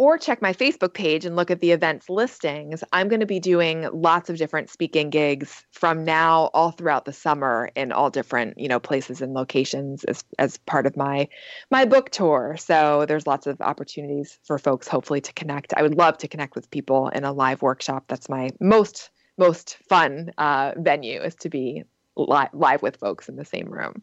or 0.00 0.16
check 0.16 0.40
my 0.40 0.54
Facebook 0.54 0.94
page 0.94 1.26
and 1.26 1.36
look 1.36 1.50
at 1.50 1.60
the 1.60 1.72
events 1.72 2.08
listings. 2.08 2.82
I'm 2.90 3.08
going 3.08 3.20
to 3.20 3.26
be 3.26 3.38
doing 3.38 3.86
lots 3.92 4.30
of 4.30 4.38
different 4.38 4.70
speaking 4.70 5.10
gigs 5.10 5.62
from 5.72 6.06
now 6.06 6.48
all 6.54 6.70
throughout 6.70 7.04
the 7.04 7.12
summer 7.12 7.68
in 7.76 7.92
all 7.92 8.08
different, 8.08 8.58
you 8.58 8.66
know, 8.66 8.80
places 8.80 9.20
and 9.20 9.34
locations 9.34 10.02
as 10.04 10.24
as 10.38 10.56
part 10.56 10.86
of 10.86 10.96
my 10.96 11.28
my 11.70 11.84
book 11.84 12.08
tour. 12.08 12.56
So 12.58 13.04
there's 13.06 13.26
lots 13.26 13.46
of 13.46 13.60
opportunities 13.60 14.38
for 14.44 14.56
folks 14.56 14.88
hopefully 14.88 15.20
to 15.20 15.34
connect. 15.34 15.74
I 15.76 15.82
would 15.82 15.98
love 15.98 16.16
to 16.16 16.28
connect 16.28 16.54
with 16.54 16.70
people 16.70 17.08
in 17.10 17.24
a 17.24 17.32
live 17.34 17.60
workshop. 17.60 18.04
That's 18.08 18.30
my 18.30 18.48
most 18.58 19.10
most 19.36 19.76
fun 19.86 20.30
uh, 20.38 20.72
venue 20.78 21.20
is 21.20 21.34
to 21.34 21.50
be 21.50 21.84
li- 22.16 22.48
live 22.54 22.80
with 22.80 22.96
folks 22.96 23.28
in 23.28 23.36
the 23.36 23.44
same 23.44 23.68
room. 23.68 24.02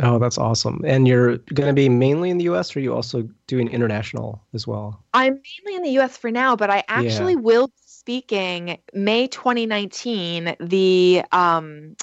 Oh, 0.00 0.18
that's 0.18 0.36
awesome. 0.36 0.82
And 0.84 1.08
you're 1.08 1.38
going 1.54 1.68
to 1.68 1.72
be 1.72 1.88
mainly 1.88 2.30
in 2.30 2.38
the 2.38 2.44
US 2.44 2.74
or 2.74 2.78
are 2.78 2.82
you 2.82 2.94
also 2.94 3.28
doing 3.46 3.68
international 3.68 4.42
as 4.52 4.66
well? 4.66 5.02
I'm 5.14 5.40
mainly 5.64 5.76
in 5.76 5.82
the 5.82 6.00
US 6.02 6.16
for 6.16 6.30
now, 6.30 6.56
but 6.56 6.70
I 6.70 6.84
actually 6.88 7.32
yeah. 7.32 7.40
will 7.40 7.68
be 7.68 7.72
speaking 7.86 8.78
May 8.92 9.26
2019. 9.26 10.56
The 10.60 11.22
um, 11.32 11.96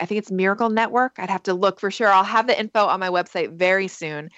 I 0.00 0.06
think 0.06 0.18
it's 0.18 0.30
Miracle 0.30 0.70
Network. 0.70 1.16
I'd 1.18 1.30
have 1.30 1.42
to 1.44 1.54
look 1.54 1.80
for 1.80 1.90
sure. 1.90 2.08
I'll 2.08 2.24
have 2.24 2.46
the 2.46 2.58
info 2.58 2.86
on 2.86 3.00
my 3.00 3.08
website 3.08 3.52
very 3.52 3.88
soon. 3.88 4.30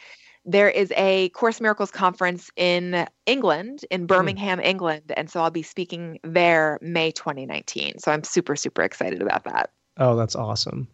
There 0.44 0.68
is 0.70 0.92
a 0.96 1.28
Course 1.30 1.60
Miracles 1.60 1.90
conference 1.90 2.50
in 2.56 3.06
England, 3.26 3.84
in 3.90 4.02
hmm. 4.02 4.06
Birmingham, 4.06 4.58
mm. 4.58 4.64
England. 4.64 5.12
And 5.16 5.28
so 5.30 5.42
I'll 5.42 5.50
be 5.50 5.62
speaking 5.62 6.20
there 6.22 6.78
May 6.80 7.10
2019. 7.10 7.98
So 7.98 8.12
I'm 8.12 8.24
super, 8.24 8.56
super 8.56 8.82
excited 8.82 9.20
about 9.20 9.44
that. 9.44 9.70
Oh, 9.98 10.16
that's 10.16 10.36
awesome. 10.36 10.88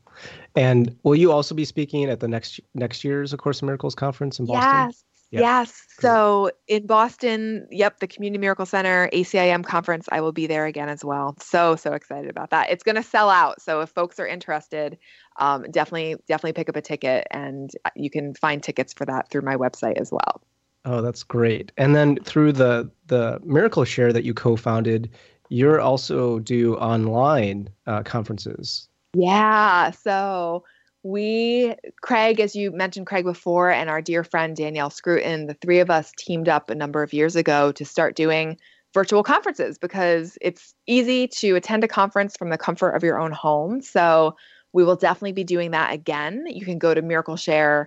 And 0.54 0.96
will 1.02 1.16
you 1.16 1.32
also 1.32 1.54
be 1.54 1.64
speaking 1.64 2.04
at 2.04 2.20
the 2.20 2.28
next 2.28 2.60
next 2.74 3.04
year's 3.04 3.32
A 3.32 3.36
Course 3.36 3.62
in 3.62 3.66
Miracles 3.66 3.94
conference 3.94 4.38
in 4.38 4.46
Boston? 4.46 4.86
Yes. 4.86 5.04
Yep. 5.30 5.40
Yes. 5.40 5.86
So 5.98 6.50
in 6.68 6.86
Boston, 6.86 7.66
yep, 7.72 7.98
the 7.98 8.06
Community 8.06 8.38
Miracle 8.38 8.66
Center 8.66 9.08
ACIM 9.12 9.64
conference, 9.64 10.08
I 10.12 10.20
will 10.20 10.30
be 10.30 10.46
there 10.46 10.66
again 10.66 10.88
as 10.88 11.04
well. 11.04 11.34
So 11.40 11.74
so 11.74 11.92
excited 11.92 12.30
about 12.30 12.50
that. 12.50 12.70
It's 12.70 12.84
going 12.84 12.94
to 12.94 13.02
sell 13.02 13.30
out. 13.30 13.60
So 13.60 13.80
if 13.80 13.90
folks 13.90 14.20
are 14.20 14.28
interested, 14.28 14.96
um, 15.40 15.64
definitely 15.72 16.16
definitely 16.28 16.52
pick 16.52 16.68
up 16.68 16.76
a 16.76 16.80
ticket, 16.80 17.26
and 17.32 17.70
you 17.96 18.10
can 18.10 18.34
find 18.34 18.62
tickets 18.62 18.92
for 18.92 19.06
that 19.06 19.28
through 19.28 19.42
my 19.42 19.56
website 19.56 19.98
as 20.00 20.12
well. 20.12 20.40
Oh, 20.84 21.00
that's 21.00 21.24
great. 21.24 21.72
And 21.76 21.96
then 21.96 22.16
through 22.22 22.52
the 22.52 22.90
the 23.08 23.40
Miracle 23.42 23.84
Share 23.84 24.12
that 24.12 24.24
you 24.24 24.34
co-founded, 24.34 25.10
you're 25.48 25.80
also 25.80 26.38
do 26.38 26.76
online 26.76 27.70
uh, 27.86 28.02
conferences. 28.02 28.88
Yeah. 29.14 29.90
So 29.90 30.64
we 31.04 31.74
craig 32.00 32.40
as 32.40 32.56
you 32.56 32.72
mentioned 32.72 33.06
craig 33.06 33.24
before 33.26 33.70
and 33.70 33.90
our 33.90 34.00
dear 34.00 34.24
friend 34.24 34.56
danielle 34.56 34.88
scruton 34.88 35.46
the 35.46 35.52
three 35.52 35.78
of 35.78 35.90
us 35.90 36.10
teamed 36.16 36.48
up 36.48 36.70
a 36.70 36.74
number 36.74 37.02
of 37.02 37.12
years 37.12 37.36
ago 37.36 37.70
to 37.70 37.84
start 37.84 38.16
doing 38.16 38.56
virtual 38.94 39.22
conferences 39.22 39.76
because 39.76 40.38
it's 40.40 40.74
easy 40.86 41.28
to 41.28 41.56
attend 41.56 41.84
a 41.84 41.88
conference 41.88 42.34
from 42.38 42.48
the 42.48 42.56
comfort 42.56 42.92
of 42.92 43.02
your 43.02 43.20
own 43.20 43.32
home 43.32 43.82
so 43.82 44.34
we 44.72 44.82
will 44.82 44.96
definitely 44.96 45.32
be 45.32 45.44
doing 45.44 45.72
that 45.72 45.92
again 45.92 46.46
you 46.46 46.64
can 46.64 46.78
go 46.78 46.94
to 46.94 47.02
miracleshare 47.02 47.86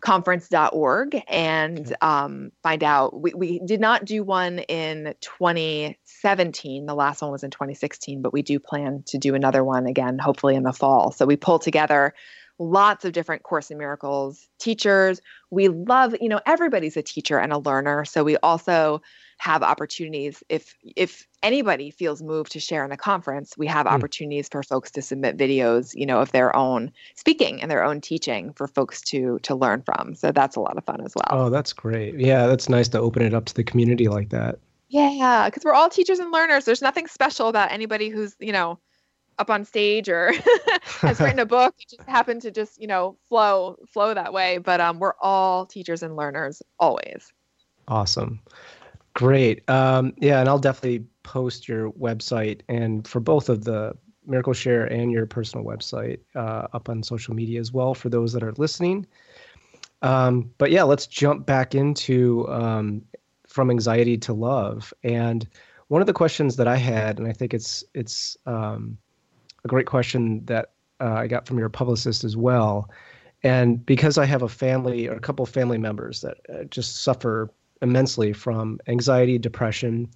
conference.org 0.00 1.22
and 1.28 1.96
um, 2.00 2.50
find 2.62 2.84
out. 2.84 3.20
We, 3.20 3.32
we 3.34 3.58
did 3.60 3.80
not 3.80 4.04
do 4.04 4.22
one 4.22 4.60
in 4.60 5.14
2017. 5.20 6.86
The 6.86 6.94
last 6.94 7.22
one 7.22 7.30
was 7.30 7.42
in 7.42 7.50
2016, 7.50 8.22
but 8.22 8.32
we 8.32 8.42
do 8.42 8.58
plan 8.58 9.02
to 9.06 9.18
do 9.18 9.34
another 9.34 9.64
one 9.64 9.86
again, 9.86 10.18
hopefully 10.18 10.54
in 10.54 10.62
the 10.62 10.72
fall. 10.72 11.12
So 11.12 11.26
we 11.26 11.36
pull 11.36 11.58
together 11.58 12.14
lots 12.58 13.04
of 13.04 13.12
different 13.12 13.42
Course 13.42 13.70
in 13.70 13.78
Miracles 13.78 14.48
teachers. 14.58 15.20
We 15.50 15.68
love, 15.68 16.14
you 16.20 16.28
know, 16.28 16.40
everybody's 16.46 16.96
a 16.96 17.02
teacher 17.02 17.38
and 17.38 17.52
a 17.52 17.58
learner. 17.58 18.04
So 18.04 18.24
we 18.24 18.36
also 18.38 19.00
have 19.38 19.62
opportunities. 19.62 20.42
If 20.48 20.76
if 20.96 21.26
anybody 21.42 21.90
feels 21.90 22.22
moved 22.22 22.52
to 22.52 22.60
share 22.60 22.82
in 22.82 22.90
the 22.90 22.96
conference 22.96 23.54
we 23.56 23.66
have 23.68 23.86
mm. 23.86 23.92
opportunities 23.92 24.48
for 24.48 24.62
folks 24.64 24.90
to 24.90 25.00
submit 25.00 25.36
videos 25.36 25.94
you 25.94 26.04
know 26.04 26.20
of 26.20 26.32
their 26.32 26.54
own 26.56 26.90
speaking 27.14 27.62
and 27.62 27.70
their 27.70 27.84
own 27.84 28.00
teaching 28.00 28.52
for 28.52 28.66
folks 28.66 29.00
to 29.00 29.38
to 29.42 29.54
learn 29.54 29.82
from. 29.82 30.14
So 30.14 30.32
that's 30.32 30.56
a 30.56 30.60
lot 30.60 30.76
of 30.76 30.84
fun 30.84 31.00
as 31.00 31.14
well. 31.14 31.46
Oh 31.46 31.50
that's 31.50 31.72
great. 31.72 32.18
Yeah 32.18 32.46
that's 32.46 32.68
nice 32.68 32.88
to 32.88 33.00
open 33.00 33.22
it 33.22 33.32
up 33.32 33.44
to 33.46 33.54
the 33.54 33.64
community 33.64 34.08
like 34.08 34.30
that. 34.30 34.58
Yeah 34.88 35.48
because 35.48 35.64
we're 35.64 35.74
all 35.74 35.88
teachers 35.88 36.18
and 36.18 36.32
learners. 36.32 36.64
There's 36.64 36.82
nothing 36.82 37.06
special 37.06 37.48
about 37.48 37.72
anybody 37.72 38.08
who's 38.08 38.34
you 38.40 38.52
know 38.52 38.78
up 39.38 39.50
on 39.50 39.64
stage 39.64 40.08
or 40.08 40.32
has 41.00 41.20
written 41.20 41.38
a 41.38 41.46
book. 41.56 41.76
It 41.78 41.96
just 41.96 42.08
happened 42.08 42.42
to 42.42 42.50
just 42.50 42.80
you 42.80 42.88
know 42.88 43.16
flow 43.28 43.76
flow 43.86 44.14
that 44.14 44.32
way. 44.32 44.58
But 44.58 44.80
um, 44.80 44.98
we're 44.98 45.14
all 45.22 45.64
teachers 45.64 46.02
and 46.02 46.16
learners 46.16 46.60
always. 46.80 47.32
Awesome 47.86 48.40
Great. 49.18 49.68
Um, 49.68 50.14
yeah, 50.18 50.38
and 50.38 50.48
I'll 50.48 50.60
definitely 50.60 51.04
post 51.24 51.66
your 51.66 51.90
website 51.94 52.60
and 52.68 53.04
for 53.04 53.18
both 53.18 53.48
of 53.48 53.64
the 53.64 53.96
Miracle 54.28 54.52
Share 54.52 54.84
and 54.84 55.10
your 55.10 55.26
personal 55.26 55.66
website 55.66 56.20
uh, 56.36 56.68
up 56.72 56.88
on 56.88 57.02
social 57.02 57.34
media 57.34 57.58
as 57.58 57.72
well 57.72 57.94
for 57.94 58.10
those 58.10 58.32
that 58.32 58.44
are 58.44 58.52
listening. 58.58 59.04
Um, 60.02 60.52
but 60.58 60.70
yeah, 60.70 60.84
let's 60.84 61.08
jump 61.08 61.46
back 61.46 61.74
into 61.74 62.48
um, 62.48 63.02
from 63.48 63.72
anxiety 63.72 64.16
to 64.18 64.32
love. 64.32 64.94
And 65.02 65.48
one 65.88 66.00
of 66.00 66.06
the 66.06 66.12
questions 66.12 66.54
that 66.54 66.68
I 66.68 66.76
had, 66.76 67.18
and 67.18 67.26
I 67.26 67.32
think 67.32 67.52
it's 67.52 67.82
it's 67.94 68.36
um, 68.46 68.96
a 69.64 69.68
great 69.68 69.86
question 69.86 70.44
that 70.44 70.70
uh, 71.00 71.14
I 71.14 71.26
got 71.26 71.44
from 71.44 71.58
your 71.58 71.70
publicist 71.70 72.22
as 72.22 72.36
well. 72.36 72.88
And 73.42 73.84
because 73.84 74.16
I 74.16 74.26
have 74.26 74.42
a 74.42 74.48
family 74.48 75.08
or 75.08 75.14
a 75.14 75.20
couple 75.20 75.42
of 75.42 75.48
family 75.48 75.78
members 75.78 76.20
that 76.20 76.36
uh, 76.54 76.62
just 76.70 77.02
suffer 77.02 77.50
immensely 77.82 78.32
from 78.32 78.80
anxiety, 78.86 79.38
depression. 79.38 80.08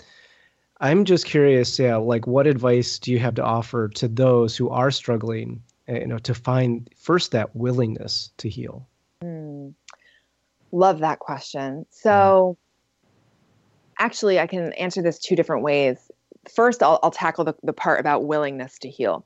I'm 0.80 1.04
just 1.04 1.26
curious, 1.26 1.78
yeah, 1.78 1.96
like 1.96 2.26
what 2.26 2.46
advice 2.46 2.98
do 2.98 3.12
you 3.12 3.18
have 3.18 3.34
to 3.36 3.44
offer 3.44 3.88
to 3.88 4.08
those 4.08 4.56
who 4.56 4.68
are 4.70 4.90
struggling, 4.90 5.62
eh, 5.88 6.00
you 6.00 6.06
know, 6.06 6.18
to 6.18 6.34
find 6.34 6.88
first 6.96 7.32
that 7.32 7.54
willingness 7.54 8.32
to 8.38 8.48
heal? 8.48 8.88
Mm, 9.22 9.74
love 10.72 10.98
that 11.00 11.20
question. 11.20 11.86
So, 11.90 12.56
yeah. 12.58 14.04
actually, 14.04 14.40
I 14.40 14.46
can 14.46 14.72
answer 14.72 15.02
this 15.02 15.18
two 15.18 15.36
different 15.36 15.62
ways. 15.62 16.10
First, 16.52 16.82
I'll, 16.82 16.98
I'll 17.02 17.12
tackle 17.12 17.44
the, 17.44 17.54
the 17.62 17.72
part 17.72 18.00
about 18.00 18.24
willingness 18.24 18.78
to 18.80 18.90
heal 18.90 19.24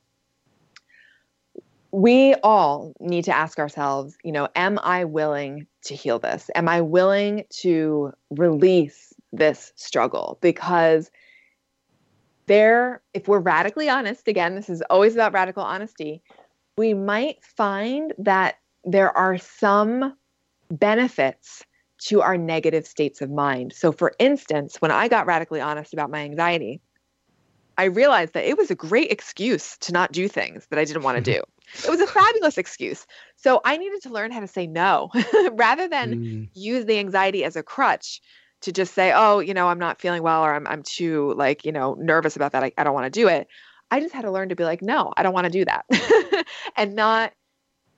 we 1.96 2.34
all 2.42 2.92
need 3.00 3.24
to 3.24 3.34
ask 3.34 3.58
ourselves, 3.58 4.18
you 4.22 4.30
know, 4.30 4.48
am 4.54 4.78
I 4.82 5.04
willing 5.04 5.66
to 5.84 5.94
heal 5.94 6.18
this? 6.18 6.50
Am 6.54 6.68
I 6.68 6.82
willing 6.82 7.44
to 7.62 8.12
release 8.28 9.14
this 9.32 9.72
struggle? 9.76 10.36
Because 10.42 11.10
there, 12.44 13.00
if 13.14 13.28
we're 13.28 13.38
radically 13.38 13.88
honest, 13.88 14.28
again, 14.28 14.56
this 14.56 14.68
is 14.68 14.82
always 14.90 15.14
about 15.14 15.32
radical 15.32 15.62
honesty, 15.62 16.20
we 16.76 16.92
might 16.92 17.42
find 17.42 18.12
that 18.18 18.56
there 18.84 19.16
are 19.16 19.38
some 19.38 20.14
benefits 20.70 21.64
to 22.08 22.20
our 22.20 22.36
negative 22.36 22.86
states 22.86 23.22
of 23.22 23.30
mind. 23.30 23.72
So, 23.72 23.90
for 23.90 24.12
instance, 24.18 24.82
when 24.82 24.90
I 24.90 25.08
got 25.08 25.24
radically 25.24 25.62
honest 25.62 25.94
about 25.94 26.10
my 26.10 26.20
anxiety, 26.20 26.82
I 27.78 27.84
realized 27.84 28.34
that 28.34 28.44
it 28.44 28.58
was 28.58 28.70
a 28.70 28.74
great 28.74 29.10
excuse 29.10 29.78
to 29.78 29.92
not 29.92 30.12
do 30.12 30.28
things 30.28 30.66
that 30.68 30.78
I 30.78 30.84
didn't 30.84 31.02
want 31.02 31.24
to 31.24 31.32
do. 31.32 31.42
It 31.84 31.90
was 31.90 32.00
a 32.00 32.06
fabulous 32.06 32.58
excuse. 32.58 33.06
So 33.36 33.60
I 33.64 33.76
needed 33.76 34.02
to 34.02 34.10
learn 34.10 34.30
how 34.30 34.40
to 34.40 34.48
say 34.48 34.66
no 34.66 35.10
rather 35.52 35.88
than 35.88 36.14
mm. 36.14 36.48
use 36.54 36.84
the 36.84 36.98
anxiety 36.98 37.44
as 37.44 37.56
a 37.56 37.62
crutch 37.62 38.20
to 38.62 38.72
just 38.72 38.94
say, 38.94 39.12
oh, 39.14 39.40
you 39.40 39.54
know, 39.54 39.68
I'm 39.68 39.78
not 39.78 40.00
feeling 40.00 40.22
well 40.22 40.42
or 40.42 40.54
I'm, 40.54 40.66
I'm 40.66 40.82
too 40.82 41.34
like, 41.34 41.64
you 41.64 41.72
know, 41.72 41.94
nervous 41.94 42.36
about 42.36 42.52
that. 42.52 42.64
I, 42.64 42.72
I 42.78 42.84
don't 42.84 42.94
want 42.94 43.12
to 43.12 43.20
do 43.20 43.28
it. 43.28 43.48
I 43.90 44.00
just 44.00 44.14
had 44.14 44.22
to 44.22 44.30
learn 44.30 44.48
to 44.48 44.56
be 44.56 44.64
like, 44.64 44.82
no, 44.82 45.12
I 45.16 45.22
don't 45.22 45.34
want 45.34 45.44
to 45.44 45.50
do 45.50 45.64
that 45.64 45.84
and 46.76 46.94
not 46.94 47.32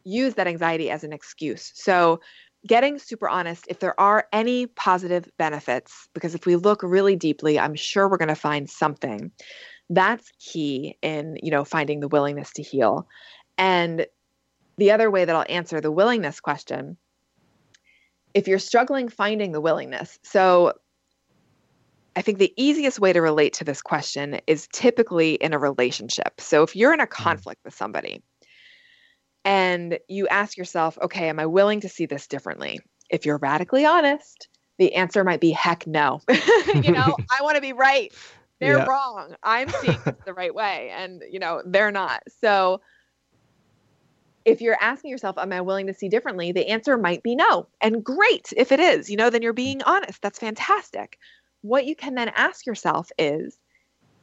use 0.04 0.34
that 0.34 0.46
anxiety 0.46 0.90
as 0.90 1.04
an 1.04 1.12
excuse. 1.12 1.72
So 1.74 2.20
getting 2.66 2.98
super 2.98 3.28
honest 3.28 3.66
if 3.68 3.78
there 3.78 3.98
are 4.00 4.26
any 4.32 4.66
positive 4.66 5.30
benefits 5.38 6.08
because 6.12 6.34
if 6.34 6.44
we 6.44 6.56
look 6.56 6.82
really 6.82 7.14
deeply 7.14 7.58
i'm 7.58 7.74
sure 7.74 8.08
we're 8.08 8.16
going 8.16 8.28
to 8.28 8.34
find 8.34 8.68
something 8.68 9.30
that's 9.90 10.30
key 10.40 10.96
in 11.00 11.38
you 11.42 11.50
know 11.50 11.64
finding 11.64 12.00
the 12.00 12.08
willingness 12.08 12.52
to 12.52 12.62
heal 12.62 13.06
and 13.59 14.06
the 14.78 14.92
other 14.92 15.11
way 15.11 15.24
that 15.24 15.34
I'll 15.34 15.44
answer 15.48 15.80
the 15.80 15.92
willingness 15.92 16.40
question 16.40 16.96
if 18.34 18.46
you're 18.46 18.59
struggling 18.59 19.09
finding 19.09 19.52
the 19.52 19.61
willingness, 19.61 20.18
so 20.22 20.74
I 22.18 22.22
think 22.22 22.38
the 22.38 22.52
easiest 22.56 22.98
way 22.98 23.12
to 23.12 23.20
relate 23.20 23.52
to 23.54 23.64
this 23.64 23.80
question 23.80 24.40
is 24.46 24.68
typically 24.72 25.34
in 25.34 25.52
a 25.52 25.59
relationship. 25.59 26.40
So 26.40 26.62
if 26.62 26.74
you're 26.74 26.92
in 26.92 27.00
a 27.00 27.04
mm-hmm. 27.04 27.22
conflict 27.22 27.61
with 27.64 27.74
somebody 27.74 28.22
and 29.44 29.98
you 30.09 30.26
ask 30.28 30.56
yourself, 30.56 30.98
okay, 31.00 31.28
am 31.28 31.38
I 31.38 31.46
willing 31.46 31.80
to 31.82 31.88
see 31.88 32.06
this 32.06 32.26
differently? 32.26 32.80
If 33.09 33.24
you're 33.24 33.38
radically 33.38 33.86
honest, 33.86 34.48
the 34.78 34.94
answer 34.94 35.22
might 35.24 35.40
be 35.40 35.52
heck 35.52 35.86
no. 35.86 36.20
you 36.74 36.92
know, 36.92 37.16
I 37.30 37.42
want 37.42 37.54
to 37.54 37.62
be 37.62 37.72
right. 37.72 38.12
They're 38.61 38.78
yeah. 38.78 38.86
wrong. 38.86 39.36
I'm 39.44 39.68
seeing 39.68 39.98
this 40.04 40.16
the 40.26 40.34
right 40.34 40.54
way. 40.54 40.90
And, 40.94 41.22
you 41.30 41.38
know, 41.38 41.62
they're 41.64 41.92
not. 41.92 42.22
So 42.40 42.80
if 44.49 44.62
you're 44.62 44.78
asking 44.80 45.11
yourself, 45.11 45.36
Am 45.38 45.53
I 45.53 45.61
willing 45.61 45.86
to 45.86 45.94
see 45.94 46.09
differently? 46.09 46.53
The 46.53 46.68
answer 46.68 46.96
might 46.96 47.22
be 47.22 47.36
no. 47.36 47.68
And 47.80 48.03
great 48.03 48.53
if 48.57 48.72
it 48.72 48.80
is, 48.80 49.11
you 49.11 49.16
know, 49.16 49.30
then 49.30 49.42
you're 49.42 49.53
being 49.53 49.82
honest. 49.82 50.22
That's 50.22 50.38
fantastic. 50.38 51.18
What 51.61 51.86
you 51.86 51.94
can 51.94 52.14
then 52.14 52.30
ask 52.30 52.64
yourself 52.66 53.11
is, 53.18 53.59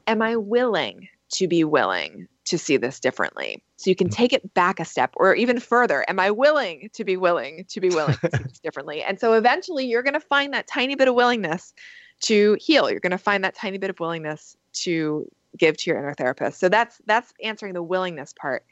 Am 0.07 0.21
I 0.21 0.35
willing 0.35 1.07
to 1.33 1.47
be 1.47 1.63
willing 1.63 2.27
to 2.45 2.57
see 2.57 2.77
this 2.77 2.99
differently? 2.99 3.63
So 3.77 3.89
you 3.89 3.95
can 3.95 4.07
mm-hmm. 4.07 4.15
take 4.15 4.33
it 4.33 4.53
back 4.53 4.79
a 4.79 4.85
step 4.85 5.13
or 5.17 5.35
even 5.35 5.59
further. 5.59 6.03
Am 6.09 6.19
I 6.19 6.31
willing 6.31 6.89
to 6.93 7.03
be 7.03 7.17
willing 7.17 7.65
to 7.69 7.79
be 7.79 7.89
willing 7.89 8.17
to 8.17 8.31
see 8.35 8.43
this 8.43 8.59
differently? 8.63 9.03
And 9.03 9.19
so 9.19 9.33
eventually 9.33 9.85
you're 9.85 10.03
going 10.03 10.13
to 10.13 10.19
find 10.19 10.53
that 10.53 10.67
tiny 10.67 10.95
bit 10.95 11.07
of 11.07 11.15
willingness 11.15 11.73
to 12.21 12.57
heal. 12.59 12.89
You're 12.89 12.99
going 12.99 13.11
to 13.11 13.17
find 13.17 13.43
that 13.43 13.55
tiny 13.55 13.77
bit 13.77 13.89
of 13.91 13.99
willingness 13.99 14.57
to 14.73 15.29
give 15.57 15.77
to 15.77 15.89
your 15.89 15.99
inner 15.99 16.13
therapist. 16.13 16.59
So 16.59 16.69
that's 16.69 16.99
that's 17.05 17.31
answering 17.43 17.73
the 17.73 17.83
willingness 17.83 18.33
part 18.39 18.65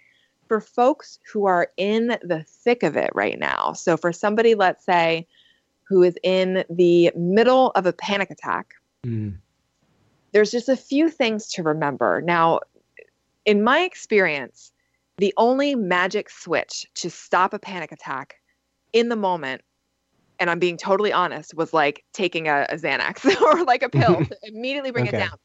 for 0.48 0.62
folks 0.62 1.20
who 1.32 1.46
are 1.46 1.70
in 1.78 2.18
the 2.22 2.44
thick 2.48 2.84
of 2.84 2.96
it 2.96 3.12
right 3.14 3.39
now, 3.39 3.74
so 3.74 3.98
for 3.98 4.12
somebody, 4.12 4.56
let's 4.56 4.86
say, 4.86 5.28
who 5.84 6.04
is 6.04 6.18
in 6.24 6.64
the 6.70 7.12
middle 7.16 7.72
of 7.72 7.86
a 7.86 7.94
panic 7.94 8.32
attack, 8.32 8.74
mm. 9.06 9.36
there's 10.32 10.52
just 10.52 10.70
a 10.70 10.78
few 10.78 11.10
things 11.10 11.48
to 11.48 11.64
remember. 11.64 12.22
Now, 12.22 12.62
in 13.46 13.64
my 13.64 13.82
experience, 13.82 14.72
the 15.18 15.34
only 15.38 15.76
magic 15.76 16.30
switch 16.30 16.86
to 16.96 17.10
stop 17.10 17.54
a 17.54 17.60
panic 17.60 17.91
attack 17.91 18.36
in 18.94 19.10
the 19.10 19.16
moment 19.16 19.62
and 20.39 20.50
I'm 20.50 20.60
being 20.60 20.78
totally 20.78 21.14
honest, 21.14 21.54
was 21.54 21.74
like 21.74 22.04
taking 22.12 22.48
a, 22.48 22.66
a 22.70 22.76
Xanax 22.76 23.24
or 23.41 23.64
like 23.64 23.84
a 23.84 23.89
pill 23.89 24.26
to 24.26 24.38
immediately 24.44 24.91
bring 24.91 25.08
okay. 25.08 25.18
it 25.18 25.20
down. 25.22 25.38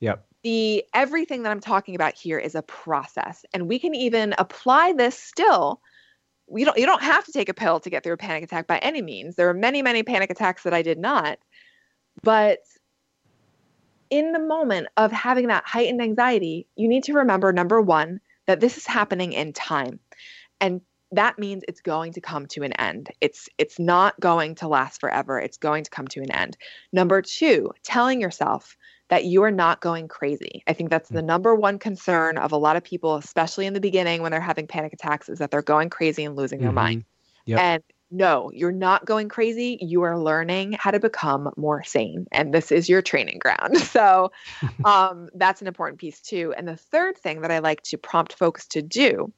Yep. 0.00 0.26
The 0.42 0.84
everything 0.94 1.42
that 1.42 1.50
I'm 1.50 1.60
talking 1.60 1.94
about 1.94 2.14
here 2.14 2.38
is 2.38 2.54
a 2.54 2.62
process, 2.62 3.44
and 3.52 3.68
we 3.68 3.78
can 3.78 3.94
even 3.94 4.34
apply 4.38 4.94
this 4.94 5.18
still. 5.18 5.80
We 6.46 6.64
don't. 6.64 6.78
You 6.78 6.86
don't 6.86 7.02
have 7.02 7.24
to 7.26 7.32
take 7.32 7.48
a 7.48 7.54
pill 7.54 7.78
to 7.80 7.90
get 7.90 8.02
through 8.02 8.14
a 8.14 8.18
panic 8.18 8.44
attack 8.44 8.66
by 8.66 8.78
any 8.78 9.02
means. 9.02 9.36
There 9.36 9.48
are 9.50 9.54
many, 9.54 9.82
many 9.82 10.02
panic 10.02 10.30
attacks 10.30 10.62
that 10.62 10.74
I 10.74 10.82
did 10.82 10.98
not, 10.98 11.38
but 12.22 12.60
in 14.08 14.32
the 14.32 14.40
moment 14.40 14.88
of 14.96 15.12
having 15.12 15.48
that 15.48 15.64
heightened 15.66 16.02
anxiety, 16.02 16.66
you 16.74 16.88
need 16.88 17.04
to 17.04 17.12
remember 17.12 17.52
number 17.52 17.80
one 17.80 18.20
that 18.46 18.60
this 18.60 18.76
is 18.76 18.86
happening 18.86 19.32
in 19.34 19.52
time, 19.52 20.00
and 20.60 20.80
that 21.12 21.38
means 21.38 21.64
it's 21.66 21.80
going 21.80 22.12
to 22.12 22.20
come 22.20 22.46
to 22.46 22.62
an 22.62 22.72
end. 22.74 23.10
It's 23.20 23.48
it's 23.58 23.78
not 23.78 24.18
going 24.20 24.54
to 24.56 24.68
last 24.68 25.00
forever. 25.00 25.38
It's 25.38 25.56
going 25.56 25.84
to 25.84 25.90
come 25.90 26.06
to 26.08 26.20
an 26.20 26.30
end. 26.30 26.56
Number 26.92 27.20
2, 27.20 27.72
telling 27.82 28.20
yourself 28.20 28.76
that 29.10 29.24
you 29.24 29.42
are 29.42 29.50
not 29.50 29.80
going 29.80 30.08
crazy. 30.08 30.62
I 30.66 30.72
think 30.72 30.88
that's 30.88 31.08
the 31.08 31.20
mm. 31.20 31.26
number 31.26 31.54
one 31.54 31.78
concern 31.78 32.38
of 32.38 32.52
a 32.52 32.56
lot 32.56 32.76
of 32.76 32.82
people, 32.82 33.16
especially 33.16 33.66
in 33.66 33.74
the 33.74 33.80
beginning 33.80 34.22
when 34.22 34.32
they're 34.32 34.40
having 34.40 34.66
panic 34.66 34.92
attacks, 34.92 35.28
is 35.28 35.38
that 35.38 35.50
they're 35.50 35.62
going 35.62 35.90
crazy 35.90 36.24
and 36.24 36.36
losing 36.36 36.58
mm-hmm. 36.58 36.66
their 36.66 36.72
mind. 36.72 37.04
Yep. 37.44 37.58
And 37.60 37.82
no, 38.12 38.50
you're 38.52 38.72
not 38.72 39.04
going 39.04 39.28
crazy. 39.28 39.78
You 39.80 40.02
are 40.02 40.18
learning 40.18 40.72
how 40.72 40.90
to 40.90 40.98
become 40.98 41.52
more 41.56 41.84
sane. 41.84 42.26
And 42.32 42.52
this 42.52 42.72
is 42.72 42.88
your 42.88 43.02
training 43.02 43.38
ground. 43.38 43.76
So 43.90 44.32
um, 44.84 45.28
that's 45.34 45.60
an 45.60 45.66
important 45.66 46.00
piece 46.00 46.20
too. 46.20 46.54
And 46.56 46.66
the 46.66 46.76
third 46.76 47.18
thing 47.18 47.42
that 47.42 47.50
I 47.50 47.58
like 47.58 47.82
to 47.84 47.98
prompt 47.98 48.32
folks 48.32 48.66
to 48.68 48.82
do 48.82 49.32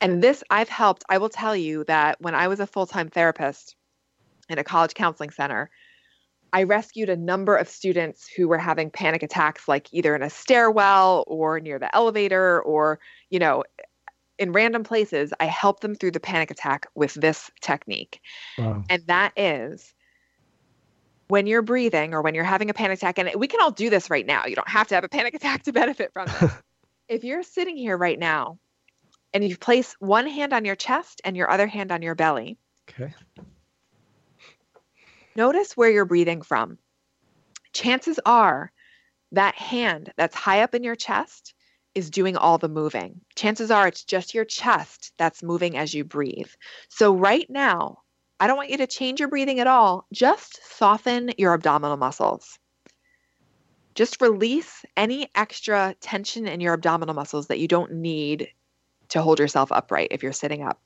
and 0.00 0.22
this 0.22 0.44
I've 0.50 0.68
helped. 0.68 1.04
I 1.08 1.18
will 1.18 1.28
tell 1.28 1.56
you 1.56 1.84
that 1.84 2.20
when 2.20 2.34
I 2.34 2.48
was 2.48 2.60
a 2.60 2.66
full 2.66 2.86
time 2.86 3.08
therapist 3.08 3.76
in 4.48 4.58
a 4.58 4.64
college 4.64 4.94
counseling 4.94 5.30
center, 5.30 5.70
I 6.52 6.62
rescued 6.62 7.08
a 7.08 7.16
number 7.16 7.56
of 7.56 7.68
students 7.68 8.28
who 8.28 8.48
were 8.48 8.58
having 8.58 8.90
panic 8.90 9.22
attacks, 9.22 9.68
like 9.68 9.88
either 9.92 10.14
in 10.14 10.22
a 10.22 10.30
stairwell 10.30 11.24
or 11.26 11.60
near 11.60 11.78
the 11.78 11.94
elevator 11.94 12.60
or, 12.62 12.98
you 13.30 13.38
know, 13.38 13.64
in 14.38 14.52
random 14.52 14.84
places. 14.84 15.32
I 15.40 15.46
helped 15.46 15.82
them 15.82 15.94
through 15.94 16.12
the 16.12 16.20
panic 16.20 16.50
attack 16.50 16.86
with 16.94 17.14
this 17.14 17.50
technique. 17.60 18.20
Wow. 18.58 18.84
And 18.88 19.02
that 19.06 19.32
is 19.36 19.92
when 21.28 21.46
you're 21.46 21.62
breathing 21.62 22.14
or 22.14 22.22
when 22.22 22.34
you're 22.34 22.44
having 22.44 22.70
a 22.70 22.74
panic 22.74 22.98
attack, 22.98 23.18
and 23.18 23.30
we 23.36 23.48
can 23.48 23.60
all 23.60 23.72
do 23.72 23.90
this 23.90 24.10
right 24.10 24.26
now. 24.26 24.46
You 24.46 24.54
don't 24.54 24.68
have 24.68 24.88
to 24.88 24.94
have 24.94 25.04
a 25.04 25.08
panic 25.08 25.34
attack 25.34 25.64
to 25.64 25.72
benefit 25.72 26.12
from 26.12 26.28
it. 26.28 26.50
if 27.08 27.24
you're 27.24 27.42
sitting 27.42 27.76
here 27.76 27.96
right 27.96 28.18
now 28.18 28.58
and 29.32 29.44
you 29.44 29.56
place 29.56 29.94
one 29.98 30.26
hand 30.26 30.52
on 30.52 30.64
your 30.64 30.76
chest 30.76 31.20
and 31.24 31.36
your 31.36 31.50
other 31.50 31.66
hand 31.66 31.92
on 31.92 32.02
your 32.02 32.14
belly. 32.14 32.58
Okay. 32.88 33.12
Notice 35.36 35.76
where 35.76 35.90
you're 35.90 36.06
breathing 36.06 36.40
from. 36.40 36.78
Chances 37.72 38.18
are 38.24 38.72
that 39.32 39.54
hand 39.54 40.12
that's 40.16 40.34
high 40.34 40.62
up 40.62 40.74
in 40.74 40.82
your 40.82 40.96
chest 40.96 41.52
is 41.94 42.10
doing 42.10 42.36
all 42.36 42.56
the 42.58 42.68
moving. 42.68 43.20
Chances 43.34 43.70
are 43.70 43.88
it's 43.88 44.04
just 44.04 44.34
your 44.34 44.44
chest 44.44 45.12
that's 45.18 45.42
moving 45.42 45.76
as 45.76 45.92
you 45.92 46.04
breathe. 46.04 46.48
So, 46.88 47.14
right 47.14 47.46
now, 47.50 47.98
I 48.40 48.46
don't 48.46 48.56
want 48.56 48.70
you 48.70 48.78
to 48.78 48.86
change 48.86 49.20
your 49.20 49.28
breathing 49.28 49.60
at 49.60 49.66
all. 49.66 50.06
Just 50.12 50.60
soften 50.76 51.30
your 51.38 51.54
abdominal 51.54 51.96
muscles. 51.96 52.58
Just 53.94 54.20
release 54.20 54.84
any 54.96 55.30
extra 55.34 55.94
tension 56.00 56.46
in 56.46 56.60
your 56.60 56.74
abdominal 56.74 57.14
muscles 57.14 57.46
that 57.46 57.58
you 57.58 57.68
don't 57.68 57.92
need 57.92 58.48
to 59.08 59.22
hold 59.22 59.38
yourself 59.38 59.72
upright 59.72 60.08
if 60.10 60.22
you're 60.22 60.32
sitting 60.32 60.62
up. 60.62 60.80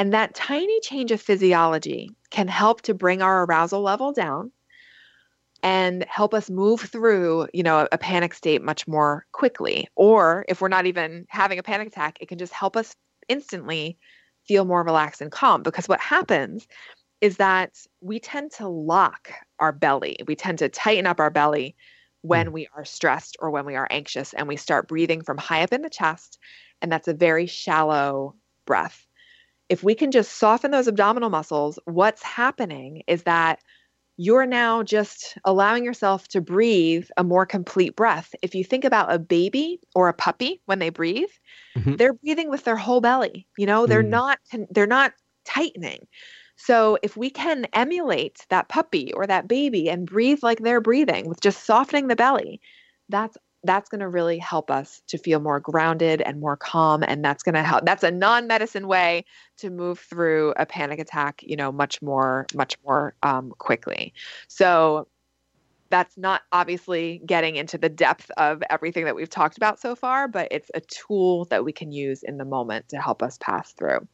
And 0.00 0.14
that 0.14 0.34
tiny 0.34 0.80
change 0.80 1.10
of 1.10 1.20
physiology 1.20 2.08
can 2.30 2.48
help 2.48 2.80
to 2.82 2.94
bring 2.94 3.20
our 3.20 3.44
arousal 3.44 3.82
level 3.82 4.14
down 4.14 4.50
and 5.62 6.06
help 6.08 6.32
us 6.32 6.48
move 6.48 6.80
through, 6.80 7.48
you 7.52 7.62
know, 7.62 7.86
a 7.92 7.98
panic 7.98 8.32
state 8.32 8.62
much 8.62 8.88
more 8.88 9.26
quickly. 9.32 9.88
Or 9.96 10.46
if 10.48 10.62
we're 10.62 10.68
not 10.68 10.86
even 10.86 11.26
having 11.28 11.58
a 11.58 11.62
panic 11.62 11.88
attack, 11.88 12.16
it 12.18 12.28
can 12.28 12.38
just 12.38 12.54
help 12.54 12.78
us 12.78 12.96
instantly 13.28 13.98
feel 14.48 14.64
more 14.64 14.82
relaxed 14.82 15.20
and 15.20 15.30
calm 15.30 15.62
because 15.62 15.86
what 15.86 16.00
happens 16.00 16.66
is 17.20 17.36
that 17.36 17.76
we 18.00 18.18
tend 18.18 18.52
to 18.52 18.68
lock 18.68 19.30
our 19.58 19.70
belly. 19.70 20.16
We 20.26 20.34
tend 20.34 20.60
to 20.60 20.70
tighten 20.70 21.06
up 21.06 21.20
our 21.20 21.28
belly 21.28 21.76
when 22.22 22.46
mm. 22.48 22.52
we 22.52 22.68
are 22.74 22.86
stressed 22.86 23.36
or 23.38 23.50
when 23.50 23.66
we 23.66 23.76
are 23.76 23.88
anxious 23.90 24.32
and 24.32 24.48
we 24.48 24.56
start 24.56 24.88
breathing 24.88 25.20
from 25.20 25.36
high 25.36 25.62
up 25.62 25.74
in 25.74 25.82
the 25.82 25.90
chest 25.90 26.38
and 26.80 26.90
that's 26.90 27.08
a 27.08 27.12
very 27.12 27.44
shallow 27.44 28.34
breath. 28.64 29.06
If 29.70 29.82
we 29.82 29.94
can 29.94 30.10
just 30.10 30.36
soften 30.36 30.70
those 30.70 30.88
abdominal 30.88 31.30
muscles, 31.30 31.78
what's 31.86 32.22
happening 32.22 33.02
is 33.06 33.22
that 33.22 33.60
you're 34.18 34.44
now 34.44 34.82
just 34.82 35.38
allowing 35.46 35.82
yourself 35.82 36.28
to 36.28 36.42
breathe 36.42 37.08
a 37.16 37.24
more 37.24 37.46
complete 37.46 37.96
breath. 37.96 38.34
If 38.42 38.54
you 38.54 38.64
think 38.64 38.84
about 38.84 39.10
a 39.10 39.18
baby 39.18 39.80
or 39.94 40.08
a 40.08 40.12
puppy 40.12 40.60
when 40.66 40.78
they 40.78 40.90
breathe, 40.90 41.30
mm-hmm. 41.74 41.96
they're 41.96 42.12
breathing 42.12 42.50
with 42.50 42.64
their 42.64 42.76
whole 42.76 43.00
belly. 43.00 43.46
You 43.56 43.64
know, 43.64 43.86
they're 43.86 44.02
mm. 44.02 44.08
not 44.10 44.38
they're 44.70 44.86
not 44.86 45.14
tightening. 45.46 46.06
So 46.56 46.98
if 47.02 47.16
we 47.16 47.30
can 47.30 47.64
emulate 47.72 48.44
that 48.50 48.68
puppy 48.68 49.10
or 49.14 49.26
that 49.26 49.48
baby 49.48 49.88
and 49.88 50.06
breathe 50.06 50.40
like 50.42 50.58
they're 50.58 50.82
breathing 50.82 51.26
with 51.26 51.40
just 51.40 51.64
softening 51.64 52.08
the 52.08 52.16
belly, 52.16 52.60
that's 53.08 53.38
that's 53.64 53.88
going 53.88 54.00
to 54.00 54.08
really 54.08 54.38
help 54.38 54.70
us 54.70 55.02
to 55.06 55.18
feel 55.18 55.40
more 55.40 55.60
grounded 55.60 56.22
and 56.22 56.40
more 56.40 56.56
calm 56.56 57.02
and 57.06 57.24
that's 57.24 57.42
going 57.42 57.54
to 57.54 57.62
help 57.62 57.84
that's 57.84 58.02
a 58.02 58.10
non-medicine 58.10 58.86
way 58.86 59.24
to 59.58 59.70
move 59.70 59.98
through 59.98 60.54
a 60.56 60.64
panic 60.64 60.98
attack 60.98 61.42
you 61.42 61.56
know 61.56 61.70
much 61.70 62.00
more 62.00 62.46
much 62.54 62.76
more 62.84 63.14
um, 63.22 63.52
quickly 63.58 64.12
so 64.48 65.06
that's 65.90 66.16
not 66.16 66.42
obviously 66.52 67.20
getting 67.26 67.56
into 67.56 67.76
the 67.76 67.88
depth 67.88 68.30
of 68.36 68.62
everything 68.70 69.04
that 69.04 69.16
we've 69.16 69.30
talked 69.30 69.56
about 69.56 69.78
so 69.78 69.94
far 69.94 70.26
but 70.26 70.48
it's 70.50 70.70
a 70.74 70.80
tool 70.80 71.44
that 71.46 71.64
we 71.64 71.72
can 71.72 71.92
use 71.92 72.22
in 72.22 72.38
the 72.38 72.44
moment 72.44 72.88
to 72.88 72.96
help 72.96 73.22
us 73.22 73.38
pass 73.38 73.72
through 73.72 74.06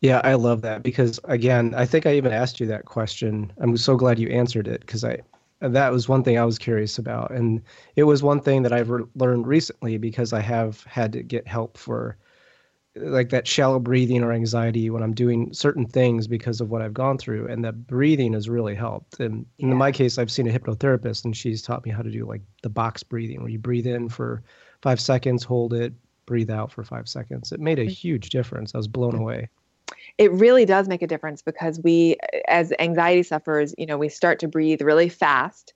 yeah, 0.00 0.20
I 0.22 0.34
love 0.34 0.62
that 0.62 0.84
because 0.84 1.18
again, 1.24 1.74
I 1.74 1.84
think 1.84 2.06
I 2.06 2.14
even 2.14 2.32
asked 2.32 2.60
you 2.60 2.66
that 2.66 2.84
question. 2.84 3.52
I'm 3.58 3.76
so 3.76 3.96
glad 3.96 4.20
you 4.20 4.28
answered 4.28 4.68
it 4.68 4.80
because 4.82 5.02
I 5.02 5.18
that 5.60 5.92
was 5.92 6.08
one 6.08 6.22
thing 6.22 6.38
I 6.38 6.44
was 6.44 6.58
curious 6.58 6.98
about, 6.98 7.30
and 7.30 7.62
it 7.96 8.04
was 8.04 8.22
one 8.22 8.40
thing 8.40 8.62
that 8.62 8.72
I've 8.72 8.90
re- 8.90 9.04
learned 9.14 9.46
recently 9.46 9.98
because 9.98 10.32
I 10.32 10.40
have 10.40 10.82
had 10.84 11.12
to 11.12 11.22
get 11.22 11.46
help 11.46 11.76
for 11.76 12.16
like 12.94 13.28
that 13.30 13.46
shallow 13.46 13.78
breathing 13.78 14.24
or 14.24 14.32
anxiety 14.32 14.90
when 14.90 15.02
I'm 15.02 15.14
doing 15.14 15.52
certain 15.52 15.86
things 15.86 16.26
because 16.26 16.60
of 16.60 16.70
what 16.70 16.82
I've 16.82 16.94
gone 16.94 17.18
through, 17.18 17.48
and 17.48 17.64
that 17.64 17.86
breathing 17.86 18.32
has 18.34 18.48
really 18.48 18.74
helped. 18.74 19.20
And 19.20 19.46
yeah. 19.58 19.68
in 19.68 19.76
my 19.76 19.92
case, 19.92 20.18
I've 20.18 20.30
seen 20.30 20.48
a 20.48 20.56
hypnotherapist, 20.56 21.24
and 21.24 21.36
she's 21.36 21.62
taught 21.62 21.84
me 21.84 21.90
how 21.90 22.02
to 22.02 22.10
do 22.10 22.24
like 22.24 22.42
the 22.62 22.68
box 22.68 23.02
breathing, 23.02 23.40
where 23.40 23.50
you 23.50 23.58
breathe 23.58 23.86
in 23.86 24.08
for 24.08 24.42
five 24.82 25.00
seconds, 25.00 25.42
hold 25.42 25.74
it, 25.74 25.92
breathe 26.26 26.50
out 26.50 26.70
for 26.72 26.84
five 26.84 27.08
seconds. 27.08 27.52
It 27.52 27.60
made 27.60 27.78
a 27.78 27.82
mm-hmm. 27.82 27.90
huge 27.90 28.30
difference. 28.30 28.74
I 28.74 28.78
was 28.78 28.88
blown 28.88 29.12
mm-hmm. 29.12 29.22
away 29.22 29.48
it 30.18 30.32
really 30.32 30.64
does 30.64 30.88
make 30.88 31.00
a 31.00 31.06
difference 31.06 31.42
because 31.42 31.80
we 31.82 32.16
as 32.48 32.72
anxiety 32.78 33.22
sufferers 33.22 33.74
you 33.78 33.86
know 33.86 33.96
we 33.96 34.08
start 34.08 34.38
to 34.40 34.48
breathe 34.48 34.82
really 34.82 35.08
fast 35.08 35.72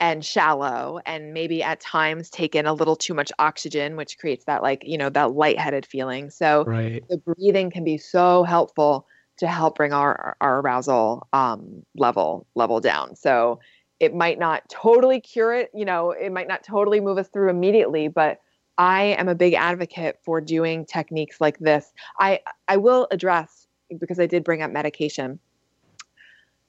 and 0.00 0.24
shallow 0.24 0.98
and 1.04 1.34
maybe 1.34 1.62
at 1.62 1.78
times 1.78 2.30
take 2.30 2.54
in 2.54 2.66
a 2.66 2.72
little 2.72 2.96
too 2.96 3.12
much 3.12 3.30
oxygen 3.38 3.96
which 3.96 4.18
creates 4.18 4.46
that 4.46 4.62
like 4.62 4.82
you 4.84 4.98
know 4.98 5.10
that 5.10 5.32
lightheaded 5.34 5.86
feeling. 5.86 6.30
So 6.30 6.64
right. 6.64 7.04
the 7.08 7.18
breathing 7.18 7.70
can 7.70 7.84
be 7.84 7.98
so 7.98 8.42
helpful 8.42 9.06
to 9.36 9.46
help 9.46 9.76
bring 9.76 9.92
our 9.92 10.36
our 10.40 10.60
arousal 10.60 11.28
um, 11.32 11.84
level 11.96 12.46
level 12.54 12.80
down. 12.80 13.14
So 13.14 13.60
it 14.00 14.14
might 14.14 14.38
not 14.38 14.62
totally 14.70 15.20
cure 15.20 15.52
it 15.52 15.70
you 15.74 15.84
know 15.84 16.10
it 16.12 16.32
might 16.32 16.48
not 16.48 16.64
totally 16.64 17.00
move 17.00 17.18
us 17.18 17.28
through 17.28 17.50
immediately 17.50 18.08
but 18.08 18.38
i 18.78 19.02
am 19.02 19.28
a 19.28 19.34
big 19.34 19.52
advocate 19.52 20.16
for 20.24 20.40
doing 20.40 20.86
techniques 20.86 21.38
like 21.42 21.58
this. 21.58 21.92
I 22.18 22.40
i 22.66 22.78
will 22.78 23.06
address 23.10 23.66
because 23.98 24.20
I 24.20 24.26
did 24.26 24.44
bring 24.44 24.62
up 24.62 24.70
medication. 24.70 25.38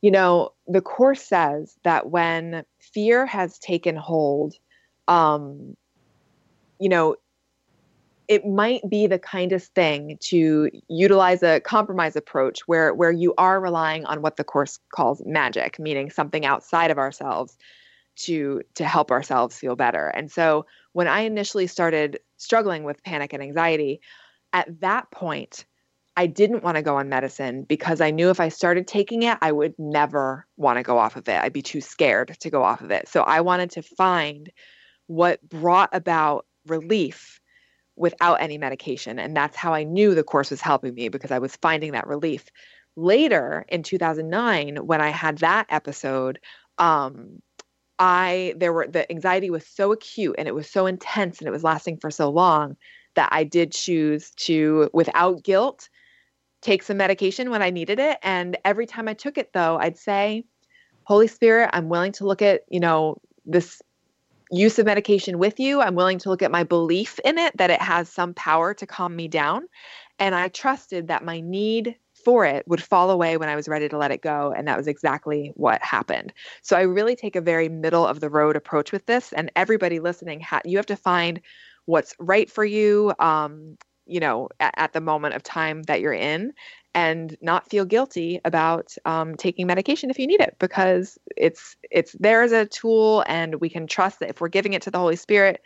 You 0.01 0.11
know, 0.11 0.53
the 0.67 0.81
course 0.81 1.21
says 1.21 1.77
that 1.83 2.09
when 2.09 2.65
fear 2.79 3.25
has 3.25 3.59
taken 3.59 3.95
hold, 3.95 4.55
um, 5.07 5.75
you 6.79 6.89
know, 6.89 7.15
it 8.27 8.45
might 8.45 8.81
be 8.89 9.07
the 9.07 9.19
kindest 9.19 9.75
thing 9.75 10.17
to 10.21 10.69
utilize 10.87 11.43
a 11.43 11.59
compromise 11.59 12.15
approach 12.15 12.61
where 12.61 12.93
where 12.93 13.11
you 13.11 13.33
are 13.37 13.59
relying 13.59 14.05
on 14.05 14.21
what 14.21 14.37
the 14.37 14.43
course 14.43 14.79
calls 14.95 15.21
magic, 15.25 15.77
meaning 15.79 16.09
something 16.09 16.45
outside 16.45 16.91
of 16.91 16.97
ourselves 16.97 17.57
to 18.15 18.61
to 18.75 18.85
help 18.85 19.11
ourselves 19.11 19.57
feel 19.57 19.75
better. 19.75 20.07
And 20.07 20.31
so 20.31 20.65
when 20.93 21.07
I 21.07 21.21
initially 21.21 21.67
started 21.67 22.19
struggling 22.37 22.83
with 22.83 23.03
panic 23.03 23.33
and 23.33 23.43
anxiety, 23.43 24.01
at 24.53 24.79
that 24.81 25.11
point, 25.11 25.65
I 26.21 26.27
didn't 26.27 26.63
want 26.63 26.75
to 26.75 26.83
go 26.83 26.97
on 26.97 27.09
medicine 27.09 27.63
because 27.63 27.99
I 27.99 28.11
knew 28.11 28.29
if 28.29 28.39
I 28.39 28.49
started 28.49 28.85
taking 28.85 29.23
it, 29.23 29.39
I 29.41 29.51
would 29.51 29.73
never 29.79 30.45
want 30.55 30.77
to 30.77 30.83
go 30.83 30.99
off 30.99 31.15
of 31.15 31.27
it. 31.27 31.41
I'd 31.41 31.51
be 31.51 31.63
too 31.63 31.81
scared 31.81 32.37
to 32.41 32.51
go 32.51 32.61
off 32.61 32.81
of 32.81 32.91
it. 32.91 33.07
So 33.07 33.23
I 33.23 33.41
wanted 33.41 33.71
to 33.71 33.81
find 33.81 34.51
what 35.07 35.41
brought 35.41 35.89
about 35.93 36.45
relief 36.67 37.41
without 37.95 38.35
any 38.35 38.59
medication. 38.59 39.17
And 39.17 39.35
that's 39.35 39.57
how 39.57 39.73
I 39.73 39.83
knew 39.83 40.13
the 40.13 40.21
course 40.21 40.51
was 40.51 40.61
helping 40.61 40.93
me 40.93 41.09
because 41.09 41.31
I 41.31 41.39
was 41.39 41.55
finding 41.55 41.93
that 41.93 42.05
relief. 42.05 42.45
Later 42.95 43.65
in 43.67 43.81
2009, 43.81 44.77
when 44.85 45.01
I 45.01 45.09
had 45.09 45.39
that 45.39 45.65
episode, 45.69 46.37
um, 46.77 47.41
I 47.97 48.53
there 48.57 48.73
were 48.73 48.85
the 48.87 49.11
anxiety 49.11 49.49
was 49.49 49.65
so 49.65 49.91
acute 49.91 50.35
and 50.37 50.47
it 50.47 50.53
was 50.53 50.69
so 50.69 50.85
intense 50.85 51.39
and 51.39 51.47
it 51.47 51.51
was 51.51 51.63
lasting 51.63 51.97
for 51.97 52.11
so 52.11 52.29
long 52.29 52.77
that 53.15 53.29
I 53.31 53.43
did 53.43 53.71
choose 53.71 54.31
to, 54.37 54.87
without 54.93 55.43
guilt, 55.43 55.89
take 56.61 56.83
some 56.83 56.97
medication 56.97 57.49
when 57.49 57.61
I 57.61 57.69
needed 57.69 57.99
it. 57.99 58.17
And 58.23 58.57
every 58.63 58.85
time 58.85 59.07
I 59.07 59.13
took 59.13 59.37
it, 59.37 59.51
though, 59.53 59.77
I'd 59.77 59.97
say, 59.97 60.45
Holy 61.03 61.27
Spirit, 61.27 61.71
I'm 61.73 61.89
willing 61.89 62.11
to 62.13 62.25
look 62.25 62.41
at, 62.41 62.61
you 62.69 62.79
know, 62.79 63.17
this 63.45 63.81
use 64.51 64.77
of 64.79 64.85
medication 64.85 65.39
with 65.39 65.59
you. 65.59 65.81
I'm 65.81 65.95
willing 65.95 66.19
to 66.19 66.29
look 66.29 66.41
at 66.41 66.51
my 66.51 66.63
belief 66.63 67.19
in 67.25 67.37
it 67.37 67.55
that 67.57 67.71
it 67.71 67.81
has 67.81 68.09
some 68.09 68.33
power 68.33 68.73
to 68.75 68.85
calm 68.85 69.15
me 69.15 69.27
down. 69.27 69.67
And 70.19 70.35
I 70.35 70.49
trusted 70.49 71.07
that 71.07 71.23
my 71.23 71.39
need 71.39 71.95
for 72.23 72.45
it 72.45 72.67
would 72.67 72.83
fall 72.83 73.09
away 73.09 73.37
when 73.37 73.49
I 73.49 73.55
was 73.55 73.67
ready 73.67 73.89
to 73.89 73.97
let 73.97 74.11
it 74.11 74.21
go. 74.21 74.53
And 74.55 74.67
that 74.67 74.77
was 74.77 74.87
exactly 74.87 75.51
what 75.55 75.81
happened. 75.81 76.33
So 76.61 76.77
I 76.77 76.81
really 76.81 77.15
take 77.15 77.35
a 77.35 77.41
very 77.41 77.69
middle 77.69 78.05
of 78.05 78.19
the 78.19 78.29
road 78.29 78.55
approach 78.55 78.91
with 78.91 79.05
this. 79.05 79.33
And 79.33 79.51
everybody 79.55 79.99
listening, 79.99 80.41
ha- 80.41 80.61
you 80.65 80.77
have 80.77 80.85
to 80.87 80.95
find 80.95 81.41
what's 81.85 82.13
right 82.19 82.51
for 82.51 82.63
you 82.63 83.13
um, 83.19 83.77
you 84.11 84.19
know 84.19 84.49
at, 84.59 84.73
at, 84.77 84.93
the 84.93 85.01
moment 85.01 85.33
of 85.33 85.41
time 85.41 85.83
that 85.83 86.01
you're 86.01 86.13
in 86.13 86.53
and 86.93 87.37
not 87.41 87.69
feel 87.69 87.85
guilty 87.85 88.41
about 88.43 88.93
um, 89.05 89.35
taking 89.35 89.65
medication 89.65 90.09
if 90.09 90.19
you 90.19 90.27
need 90.27 90.41
it 90.41 90.55
because 90.59 91.17
it's 91.37 91.77
it's 91.89 92.11
there 92.19 92.43
as 92.43 92.51
a 92.51 92.65
tool 92.65 93.23
and 93.27 93.55
we 93.61 93.69
can 93.69 93.87
trust 93.87 94.19
that 94.19 94.29
if 94.29 94.41
we're 94.41 94.49
giving 94.49 94.73
it 94.73 94.81
to 94.81 94.91
the 94.91 94.99
holy 94.99 95.15
spirit 95.15 95.61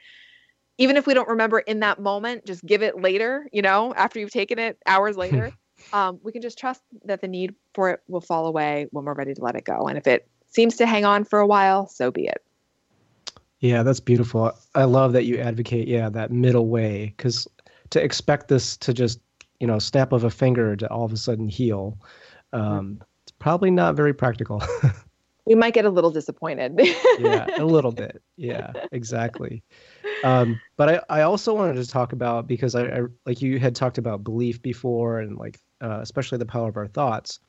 even 0.77 0.97
if 0.97 1.07
we 1.07 1.13
don't 1.13 1.27
remember 1.27 1.59
in 1.59 1.79
that 1.79 1.99
moment 1.99 2.45
just 2.45 2.63
give 2.65 2.83
it 2.83 3.01
later 3.01 3.47
you 3.51 3.61
know 3.61 3.93
after 3.95 4.19
you've 4.19 4.31
taken 4.31 4.59
it 4.59 4.77
hours 4.85 5.17
later 5.25 5.51
um, 5.93 6.19
we 6.23 6.31
can 6.31 6.41
just 6.41 6.57
trust 6.57 6.81
that 7.05 7.21
the 7.21 7.27
need 7.27 7.55
for 7.73 7.89
it 7.89 8.01
will 8.07 8.21
fall 8.21 8.45
away 8.45 8.87
when 8.91 9.05
we're 9.05 9.13
ready 9.13 9.33
to 9.33 9.41
let 9.41 9.55
it 9.55 9.65
go 9.65 9.87
and 9.87 9.97
if 9.97 10.05
it 10.05 10.27
seems 10.47 10.77
to 10.77 10.85
hang 10.85 11.03
on 11.03 11.23
for 11.23 11.39
a 11.39 11.47
while 11.47 11.87
so 11.87 12.11
be 12.11 12.27
it 12.27 12.41
yeah, 13.59 13.83
that's 13.83 13.99
beautiful. 13.99 14.51
I 14.75 14.83
love 14.83 15.13
that 15.13 15.25
you 15.25 15.39
advocate, 15.39 15.87
yeah, 15.87 16.09
that 16.09 16.31
middle 16.31 16.67
way 16.67 17.13
because 17.17 17.47
to 17.91 18.03
expect 18.03 18.47
this 18.47 18.77
to 18.77 18.93
just, 18.93 19.19
you 19.59 19.67
know, 19.67 19.79
snap 19.79 20.11
of 20.11 20.23
a 20.23 20.29
finger 20.29 20.75
to 20.75 20.89
all 20.89 21.05
of 21.05 21.13
a 21.13 21.17
sudden 21.17 21.47
heal, 21.47 21.97
um, 22.53 23.01
it's 23.23 23.31
probably 23.39 23.71
not 23.71 23.95
very 23.95 24.13
practical. 24.13 24.61
we 25.45 25.55
might 25.55 25.73
get 25.73 25.85
a 25.85 25.89
little 25.89 26.11
disappointed. 26.11 26.79
yeah, 27.19 27.47
a 27.57 27.65
little 27.65 27.91
bit. 27.91 28.21
Yeah, 28.37 28.73
exactly. 28.91 29.63
Um, 30.23 30.59
but 30.77 30.89
I, 30.89 31.19
I 31.19 31.21
also 31.21 31.53
wanted 31.53 31.75
to 31.75 31.87
talk 31.87 32.13
about 32.13 32.47
because 32.47 32.75
I, 32.75 32.85
I 32.85 33.01
like 33.25 33.41
you 33.41 33.59
had 33.59 33.75
talked 33.75 33.97
about 33.97 34.23
belief 34.23 34.61
before 34.61 35.19
and 35.19 35.37
like 35.37 35.59
uh, 35.81 35.99
especially 36.01 36.39
the 36.39 36.45
power 36.45 36.69
of 36.69 36.77
our 36.77 36.87
thoughts. 36.87 37.39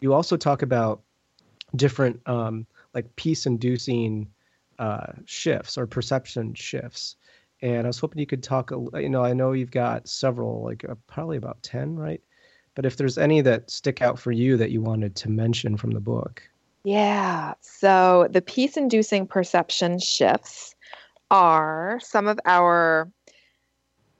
You 0.00 0.12
also 0.12 0.36
talk 0.36 0.62
about 0.62 1.02
different 1.76 2.20
um, 2.26 2.66
like 2.92 3.14
peace 3.16 3.46
inducing 3.46 4.28
uh, 4.78 5.12
shifts 5.24 5.78
or 5.78 5.86
perception 5.86 6.54
shifts. 6.54 7.16
And 7.64 7.86
I 7.86 7.88
was 7.88 7.98
hoping 7.98 8.20
you 8.20 8.26
could 8.26 8.42
talk. 8.42 8.70
You 8.70 9.08
know, 9.08 9.24
I 9.24 9.32
know 9.32 9.52
you've 9.52 9.70
got 9.70 10.06
several, 10.06 10.62
like 10.62 10.84
uh, 10.86 10.96
probably 11.06 11.38
about 11.38 11.62
ten, 11.62 11.96
right? 11.96 12.20
But 12.74 12.84
if 12.84 12.98
there's 12.98 13.16
any 13.16 13.40
that 13.40 13.70
stick 13.70 14.02
out 14.02 14.18
for 14.18 14.32
you 14.32 14.58
that 14.58 14.70
you 14.70 14.82
wanted 14.82 15.16
to 15.16 15.30
mention 15.30 15.78
from 15.78 15.92
the 15.92 16.00
book. 16.00 16.42
Yeah. 16.84 17.54
So 17.62 18.28
the 18.30 18.42
peace-inducing 18.42 19.28
perception 19.28 19.98
shifts 19.98 20.74
are 21.30 21.98
some 22.02 22.26
of 22.26 22.38
our 22.44 23.10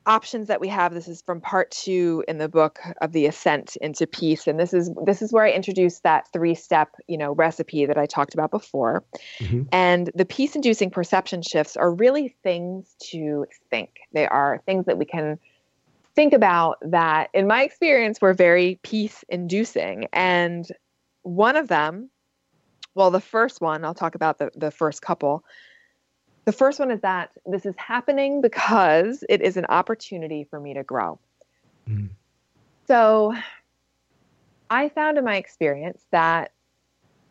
options 0.07 0.48
that 0.48 0.61
we 0.61 0.68
have 0.68 0.92
this 0.92 1.09
is 1.09 1.22
from 1.22 1.40
part 1.40 1.70
two 1.70 2.24
in 2.28 2.38
the 2.38 2.48
book 2.48 2.78
of 3.00 3.12
the 3.12 3.26
ascent 3.26 3.76
into 3.76 4.07
peace. 4.07 4.46
And 4.46 4.59
this 4.59 4.74
is 4.74 4.90
this 5.05 5.22
is 5.22 5.32
where 5.32 5.44
i 5.44 5.50
introduced 5.50 6.02
that 6.02 6.28
three 6.32 6.55
step 6.55 6.94
you 7.09 7.16
know 7.16 7.32
recipe 7.32 7.86
that 7.86 7.98
i 7.98 8.07
talked 8.07 8.34
about 8.34 8.50
before. 8.50 9.05
Mm-hmm. 9.40 9.62
and 9.72 10.11
the 10.14 10.24
peace 10.24 10.55
inducing 10.55 10.90
perception 10.90 11.42
shifts 11.42 11.76
are 11.76 11.92
really 11.92 12.36
things 12.42 12.94
to 13.11 13.46
think. 13.70 13.90
They 14.12 14.26
are 14.26 14.62
things 14.66 14.86
that 14.86 14.98
we 14.98 15.05
can 15.05 15.38
think 16.14 16.32
about 16.32 16.78
that 16.82 17.30
in 17.34 17.46
my 17.46 17.62
experience 17.62 18.20
were 18.20 18.34
very 18.34 18.78
peace 18.82 19.24
inducing 19.28 20.07
and 20.12 20.66
one 21.22 21.57
of 21.57 21.66
them 21.68 22.09
well 22.94 23.11
the 23.11 23.20
first 23.20 23.61
one 23.61 23.84
i'll 23.84 23.94
talk 23.94 24.14
about 24.14 24.38
the, 24.38 24.50
the 24.55 24.70
first 24.70 25.02
couple 25.02 25.44
the 26.45 26.53
first 26.53 26.78
one 26.78 26.90
is 26.90 27.01
that 27.01 27.30
this 27.47 27.64
is 27.64 27.74
happening 27.76 28.40
because 28.40 29.24
it 29.28 29.40
is 29.40 29.57
an 29.57 29.66
opportunity 29.66 30.45
for 30.45 30.61
me 30.61 30.74
to 30.74 30.82
grow. 30.82 31.18
Mm. 31.88 32.11
So 32.86 33.34
I 34.70 34.88
found 34.88 35.18
in 35.18 35.24
my 35.24 35.36
experience 35.36 36.05
that 36.11 36.53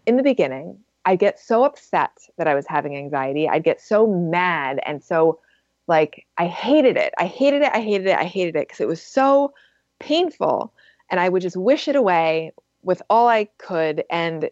in 0.05 0.17
the 0.17 0.23
beginning, 0.23 0.79
I 1.05 1.15
get 1.15 1.39
so 1.39 1.63
upset 1.63 2.11
that 2.37 2.47
I 2.47 2.55
was 2.55 2.65
having 2.67 2.95
anxiety. 2.95 3.47
I'd 3.47 3.63
get 3.63 3.81
so 3.81 4.07
mad 4.07 4.79
and 4.85 5.03
so 5.03 5.39
like 5.87 6.25
I 6.37 6.47
hated 6.47 6.97
it. 6.97 7.13
I 7.17 7.25
hated 7.25 7.61
it. 7.61 7.71
I 7.73 7.81
hated 7.81 8.07
it. 8.07 8.17
I 8.17 8.23
hated 8.23 8.55
it 8.55 8.67
because 8.67 8.79
it 8.79 8.87
was 8.87 9.01
so 9.01 9.53
painful. 9.99 10.73
And 11.09 11.19
I 11.19 11.29
would 11.29 11.41
just 11.41 11.57
wish 11.57 11.87
it 11.87 11.95
away 11.95 12.53
with 12.83 13.01
all 13.09 13.27
I 13.27 13.49
could. 13.57 14.03
And 14.09 14.49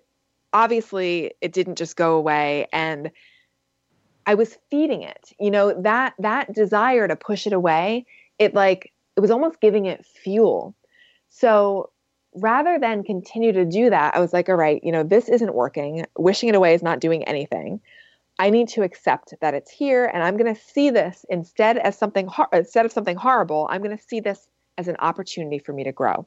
obviously, 0.53 1.34
it 1.41 1.53
didn't 1.53 1.78
just 1.78 1.95
go 1.95 2.18
away. 2.18 2.68
And 2.74 3.12
I 4.26 4.36
was 4.36 4.57
feeding 4.69 5.01
it. 5.01 5.32
You 5.39 5.51
know, 5.51 5.80
that 5.82 6.13
that 6.19 6.53
desire 6.53 7.07
to 7.07 7.15
push 7.15 7.47
it 7.47 7.53
away, 7.53 8.05
it 8.39 8.53
like 8.53 8.91
it 9.15 9.19
was 9.19 9.32
almost 9.32 9.61
giving 9.61 9.86
it 9.86 10.05
fuel. 10.05 10.76
So 11.30 11.89
rather 12.36 12.80
than 12.80 13.03
continue 13.03 13.51
to 13.51 13.65
do 13.65 13.89
that, 13.89 14.15
I 14.15 14.19
was 14.19 14.34
like, 14.34 14.49
all 14.49 14.55
right, 14.55 14.82
you 14.84 14.91
know, 14.91 15.03
this 15.03 15.30
isn't 15.30 15.53
working. 15.53 16.05
Wishing 16.17 16.49
it 16.49 16.55
away 16.55 16.74
is 16.74 16.84
not 16.84 16.99
doing 16.99 17.24
anything. 17.24 17.82
I 18.39 18.49
need 18.49 18.69
to 18.69 18.84
accept 18.84 19.34
that 19.41 19.53
it's 19.53 19.69
here 19.69 20.05
and 20.05 20.24
I'm 20.24 20.38
going 20.38 20.53
to 20.53 20.59
see 20.59 20.89
this 20.89 21.26
instead 21.30 21.78
as 21.78 21.97
something 21.97 22.30
instead 22.53 22.86
of 22.86 22.91
something 22.91 23.15
horrible, 23.15 23.67
I'm 23.69 23.84
going 23.84 23.95
to 23.95 24.03
see 24.03 24.19
this 24.19 24.47
as 24.78 24.88
an 24.88 24.95
opportunity 24.99 25.59
for 25.59 25.74
me 25.74 25.84
to 25.84 25.91
grow. 25.91 26.26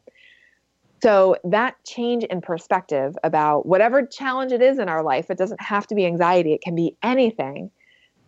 So 1.03 1.37
that 1.45 1.77
change 1.85 2.25
in 2.25 2.41
perspective 2.41 3.17
about 3.25 3.67
whatever 3.67 4.07
challenge 4.07 4.53
it 4.53 4.63
is 4.63 4.79
in 4.79 4.89
our 4.89 5.03
life, 5.03 5.31
it 5.31 5.39
doesn't 5.39 5.61
have 5.61 5.87
to 5.89 5.95
be 5.95 6.07
anxiety, 6.07 6.53
it 6.53 6.63
can 6.63 6.75
be 6.75 6.97
anything 7.03 7.71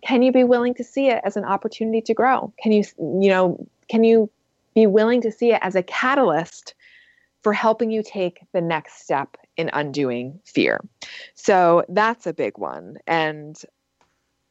can 0.07 0.23
you 0.23 0.31
be 0.31 0.45
willing 0.45 0.73
to 0.75 0.85
see 0.85 1.09
it 1.09 1.21
as 1.25 1.37
an 1.37 1.45
opportunity 1.45 2.01
to 2.01 2.15
grow? 2.15 2.53
Can 2.63 2.71
you 2.71 2.85
you 2.99 3.29
know 3.29 3.67
can 3.89 4.05
you 4.05 4.31
be 4.75 4.87
willing 4.87 5.21
to 5.23 5.33
see 5.33 5.53
it 5.53 5.59
as 5.63 5.75
a 5.75 5.83
catalyst 5.83 6.75
for 7.43 7.53
helping 7.53 7.91
you 7.91 8.03
take 8.03 8.41
the 8.53 8.61
next 8.61 9.03
step 9.03 9.37
in 9.57 9.69
undoing 9.73 10.41
fear? 10.45 10.81
So 11.35 11.85
that's 11.89 12.27
a 12.27 12.33
big 12.33 12.57
one 12.57 12.99
and 13.07 13.61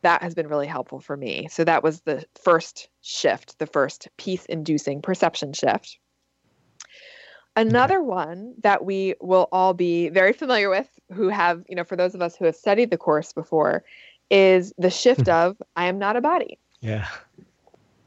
that 0.01 0.21
has 0.21 0.35
been 0.35 0.47
really 0.47 0.67
helpful 0.67 0.99
for 0.99 1.17
me. 1.17 1.47
So 1.49 1.63
that 1.63 1.81
was 1.81 2.01
the 2.01 2.25
first 2.43 2.89
shift 3.01 3.57
the 3.57 3.65
first 3.65 4.09
peace 4.17 4.45
inducing 4.45 5.01
perception 5.01 5.53
shift. 5.53 5.99
Another 7.57 8.03
one 8.03 8.53
that 8.63 8.83
we 8.83 9.15
will 9.21 9.47
all 9.53 9.73
be 9.73 10.09
very 10.09 10.33
familiar 10.33 10.69
with, 10.69 10.89
who 11.13 11.29
have, 11.29 11.63
you 11.69 11.75
know, 11.75 11.85
for 11.85 11.95
those 11.95 12.13
of 12.13 12.21
us 12.21 12.35
who 12.35 12.43
have 12.43 12.55
studied 12.55 12.91
the 12.91 12.97
course 12.97 13.31
before, 13.31 13.85
is 14.29 14.73
the 14.77 14.89
shift 14.89 15.25
hmm. 15.25 15.31
of 15.31 15.57
I 15.75 15.85
am 15.85 15.99
not 15.99 16.15
a 16.15 16.21
body. 16.21 16.57
Yeah. 16.81 17.07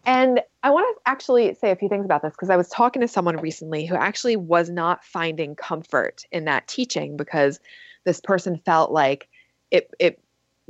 And 0.04 0.40
I 0.62 0.70
want 0.70 0.96
to 0.96 1.10
actually 1.10 1.52
say 1.54 1.70
a 1.70 1.76
few 1.76 1.88
things 1.88 2.04
about 2.04 2.22
this 2.22 2.32
because 2.32 2.50
I 2.50 2.56
was 2.56 2.68
talking 2.68 3.02
to 3.02 3.08
someone 3.08 3.36
recently 3.36 3.84
who 3.84 3.94
actually 3.94 4.36
was 4.36 4.70
not 4.70 5.04
finding 5.04 5.54
comfort 5.54 6.24
in 6.32 6.46
that 6.46 6.66
teaching 6.66 7.16
because 7.16 7.60
this 8.04 8.20
person 8.20 8.56
felt 8.64 8.90
like 8.90 9.28
it 9.70 9.92
it 9.98 10.18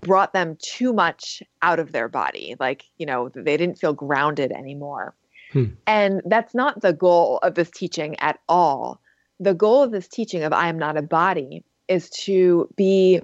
brought 0.03 0.33
them 0.33 0.57
too 0.61 0.93
much 0.93 1.43
out 1.63 1.79
of 1.79 1.93
their 1.93 2.09
body 2.09 2.55
like 2.61 2.85
you 2.99 3.07
know 3.07 3.29
they 3.31 3.57
didn't 3.57 3.79
feel 3.79 3.93
grounded 3.93 4.53
anymore 4.53 5.15
hmm. 5.53 5.67
and 5.87 6.23
that's 6.27 6.55
not 6.55 6.81
the 6.81 6.93
goal 6.93 7.39
of 7.43 7.55
this 7.55 7.71
teaching 7.71 8.19
at 8.21 8.39
all 8.49 9.01
the 9.41 9.55
goal 9.55 9.83
of 9.83 9.91
this 9.91 10.07
teaching 10.07 10.43
of 10.45 10.53
i 10.53 10.69
am 10.69 10.79
not 10.79 10.97
a 10.97 11.03
body 11.03 11.65
is 11.89 12.11
to 12.11 12.69
be 12.77 13.21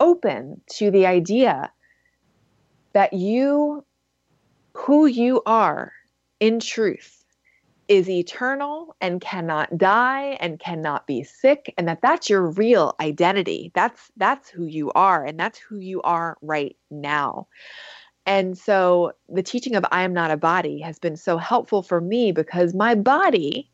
open 0.00 0.60
to 0.72 0.90
the 0.90 1.06
idea 1.06 1.70
that 2.92 3.12
you, 3.12 3.84
who 4.74 5.06
you 5.06 5.42
are 5.46 5.92
in 6.40 6.60
truth, 6.60 7.24
is 7.88 8.08
eternal 8.10 8.96
and 9.00 9.20
cannot 9.20 9.76
die 9.78 10.36
and 10.40 10.58
cannot 10.58 11.06
be 11.06 11.22
sick 11.22 11.72
and 11.78 11.86
that 11.86 12.00
that's 12.02 12.28
your 12.28 12.50
real 12.50 12.94
identity. 13.00 13.70
That's 13.74 14.10
that's 14.16 14.48
who 14.48 14.64
you 14.64 14.90
are 14.92 15.24
and 15.24 15.38
that's 15.38 15.58
who 15.58 15.78
you 15.78 16.02
are 16.02 16.36
right 16.42 16.76
now. 16.90 17.46
And 18.24 18.58
so 18.58 19.12
the 19.28 19.42
teaching 19.42 19.76
of 19.76 19.84
i 19.92 20.02
am 20.02 20.12
not 20.12 20.32
a 20.32 20.36
body 20.36 20.80
has 20.80 20.98
been 20.98 21.16
so 21.16 21.38
helpful 21.38 21.82
for 21.82 22.00
me 22.00 22.32
because 22.32 22.74
my 22.74 22.94
body 22.94 23.70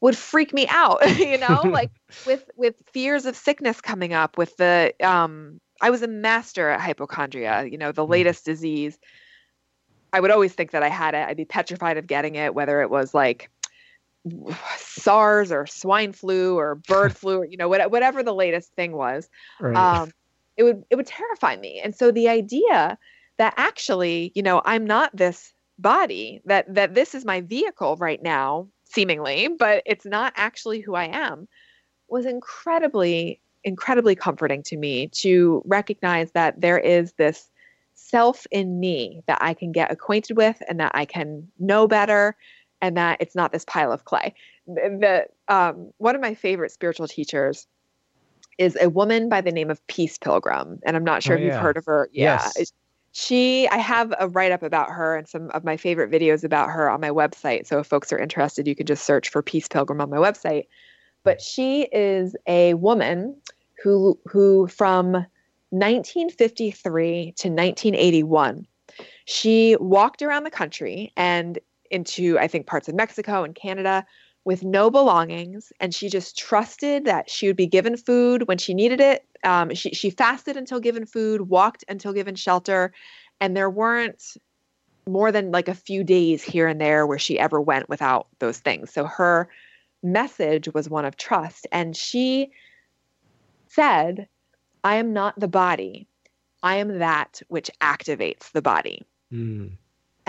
would 0.00 0.16
freak 0.16 0.52
me 0.52 0.66
out 0.68 0.98
you 1.18 1.38
know 1.38 1.62
like 1.64 1.90
with 2.26 2.50
with 2.56 2.82
fears 2.92 3.26
of 3.26 3.36
sickness 3.36 3.80
coming 3.80 4.12
up 4.12 4.38
with 4.38 4.56
the 4.56 4.92
um 5.02 5.60
i 5.80 5.90
was 5.90 6.02
a 6.02 6.08
master 6.08 6.68
at 6.68 6.80
hypochondria 6.80 7.64
you 7.64 7.78
know 7.78 7.92
the 7.92 8.04
mm. 8.04 8.10
latest 8.10 8.44
disease 8.44 8.98
i 10.12 10.20
would 10.20 10.30
always 10.30 10.52
think 10.52 10.70
that 10.70 10.82
i 10.82 10.88
had 10.88 11.14
it 11.14 11.26
i'd 11.28 11.36
be 11.36 11.44
petrified 11.44 11.96
of 11.96 12.06
getting 12.06 12.34
it 12.34 12.54
whether 12.54 12.80
it 12.80 12.90
was 12.90 13.14
like 13.14 13.50
SARS 14.76 15.50
or 15.50 15.66
swine 15.66 16.12
flu 16.12 16.58
or 16.58 16.74
bird 16.74 17.16
flu 17.16 17.38
or 17.38 17.44
you 17.44 17.56
know 17.56 17.68
whatever 17.68 18.22
the 18.22 18.34
latest 18.34 18.72
thing 18.74 18.92
was 18.92 19.28
right. 19.60 19.76
um, 19.76 20.10
it 20.56 20.64
would 20.64 20.84
it 20.90 20.96
would 20.96 21.06
terrify 21.06 21.56
me 21.56 21.80
and 21.82 21.94
so 21.94 22.10
the 22.10 22.28
idea 22.28 22.98
that 23.38 23.54
actually 23.56 24.30
you 24.34 24.42
know 24.42 24.60
I'm 24.66 24.86
not 24.86 25.16
this 25.16 25.54
body 25.78 26.42
that 26.44 26.72
that 26.74 26.94
this 26.94 27.14
is 27.14 27.24
my 27.24 27.40
vehicle 27.40 27.96
right 27.96 28.22
now 28.22 28.68
seemingly 28.90 29.48
but 29.58 29.82
it's 29.86 30.04
not 30.04 30.32
actually 30.36 30.80
who 30.80 30.94
I 30.94 31.04
am 31.04 31.48
was 32.08 32.26
incredibly 32.26 33.40
incredibly 33.64 34.14
comforting 34.14 34.62
to 34.64 34.76
me 34.76 35.08
to 35.08 35.62
recognize 35.66 36.32
that 36.32 36.60
there 36.60 36.78
is 36.78 37.12
this 37.14 37.50
self 37.94 38.46
in 38.50 38.80
me 38.80 39.22
that 39.26 39.38
I 39.40 39.54
can 39.54 39.72
get 39.72 39.92
acquainted 39.92 40.36
with 40.36 40.62
and 40.68 40.80
that 40.80 40.92
I 40.94 41.04
can 41.04 41.46
know 41.58 41.86
better 41.86 42.36
and 42.80 42.96
that 42.96 43.18
it's 43.20 43.34
not 43.34 43.52
this 43.52 43.64
pile 43.64 43.92
of 43.92 44.04
clay. 44.04 44.34
The, 44.66 45.26
um, 45.48 45.92
one 45.98 46.14
of 46.14 46.20
my 46.20 46.34
favorite 46.34 46.72
spiritual 46.72 47.08
teachers 47.08 47.66
is 48.58 48.76
a 48.80 48.88
woman 48.88 49.28
by 49.28 49.40
the 49.40 49.52
name 49.52 49.70
of 49.70 49.86
Peace 49.86 50.18
Pilgrim, 50.18 50.80
and 50.84 50.96
I'm 50.96 51.04
not 51.04 51.22
sure 51.22 51.34
oh, 51.34 51.38
if 51.38 51.44
yeah. 51.44 51.54
you've 51.54 51.62
heard 51.62 51.76
of 51.76 51.86
her. 51.86 52.08
Yeah, 52.12 52.42
yes. 52.56 52.72
She. 53.12 53.68
I 53.68 53.78
have 53.78 54.12
a 54.18 54.28
write 54.28 54.52
up 54.52 54.62
about 54.62 54.90
her 54.90 55.16
and 55.16 55.28
some 55.28 55.50
of 55.50 55.64
my 55.64 55.76
favorite 55.76 56.10
videos 56.10 56.44
about 56.44 56.70
her 56.70 56.90
on 56.90 57.00
my 57.00 57.10
website. 57.10 57.66
So 57.66 57.78
if 57.78 57.86
folks 57.86 58.12
are 58.12 58.18
interested, 58.18 58.66
you 58.66 58.76
can 58.76 58.86
just 58.86 59.04
search 59.04 59.28
for 59.28 59.42
Peace 59.42 59.68
Pilgrim 59.68 60.00
on 60.00 60.10
my 60.10 60.16
website. 60.16 60.66
But 61.22 61.40
she 61.40 61.82
is 61.92 62.36
a 62.46 62.74
woman 62.74 63.36
who 63.82 64.18
who 64.26 64.66
from 64.68 65.12
1953 65.70 67.34
to 67.36 67.48
1981 67.48 68.66
she 69.24 69.76
walked 69.76 70.22
around 70.22 70.44
the 70.44 70.50
country 70.50 71.12
and 71.16 71.58
into, 71.90 72.38
I 72.38 72.48
think, 72.48 72.66
parts 72.66 72.88
of 72.88 72.94
Mexico 72.94 73.44
and 73.44 73.54
Canada 73.54 74.04
with 74.44 74.62
no 74.62 74.90
belongings. 74.90 75.72
And 75.80 75.94
she 75.94 76.08
just 76.08 76.38
trusted 76.38 77.04
that 77.04 77.30
she 77.30 77.46
would 77.46 77.56
be 77.56 77.66
given 77.66 77.96
food 77.96 78.48
when 78.48 78.58
she 78.58 78.74
needed 78.74 79.00
it. 79.00 79.24
Um, 79.44 79.74
she, 79.74 79.90
she 79.90 80.10
fasted 80.10 80.56
until 80.56 80.80
given 80.80 81.06
food, 81.06 81.42
walked 81.42 81.84
until 81.88 82.12
given 82.12 82.34
shelter. 82.34 82.92
And 83.40 83.56
there 83.56 83.70
weren't 83.70 84.22
more 85.06 85.32
than 85.32 85.50
like 85.50 85.68
a 85.68 85.74
few 85.74 86.04
days 86.04 86.42
here 86.42 86.66
and 86.66 86.80
there 86.80 87.06
where 87.06 87.18
she 87.18 87.38
ever 87.38 87.60
went 87.60 87.88
without 87.88 88.28
those 88.38 88.58
things. 88.58 88.92
So 88.92 89.04
her 89.04 89.48
message 90.02 90.68
was 90.72 90.88
one 90.88 91.04
of 91.04 91.16
trust. 91.16 91.66
And 91.72 91.96
she 91.96 92.50
said, 93.68 94.28
I 94.82 94.96
am 94.96 95.12
not 95.12 95.38
the 95.38 95.48
body. 95.48 96.08
I 96.62 96.76
am 96.76 96.98
that 96.98 97.40
which 97.48 97.70
activates 97.80 98.52
the 98.52 98.62
body. 98.62 99.02
Mm. 99.32 99.72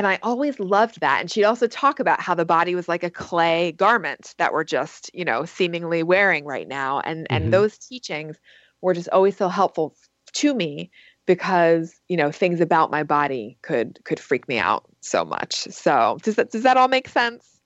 And 0.02 0.08
I 0.08 0.18
always 0.24 0.60
loved 0.60 1.00
that. 1.02 1.22
And 1.22 1.30
she'd 1.30 1.44
also 1.44 1.68
talk 1.68 2.00
about 2.00 2.20
how 2.20 2.34
the 2.34 2.44
body 2.44 2.74
was 2.74 2.90
like 2.90 3.04
a 3.04 3.10
clay 3.12 3.74
garment 3.74 4.34
that 4.40 4.52
we're 4.52 4.64
just, 4.64 5.12
you 5.14 5.24
know, 5.24 5.46
seemingly 5.46 6.02
wearing 6.02 6.44
right 6.44 6.68
now. 6.68 7.02
And 7.02 7.26
mm-hmm. 7.26 7.36
and 7.36 7.54
those 7.54 7.78
teachings 7.78 8.38
were 8.82 8.96
just 8.96 9.10
always 9.10 9.38
so 9.38 9.48
helpful 9.48 9.96
to 10.34 10.56
me 10.56 10.90
because, 11.28 12.02
you 12.08 12.18
know, 12.18 12.32
things 12.32 12.62
about 12.62 12.90
my 12.90 13.04
body 13.04 13.60
could 13.62 14.00
could 14.04 14.20
freak 14.20 14.48
me 14.48 14.58
out 14.58 14.86
so 15.02 15.24
much. 15.24 15.54
So 15.70 16.18
does 16.24 16.34
that 16.34 16.50
does 16.50 16.64
that 16.64 16.78
all 16.78 16.88
make 16.88 17.08
sense? 17.08 17.60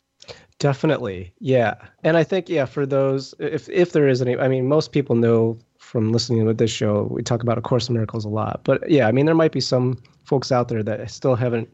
Definitely. 0.60 1.34
Yeah. 1.40 1.76
And 2.04 2.18
I 2.18 2.26
think 2.26 2.50
yeah, 2.50 2.66
for 2.66 2.86
those 2.86 3.34
if 3.40 3.70
if 3.70 3.94
there 3.94 4.10
is 4.10 4.22
any 4.22 4.38
I 4.38 4.50
mean 4.50 4.68
most 4.68 4.92
people 4.92 5.16
know 5.16 5.58
from 5.80 6.12
listening 6.12 6.46
to 6.46 6.54
this 6.54 6.70
show, 6.70 7.08
we 7.10 7.24
talk 7.24 7.44
about 7.44 7.58
A 7.58 7.62
Course 7.62 7.88
in 7.88 7.94
Miracles 7.94 8.26
a 8.26 8.30
lot. 8.30 8.60
But 8.66 8.92
yeah, 8.92 9.08
I 9.08 9.14
mean 9.14 9.26
there 9.26 9.36
might 9.36 9.54
be 9.54 9.62
some 9.62 9.98
folks 10.26 10.52
out 10.52 10.68
there 10.68 10.84
that 10.84 11.10
still 11.10 11.36
haven't 11.36 11.70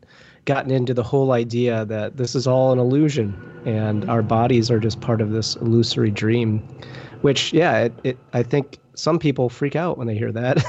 gotten 0.46 0.72
into 0.72 0.94
the 0.94 1.04
whole 1.04 1.32
idea 1.32 1.86
that 1.86 2.18
this 2.18 2.36
is 2.36 2.48
all 2.48 2.72
an 2.72 2.80
illusion 2.80 3.36
and 3.66 4.10
our 4.10 4.22
bodies 4.22 4.72
are 4.72 4.80
just 4.80 5.00
part 5.02 5.22
of 5.22 5.32
this 5.32 5.56
illusory 5.58 6.10
dream 6.10 6.60
which 7.22 7.54
yeah 7.54 7.80
it, 7.80 7.94
it 8.04 8.18
i 8.34 8.42
think 8.42 8.80
some 9.02 9.20
people 9.20 9.50
freak 9.50 9.76
out 9.76 9.98
when 9.98 10.08
they 10.08 10.16
hear 10.16 10.32
that. 10.32 10.64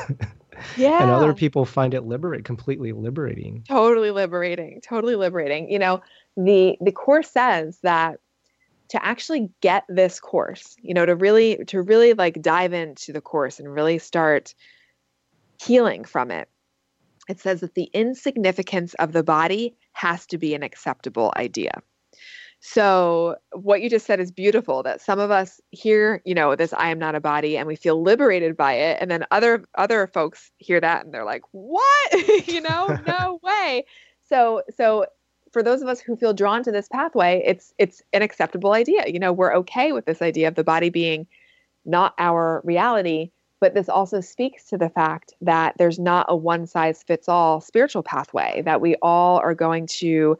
Yeah 0.77 1.03
and 1.03 1.11
other 1.11 1.35
people 1.35 1.65
find 1.65 1.95
it 1.95 2.05
liberate 2.05 2.45
completely 2.45 2.93
liberating. 2.93 3.65
Totally 3.69 4.11
liberating 4.11 4.81
totally 4.81 5.17
liberating. 5.17 5.71
You 5.71 5.79
know 5.79 6.03
the 6.37 6.77
the 6.81 6.93
course 6.93 7.31
says 7.31 7.79
that 7.83 8.19
to 8.89 9.05
actually 9.05 9.51
get 9.61 9.85
this 9.89 10.21
course 10.21 10.77
you 10.83 10.95
know 10.95 11.07
to 11.07 11.15
really 11.15 11.59
to 11.67 11.83
really 11.83 12.15
like 12.15 12.41
dive 12.41 12.73
into 12.73 13.13
the 13.13 13.21
course 13.21 13.59
and 13.59 13.73
really 13.73 13.99
start 13.99 14.55
healing 15.63 16.05
from 16.05 16.31
it 16.31 16.49
it 17.29 17.41
says 17.41 17.61
that 17.61 17.75
the 17.75 17.91
insignificance 17.93 18.95
of 18.95 19.13
the 19.13 19.23
body 19.23 19.77
has 19.93 20.27
to 20.27 20.39
be 20.39 20.55
an 20.55 20.63
acceptable 20.63 21.33
idea. 21.37 21.83
So, 22.65 23.37
what 23.53 23.83
you 23.83 23.91
just 23.91 24.07
said 24.07 24.21
is 24.21 24.31
beautiful 24.31 24.85
that 24.85 25.01
some 25.01 25.19
of 25.19 25.33
us 25.33 25.61
hear, 25.71 26.23
you 26.25 26.33
know, 26.33 26.55
this 26.55 26.73
I 26.73 26.91
am 26.91 26.99
not 26.99 27.17
a 27.17 27.21
body 27.21 27.57
and 27.57 27.67
we 27.67 27.75
feel 27.75 28.01
liberated 28.01 28.57
by 28.57 28.75
it 28.75 28.99
and 29.01 29.11
then 29.11 29.27
other 29.33 29.65
other 29.75 30.07
folks 30.07 30.53
hear 30.59 30.81
that 30.81 31.05
and 31.05 31.13
they're 31.13 31.25
like, 31.25 31.43
"What?" 31.51 32.13
you 32.47 32.61
know, 32.61 32.97
no 33.07 33.41
way. 33.43 33.85
So, 34.29 34.63
so 34.77 35.07
for 35.53 35.63
those 35.63 35.83
of 35.83 35.89
us 35.89 36.01
who 36.01 36.17
feel 36.17 36.33
drawn 36.33 36.63
to 36.63 36.71
this 36.71 36.89
pathway, 36.89 37.43
it's 37.45 37.75
it's 37.79 38.01
an 38.13 38.23
acceptable 38.23 38.73
idea. 38.73 39.09
You 39.09 39.19
know, 39.19 39.33
we're 39.33 39.55
okay 39.57 39.91
with 39.91 40.07
this 40.07 40.23
idea 40.23 40.47
of 40.47 40.55
the 40.55 40.65
body 40.65 40.89
being 40.89 41.27
not 41.85 42.15
our 42.19 42.63
reality, 42.65 43.33
but 43.63 43.75
this 43.75 43.89
also 43.89 44.21
speaks 44.21 44.65
to 44.65 44.77
the 44.77 44.89
fact 44.89 45.35
that 45.41 45.77
there's 45.79 46.01
not 46.01 46.27
a 46.29 46.35
one 46.35 46.67
size 46.67 47.05
fits 47.05 47.29
all 47.29 47.61
spiritual 47.61 48.03
pathway, 48.03 48.61
that 48.65 48.81
we 48.81 48.97
all 49.03 49.39
are 49.39 49.55
going 49.55 49.87
to, 49.87 50.37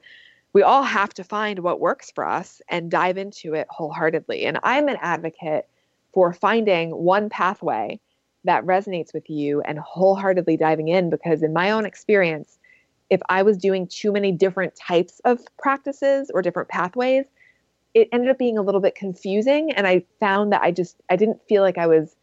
we 0.55 0.63
all 0.63 0.83
have 0.83 1.15
to 1.15 1.23
find 1.23 1.61
what 1.61 1.79
works 1.79 2.11
for 2.11 2.27
us 2.27 2.61
and 2.69 2.91
dive 2.91 3.17
into 3.17 3.55
it 3.55 3.69
wholeheartedly. 3.71 4.45
And 4.45 4.59
I'm 4.65 4.89
an 4.89 4.99
advocate 5.01 5.69
for 6.13 6.33
finding 6.33 6.91
one 6.91 7.29
pathway 7.29 8.01
that 8.43 8.67
resonates 8.67 9.15
with 9.15 9.31
you 9.31 9.61
and 9.61 9.79
wholeheartedly 9.79 10.57
diving 10.57 10.89
in 10.89 11.09
because, 11.09 11.45
in 11.45 11.53
my 11.53 11.71
own 11.71 11.87
experience, 11.87 12.59
if 13.09 13.21
I 13.29 13.45
was 13.45 13.57
doing 13.57 13.87
too 13.87 14.11
many 14.11 14.33
different 14.33 14.75
types 14.75 15.21
of 15.25 15.39
practices 15.61 16.29
or 16.35 16.43
different 16.43 16.71
pathways, 16.71 17.27
it 17.95 18.09
ended 18.11 18.31
up 18.31 18.39
being 18.39 18.59
a 18.59 18.63
little 18.63 18.81
bit 18.81 18.97
confusing. 18.97 19.71
And 19.71 19.87
I 19.87 20.03
found 20.19 20.53
that 20.53 20.63
I 20.63 20.73
just, 20.73 20.97
I 21.09 21.15
didn't 21.15 21.41
feel 21.49 21.63
like 21.63 21.79
I 21.79 21.87
was 21.87 22.17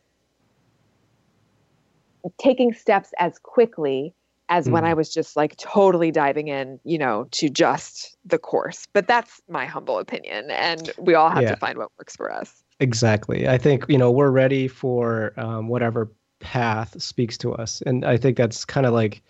taking 2.38 2.74
steps 2.74 3.12
as 3.20 3.40
quickly 3.40 4.14
as 4.50 4.68
mm. 4.68 4.72
when 4.72 4.86
I 4.86 4.94
was 4.94 5.14
just 5.14 5.36
like 5.36 5.56
totally 5.58 6.12
diving 6.12 6.48
in, 6.48 6.80
you 6.84 6.98
know, 6.98 7.28
to 7.32 7.50
just 7.50 8.18
the 8.26 8.38
course. 8.38 8.88
But 8.94 9.08
that's 9.08 9.42
my 9.48 9.66
humble 9.66 10.00
opinion. 10.00 10.50
And 10.52 10.92
we 10.98 11.14
all 11.14 11.30
have 11.30 11.44
yeah. 11.44 11.52
to 11.52 11.58
find 11.58 11.78
what 11.78 11.92
works 11.98 12.16
for 12.16 12.32
us. 12.32 12.64
Exactly. 12.80 13.48
I 13.48 13.58
think, 13.58 13.86
you 13.88 13.98
know, 13.98 14.10
we're 14.10 14.32
ready 14.32 14.68
for 14.68 15.34
um, 15.38 15.68
whatever 15.68 16.12
path 16.40 17.00
speaks 17.02 17.38
to 17.40 17.54
us. 17.54 17.84
And 17.86 18.06
I 18.06 18.18
think 18.18 18.38
that's 18.38 18.66
kind 18.66 18.86
of 18.86 18.94
like 18.94 19.22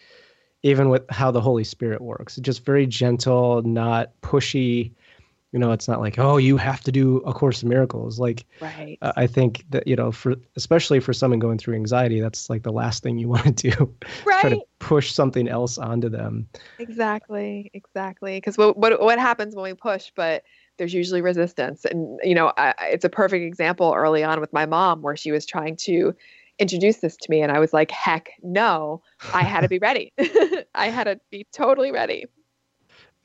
even 0.64 0.90
with 0.90 1.04
how 1.10 1.32
the 1.32 1.42
Holy 1.42 1.64
Spirit 1.64 2.02
works, 2.02 2.36
just 2.38 2.66
very 2.66 2.86
gentle, 2.86 3.62
not 3.64 4.12
pushy 4.22 4.92
you 5.52 5.60
know 5.60 5.72
it's 5.72 5.88
not 5.88 6.00
like 6.00 6.20
oh 6.20 6.38
you 6.38 6.58
have 6.58 6.82
to 6.82 6.92
do 6.92 7.18
a 7.18 7.34
course 7.34 7.64
in 7.64 7.70
miracles. 7.70 8.20
Like 8.20 8.46
right. 8.62 8.98
Uh, 9.02 9.14
i 9.16 9.28
think 9.28 9.66
that 9.70 9.88
you 9.88 9.96
know 9.96 10.12
for 10.12 10.36
especially 10.56 11.00
for 11.00 11.14
someone 11.14 11.40
going 11.40 11.58
through 11.58 11.76
anxiety 11.76 12.20
that's 12.20 12.50
like 12.50 12.64
the 12.64 12.72
last 12.72 13.04
thing 13.04 13.18
you 13.18 13.30
want 13.36 13.58
to 13.58 13.72
do. 13.72 13.96
Right. 14.26 14.42
try 14.42 14.50
to 14.52 14.62
push 14.80 15.12
something 15.12 15.48
else 15.48 15.78
onto 15.78 16.10
them. 16.10 16.48
Exactly 16.78 17.72
exactly 17.74 18.38
because 18.38 18.58
what, 18.58 18.78
what 18.78 19.02
what 19.02 19.20
happens 19.20 19.56
when 19.56 19.64
we 19.64 19.74
push 19.74 20.12
but 20.16 20.44
there's 20.78 20.94
usually 20.94 21.22
resistance. 21.22 21.86
And 21.86 22.20
you 22.24 22.36
know 22.36 22.54
I, 22.58 22.74
it's 22.92 23.06
a 23.06 23.10
perfect 23.10 23.44
example 23.44 23.94
early 23.96 24.24
on 24.24 24.40
with 24.40 24.54
my 24.54 24.66
mom 24.66 25.02
where 25.02 25.18
she 25.18 25.32
was 25.32 25.46
trying 25.46 25.76
to 25.78 26.16
introduce 26.60 26.98
this 26.98 27.16
to 27.16 27.32
me 27.32 27.42
and 27.42 27.54
i 27.54 27.60
was 27.60 27.72
like 27.72 27.90
heck 27.90 28.32
no 28.44 29.02
i 29.34 29.44
had 29.44 29.62
to 29.62 29.70
be 29.70 29.80
ready. 29.80 30.12
I 30.76 30.90
had 30.90 31.06
to 31.06 31.20
be 31.32 31.48
totally 31.54 31.92
ready 31.92 32.26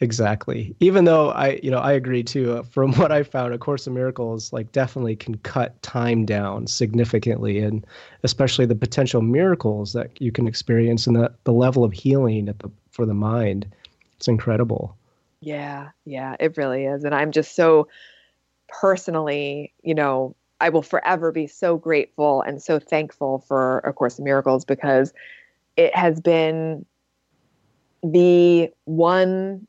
Exactly. 0.01 0.75
Even 0.81 1.05
though 1.05 1.31
I, 1.31 1.61
you 1.63 1.71
know, 1.71 1.79
I 1.79 1.93
agree 1.93 2.23
too. 2.23 2.59
Uh, 2.59 2.63
from 2.63 2.93
what 2.97 3.13
I 3.13 3.23
found, 3.23 3.55
A 3.55 3.59
Course 3.59 3.87
in 3.87 3.95
Miracles 3.95 4.53
like 4.53 4.73
definitely 4.73 5.17
can 5.17 5.37
cut 5.39 5.81
time 5.83 6.25
down 6.25 6.67
significantly, 6.67 7.61
and 7.61 7.87
especially 8.23 8.67
the 8.67 8.75
potential 8.75 9.23
miracles 9.23 9.93
that 9.93 10.21
you 10.21 10.33
can 10.33 10.47
experience 10.47 11.07
and 11.07 11.17
the 11.17 11.33
the 11.45 11.53
level 11.53 11.85
of 11.85 11.93
healing 11.93 12.49
at 12.49 12.59
the 12.59 12.71
for 12.91 13.07
the 13.07 13.15
mind. 13.15 13.67
It's 14.17 14.29
incredible. 14.29 14.97
Yeah, 15.41 15.91
yeah, 16.05 16.37
it 16.41 16.57
really 16.57 16.87
is, 16.87 17.05
and 17.05 17.15
I'm 17.15 17.31
just 17.31 17.55
so 17.55 17.89
personally, 18.69 19.73
you 19.83 19.95
know, 19.95 20.35
I 20.61 20.71
will 20.71 20.83
forever 20.83 21.31
be 21.31 21.47
so 21.47 21.77
grateful 21.77 22.43
and 22.43 22.61
so 22.61 22.79
thankful 22.79 23.41
for 23.41 23.79
A 23.81 23.93
Course 23.93 24.19
in 24.19 24.25
Miracles 24.25 24.65
because 24.65 25.13
it 25.77 25.95
has 25.95 26.21
been 26.21 26.85
the 28.03 28.71
one 28.85 29.67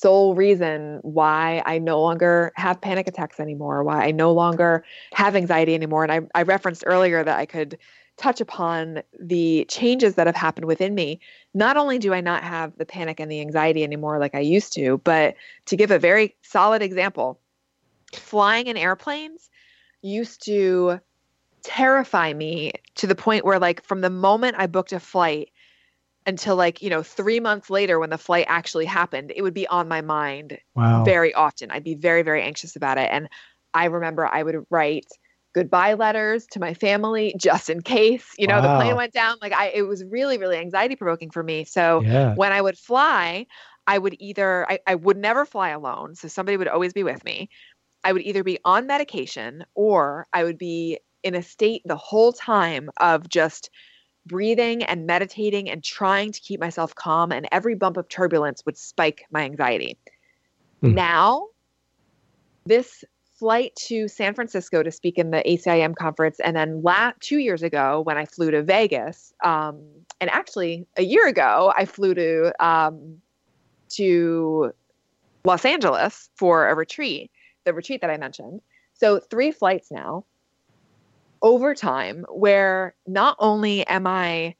sole 0.00 0.36
reason 0.36 1.00
why 1.02 1.60
I 1.66 1.78
no 1.78 2.00
longer 2.00 2.52
have 2.54 2.80
panic 2.80 3.08
attacks 3.08 3.40
anymore, 3.40 3.82
why 3.82 4.04
I 4.04 4.12
no 4.12 4.32
longer 4.32 4.84
have 5.12 5.34
anxiety 5.34 5.74
anymore. 5.74 6.04
And 6.04 6.12
I, 6.12 6.20
I 6.34 6.42
referenced 6.42 6.84
earlier 6.86 7.24
that 7.24 7.38
I 7.38 7.46
could 7.46 7.78
touch 8.16 8.40
upon 8.40 9.02
the 9.18 9.64
changes 9.68 10.14
that 10.14 10.26
have 10.26 10.36
happened 10.36 10.66
within 10.66 10.94
me. 10.94 11.20
Not 11.52 11.76
only 11.76 11.98
do 11.98 12.14
I 12.14 12.20
not 12.20 12.44
have 12.44 12.76
the 12.76 12.86
panic 12.86 13.18
and 13.18 13.30
the 13.30 13.40
anxiety 13.40 13.82
anymore 13.82 14.20
like 14.20 14.34
I 14.36 14.40
used 14.40 14.72
to, 14.74 14.98
but 14.98 15.34
to 15.66 15.76
give 15.76 15.90
a 15.90 15.98
very 15.98 16.36
solid 16.42 16.80
example, 16.82 17.40
flying 18.14 18.68
in 18.68 18.76
airplanes 18.76 19.50
used 20.02 20.44
to 20.44 21.00
terrify 21.62 22.32
me 22.32 22.72
to 22.94 23.06
the 23.08 23.16
point 23.16 23.44
where, 23.44 23.58
like, 23.58 23.84
from 23.84 24.00
the 24.00 24.10
moment 24.10 24.56
I 24.58 24.68
booked 24.68 24.92
a 24.92 25.00
flight, 25.00 25.50
until 26.28 26.56
like 26.56 26.82
you 26.82 26.90
know 26.90 27.02
three 27.02 27.40
months 27.40 27.70
later 27.70 27.98
when 27.98 28.10
the 28.10 28.18
flight 28.18 28.44
actually 28.48 28.84
happened 28.84 29.32
it 29.34 29.40
would 29.40 29.54
be 29.54 29.66
on 29.66 29.88
my 29.88 30.02
mind 30.02 30.58
wow. 30.74 31.02
very 31.02 31.32
often 31.32 31.70
i'd 31.70 31.82
be 31.82 31.94
very 31.94 32.22
very 32.22 32.42
anxious 32.42 32.76
about 32.76 32.98
it 32.98 33.08
and 33.10 33.28
i 33.72 33.86
remember 33.86 34.26
i 34.26 34.42
would 34.42 34.64
write 34.68 35.06
goodbye 35.54 35.94
letters 35.94 36.46
to 36.46 36.60
my 36.60 36.74
family 36.74 37.34
just 37.38 37.70
in 37.70 37.80
case 37.80 38.34
you 38.38 38.46
know 38.46 38.60
wow. 38.60 38.60
the 38.60 38.84
plane 38.84 38.94
went 38.94 39.12
down 39.14 39.36
like 39.40 39.52
i 39.54 39.68
it 39.68 39.82
was 39.82 40.04
really 40.04 40.36
really 40.36 40.58
anxiety 40.58 40.94
provoking 40.94 41.30
for 41.30 41.42
me 41.42 41.64
so 41.64 42.02
yeah. 42.02 42.34
when 42.34 42.52
i 42.52 42.60
would 42.60 42.76
fly 42.76 43.46
i 43.86 43.96
would 43.96 44.14
either 44.20 44.70
I, 44.70 44.80
I 44.86 44.94
would 44.96 45.16
never 45.16 45.46
fly 45.46 45.70
alone 45.70 46.14
so 46.14 46.28
somebody 46.28 46.58
would 46.58 46.68
always 46.68 46.92
be 46.92 47.04
with 47.04 47.24
me 47.24 47.48
i 48.04 48.12
would 48.12 48.22
either 48.22 48.44
be 48.44 48.58
on 48.66 48.86
medication 48.86 49.64
or 49.74 50.26
i 50.34 50.44
would 50.44 50.58
be 50.58 50.98
in 51.22 51.34
a 51.34 51.42
state 51.42 51.80
the 51.86 51.96
whole 51.96 52.34
time 52.34 52.90
of 52.98 53.30
just 53.30 53.70
breathing 54.28 54.84
and 54.84 55.06
meditating 55.06 55.68
and 55.68 55.82
trying 55.82 56.30
to 56.32 56.40
keep 56.40 56.60
myself 56.60 56.94
calm, 56.94 57.32
and 57.32 57.48
every 57.50 57.74
bump 57.74 57.96
of 57.96 58.08
turbulence 58.08 58.64
would 58.64 58.78
spike 58.78 59.24
my 59.30 59.42
anxiety. 59.42 59.98
Mm. 60.82 60.94
Now, 60.94 61.48
this 62.66 63.04
flight 63.38 63.74
to 63.76 64.08
San 64.08 64.34
Francisco 64.34 64.82
to 64.82 64.90
speak 64.90 65.16
in 65.16 65.30
the 65.30 65.42
ACIM 65.46 65.96
conference, 65.96 66.40
and 66.40 66.56
then 66.56 66.82
la- 66.82 67.12
two 67.20 67.38
years 67.38 67.62
ago 67.62 68.02
when 68.02 68.16
I 68.16 68.24
flew 68.24 68.50
to 68.50 68.62
Vegas, 68.62 69.32
um, 69.44 69.80
and 70.20 70.28
actually 70.30 70.86
a 70.96 71.02
year 71.02 71.26
ago 71.26 71.72
I 71.76 71.84
flew 71.84 72.14
to 72.14 72.52
um, 72.64 73.18
to 73.90 74.72
Los 75.44 75.64
Angeles 75.64 76.28
for 76.36 76.68
a 76.68 76.74
retreat, 76.74 77.30
the 77.64 77.72
retreat 77.72 78.00
that 78.00 78.10
I 78.10 78.16
mentioned. 78.16 78.60
So 78.94 79.20
three 79.20 79.52
flights 79.52 79.90
now 79.90 80.24
over 81.42 81.74
time 81.74 82.24
where 82.30 82.94
not 83.06 83.36
only 83.38 83.86
am 83.86 84.06
I 84.06 84.54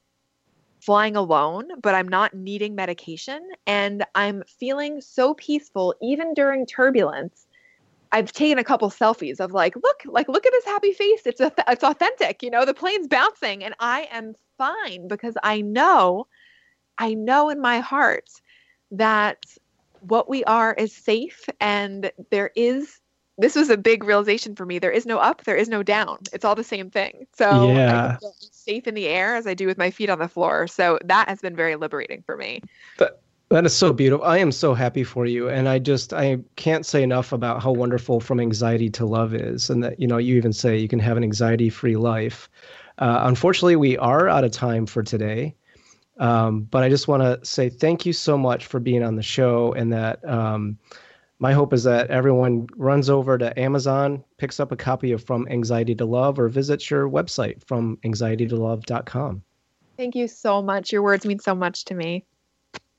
flying 0.80 1.16
alone, 1.16 1.68
but 1.82 1.94
I'm 1.94 2.08
not 2.08 2.34
needing 2.34 2.74
medication 2.74 3.40
and 3.66 4.04
I'm 4.14 4.42
feeling 4.60 5.00
so 5.00 5.34
peaceful 5.34 5.94
even 6.00 6.34
during 6.34 6.66
turbulence. 6.66 7.46
I've 8.10 8.32
taken 8.32 8.58
a 8.58 8.64
couple 8.64 8.88
selfies 8.90 9.38
of 9.40 9.52
like, 9.52 9.74
look, 9.76 10.02
like 10.06 10.28
look 10.28 10.46
at 10.46 10.52
this 10.52 10.64
happy 10.64 10.92
face. 10.92 11.22
It's 11.26 11.40
a, 11.40 11.52
it's 11.68 11.84
authentic, 11.84 12.42
you 12.42 12.50
know, 12.50 12.64
the 12.64 12.74
plane's 12.74 13.06
bouncing 13.06 13.64
and 13.64 13.74
I 13.80 14.08
am 14.10 14.34
fine 14.56 15.08
because 15.08 15.34
I 15.42 15.60
know 15.60 16.26
I 16.98 17.14
know 17.14 17.48
in 17.48 17.60
my 17.60 17.78
heart 17.78 18.28
that 18.90 19.38
what 20.00 20.28
we 20.28 20.44
are 20.44 20.74
is 20.74 20.94
safe 20.94 21.48
and 21.60 22.10
there 22.30 22.50
is 22.56 23.00
this 23.38 23.54
was 23.54 23.70
a 23.70 23.76
big 23.76 24.02
realization 24.02 24.54
for 24.56 24.66
me. 24.66 24.78
There 24.78 24.90
is 24.90 25.06
no 25.06 25.18
up, 25.18 25.44
there 25.44 25.56
is 25.56 25.68
no 25.68 25.82
down. 25.82 26.18
It's 26.32 26.44
all 26.44 26.56
the 26.56 26.64
same 26.64 26.90
thing. 26.90 27.26
So 27.34 27.72
yeah. 27.72 28.16
I 28.16 28.18
feel 28.18 28.34
safe 28.40 28.86
in 28.88 28.94
the 28.94 29.06
air 29.06 29.36
as 29.36 29.46
I 29.46 29.54
do 29.54 29.66
with 29.66 29.78
my 29.78 29.90
feet 29.90 30.10
on 30.10 30.18
the 30.18 30.28
floor. 30.28 30.66
So 30.66 30.98
that 31.04 31.28
has 31.28 31.40
been 31.40 31.54
very 31.54 31.76
liberating 31.76 32.22
for 32.26 32.36
me. 32.36 32.60
But 32.98 33.22
that 33.50 33.64
is 33.64 33.74
so 33.74 33.92
beautiful. 33.92 34.26
I 34.26 34.38
am 34.38 34.50
so 34.50 34.74
happy 34.74 35.04
for 35.04 35.24
you. 35.24 35.48
And 35.48 35.68
I 35.68 35.78
just 35.78 36.12
I 36.12 36.38
can't 36.56 36.84
say 36.84 37.02
enough 37.02 37.32
about 37.32 37.62
how 37.62 37.70
wonderful 37.70 38.20
from 38.20 38.40
anxiety 38.40 38.90
to 38.90 39.06
love 39.06 39.32
is. 39.32 39.70
And 39.70 39.82
that, 39.84 40.00
you 40.00 40.08
know, 40.08 40.18
you 40.18 40.36
even 40.36 40.52
say 40.52 40.76
you 40.76 40.88
can 40.88 40.98
have 40.98 41.16
an 41.16 41.22
anxiety 41.22 41.70
free 41.70 41.96
life. 41.96 42.50
Uh, 42.98 43.20
unfortunately, 43.22 43.76
we 43.76 43.96
are 43.98 44.28
out 44.28 44.42
of 44.42 44.50
time 44.50 44.84
for 44.84 45.04
today. 45.04 45.54
Um, 46.18 46.62
but 46.62 46.82
I 46.82 46.88
just 46.88 47.06
want 47.06 47.22
to 47.22 47.38
say 47.46 47.68
thank 47.68 48.04
you 48.04 48.12
so 48.12 48.36
much 48.36 48.66
for 48.66 48.80
being 48.80 49.04
on 49.04 49.14
the 49.14 49.22
show 49.22 49.72
and 49.74 49.92
that 49.92 50.28
um, 50.28 50.76
my 51.40 51.52
hope 51.52 51.72
is 51.72 51.84
that 51.84 52.10
everyone 52.10 52.66
runs 52.76 53.08
over 53.08 53.38
to 53.38 53.58
Amazon, 53.58 54.24
picks 54.38 54.58
up 54.58 54.72
a 54.72 54.76
copy 54.76 55.12
of 55.12 55.22
From 55.22 55.46
Anxiety 55.48 55.94
to 55.96 56.04
Love, 56.04 56.38
or 56.38 56.48
visits 56.48 56.90
your 56.90 57.08
website 57.08 57.62
from 57.66 57.98
anxietytolove.com. 58.04 59.42
Thank 59.96 60.14
you 60.14 60.28
so 60.28 60.62
much. 60.62 60.92
Your 60.92 61.02
words 61.02 61.24
mean 61.26 61.38
so 61.38 61.54
much 61.54 61.84
to 61.86 61.94
me. 61.94 62.24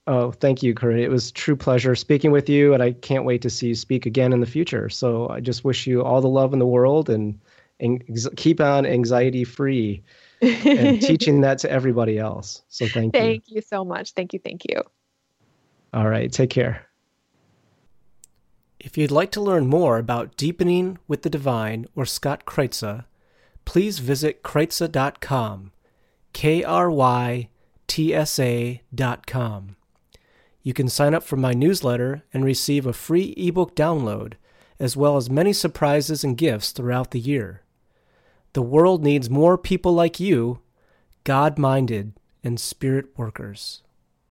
Oh, 0.08 0.32
thank 0.32 0.64
you, 0.64 0.74
Corinne. 0.74 1.00
It 1.00 1.12
was 1.12 1.32
true 1.32 1.56
pleasure 1.56 1.96
speaking 1.96 2.32
with 2.32 2.50
you, 2.50 2.74
and 2.74 2.82
I 2.82 2.94
can't 2.94 3.26
wait 3.26 3.42
to 3.44 3.50
see 3.50 3.68
you 3.68 3.76
speak 3.76 4.06
again 4.06 4.34
in 4.34 4.40
the 4.40 4.48
future. 4.48 4.90
So 4.90 5.30
I 5.30 5.40
just 5.40 5.64
wish 5.64 5.86
you 5.86 6.04
all 6.04 6.22
the 6.22 6.30
love 6.30 6.52
in 6.54 6.60
the 6.60 6.66
world 6.66 7.10
and, 7.10 7.40
and 7.80 8.04
keep 8.36 8.60
on 8.60 8.86
anxiety 8.86 9.44
free 9.44 10.02
and 10.42 11.02
teaching 11.02 11.42
that 11.42 11.60
to 11.60 11.72
everybody 11.72 12.18
else. 12.18 12.64
So 12.70 12.88
thank 12.88 13.16
you. 13.16 13.22
Thank 13.22 13.44
you 13.48 13.62
so 13.62 13.86
much. 13.86 14.14
Thank 14.14 14.34
you. 14.34 14.40
Thank 14.40 14.64
you. 14.68 14.82
All 15.94 16.08
right. 16.08 16.32
Take 16.32 16.50
care. 16.50 16.89
If 18.80 18.98
you'd 18.98 19.12
like 19.12 19.32
to 19.32 19.42
learn 19.42 19.68
more 19.68 19.98
about 19.98 20.38
Deepening 20.38 21.00
with 21.06 21.24
the 21.24 21.30
Divine 21.30 21.86
or 21.96 22.06
Scott 22.06 22.46
Krytsa, 22.46 23.06
please 23.66 24.00
visit 24.00 24.42
krytsa.com, 24.42 25.74
K 26.32 26.64
R 26.64 26.90
Y 26.90 27.50
T 27.88 28.16
S 28.16 28.40
A.com. 28.40 29.76
You 30.64 30.74
can 30.74 30.88
sign 30.88 31.14
up 31.14 31.24
for 31.24 31.36
my 31.36 31.54
newsletter 31.54 32.24
and 32.34 32.46
receive 32.46 32.86
a 32.86 32.94
free 32.94 33.34
ebook 33.36 33.76
download, 33.76 34.34
as 34.80 34.96
well 34.96 35.18
as 35.18 35.30
many 35.30 35.52
surprises 35.52 36.24
and 36.24 36.38
gifts 36.38 36.72
throughout 36.72 37.12
the 37.12 37.20
year. 37.20 37.64
The 38.54 38.62
world 38.62 39.04
needs 39.04 39.30
more 39.30 39.58
people 39.58 39.94
like 39.94 40.22
you, 40.22 40.60
God 41.26 41.60
minded 41.60 42.14
and 42.46 42.60
spirit 42.60 43.08
workers. 43.18 43.84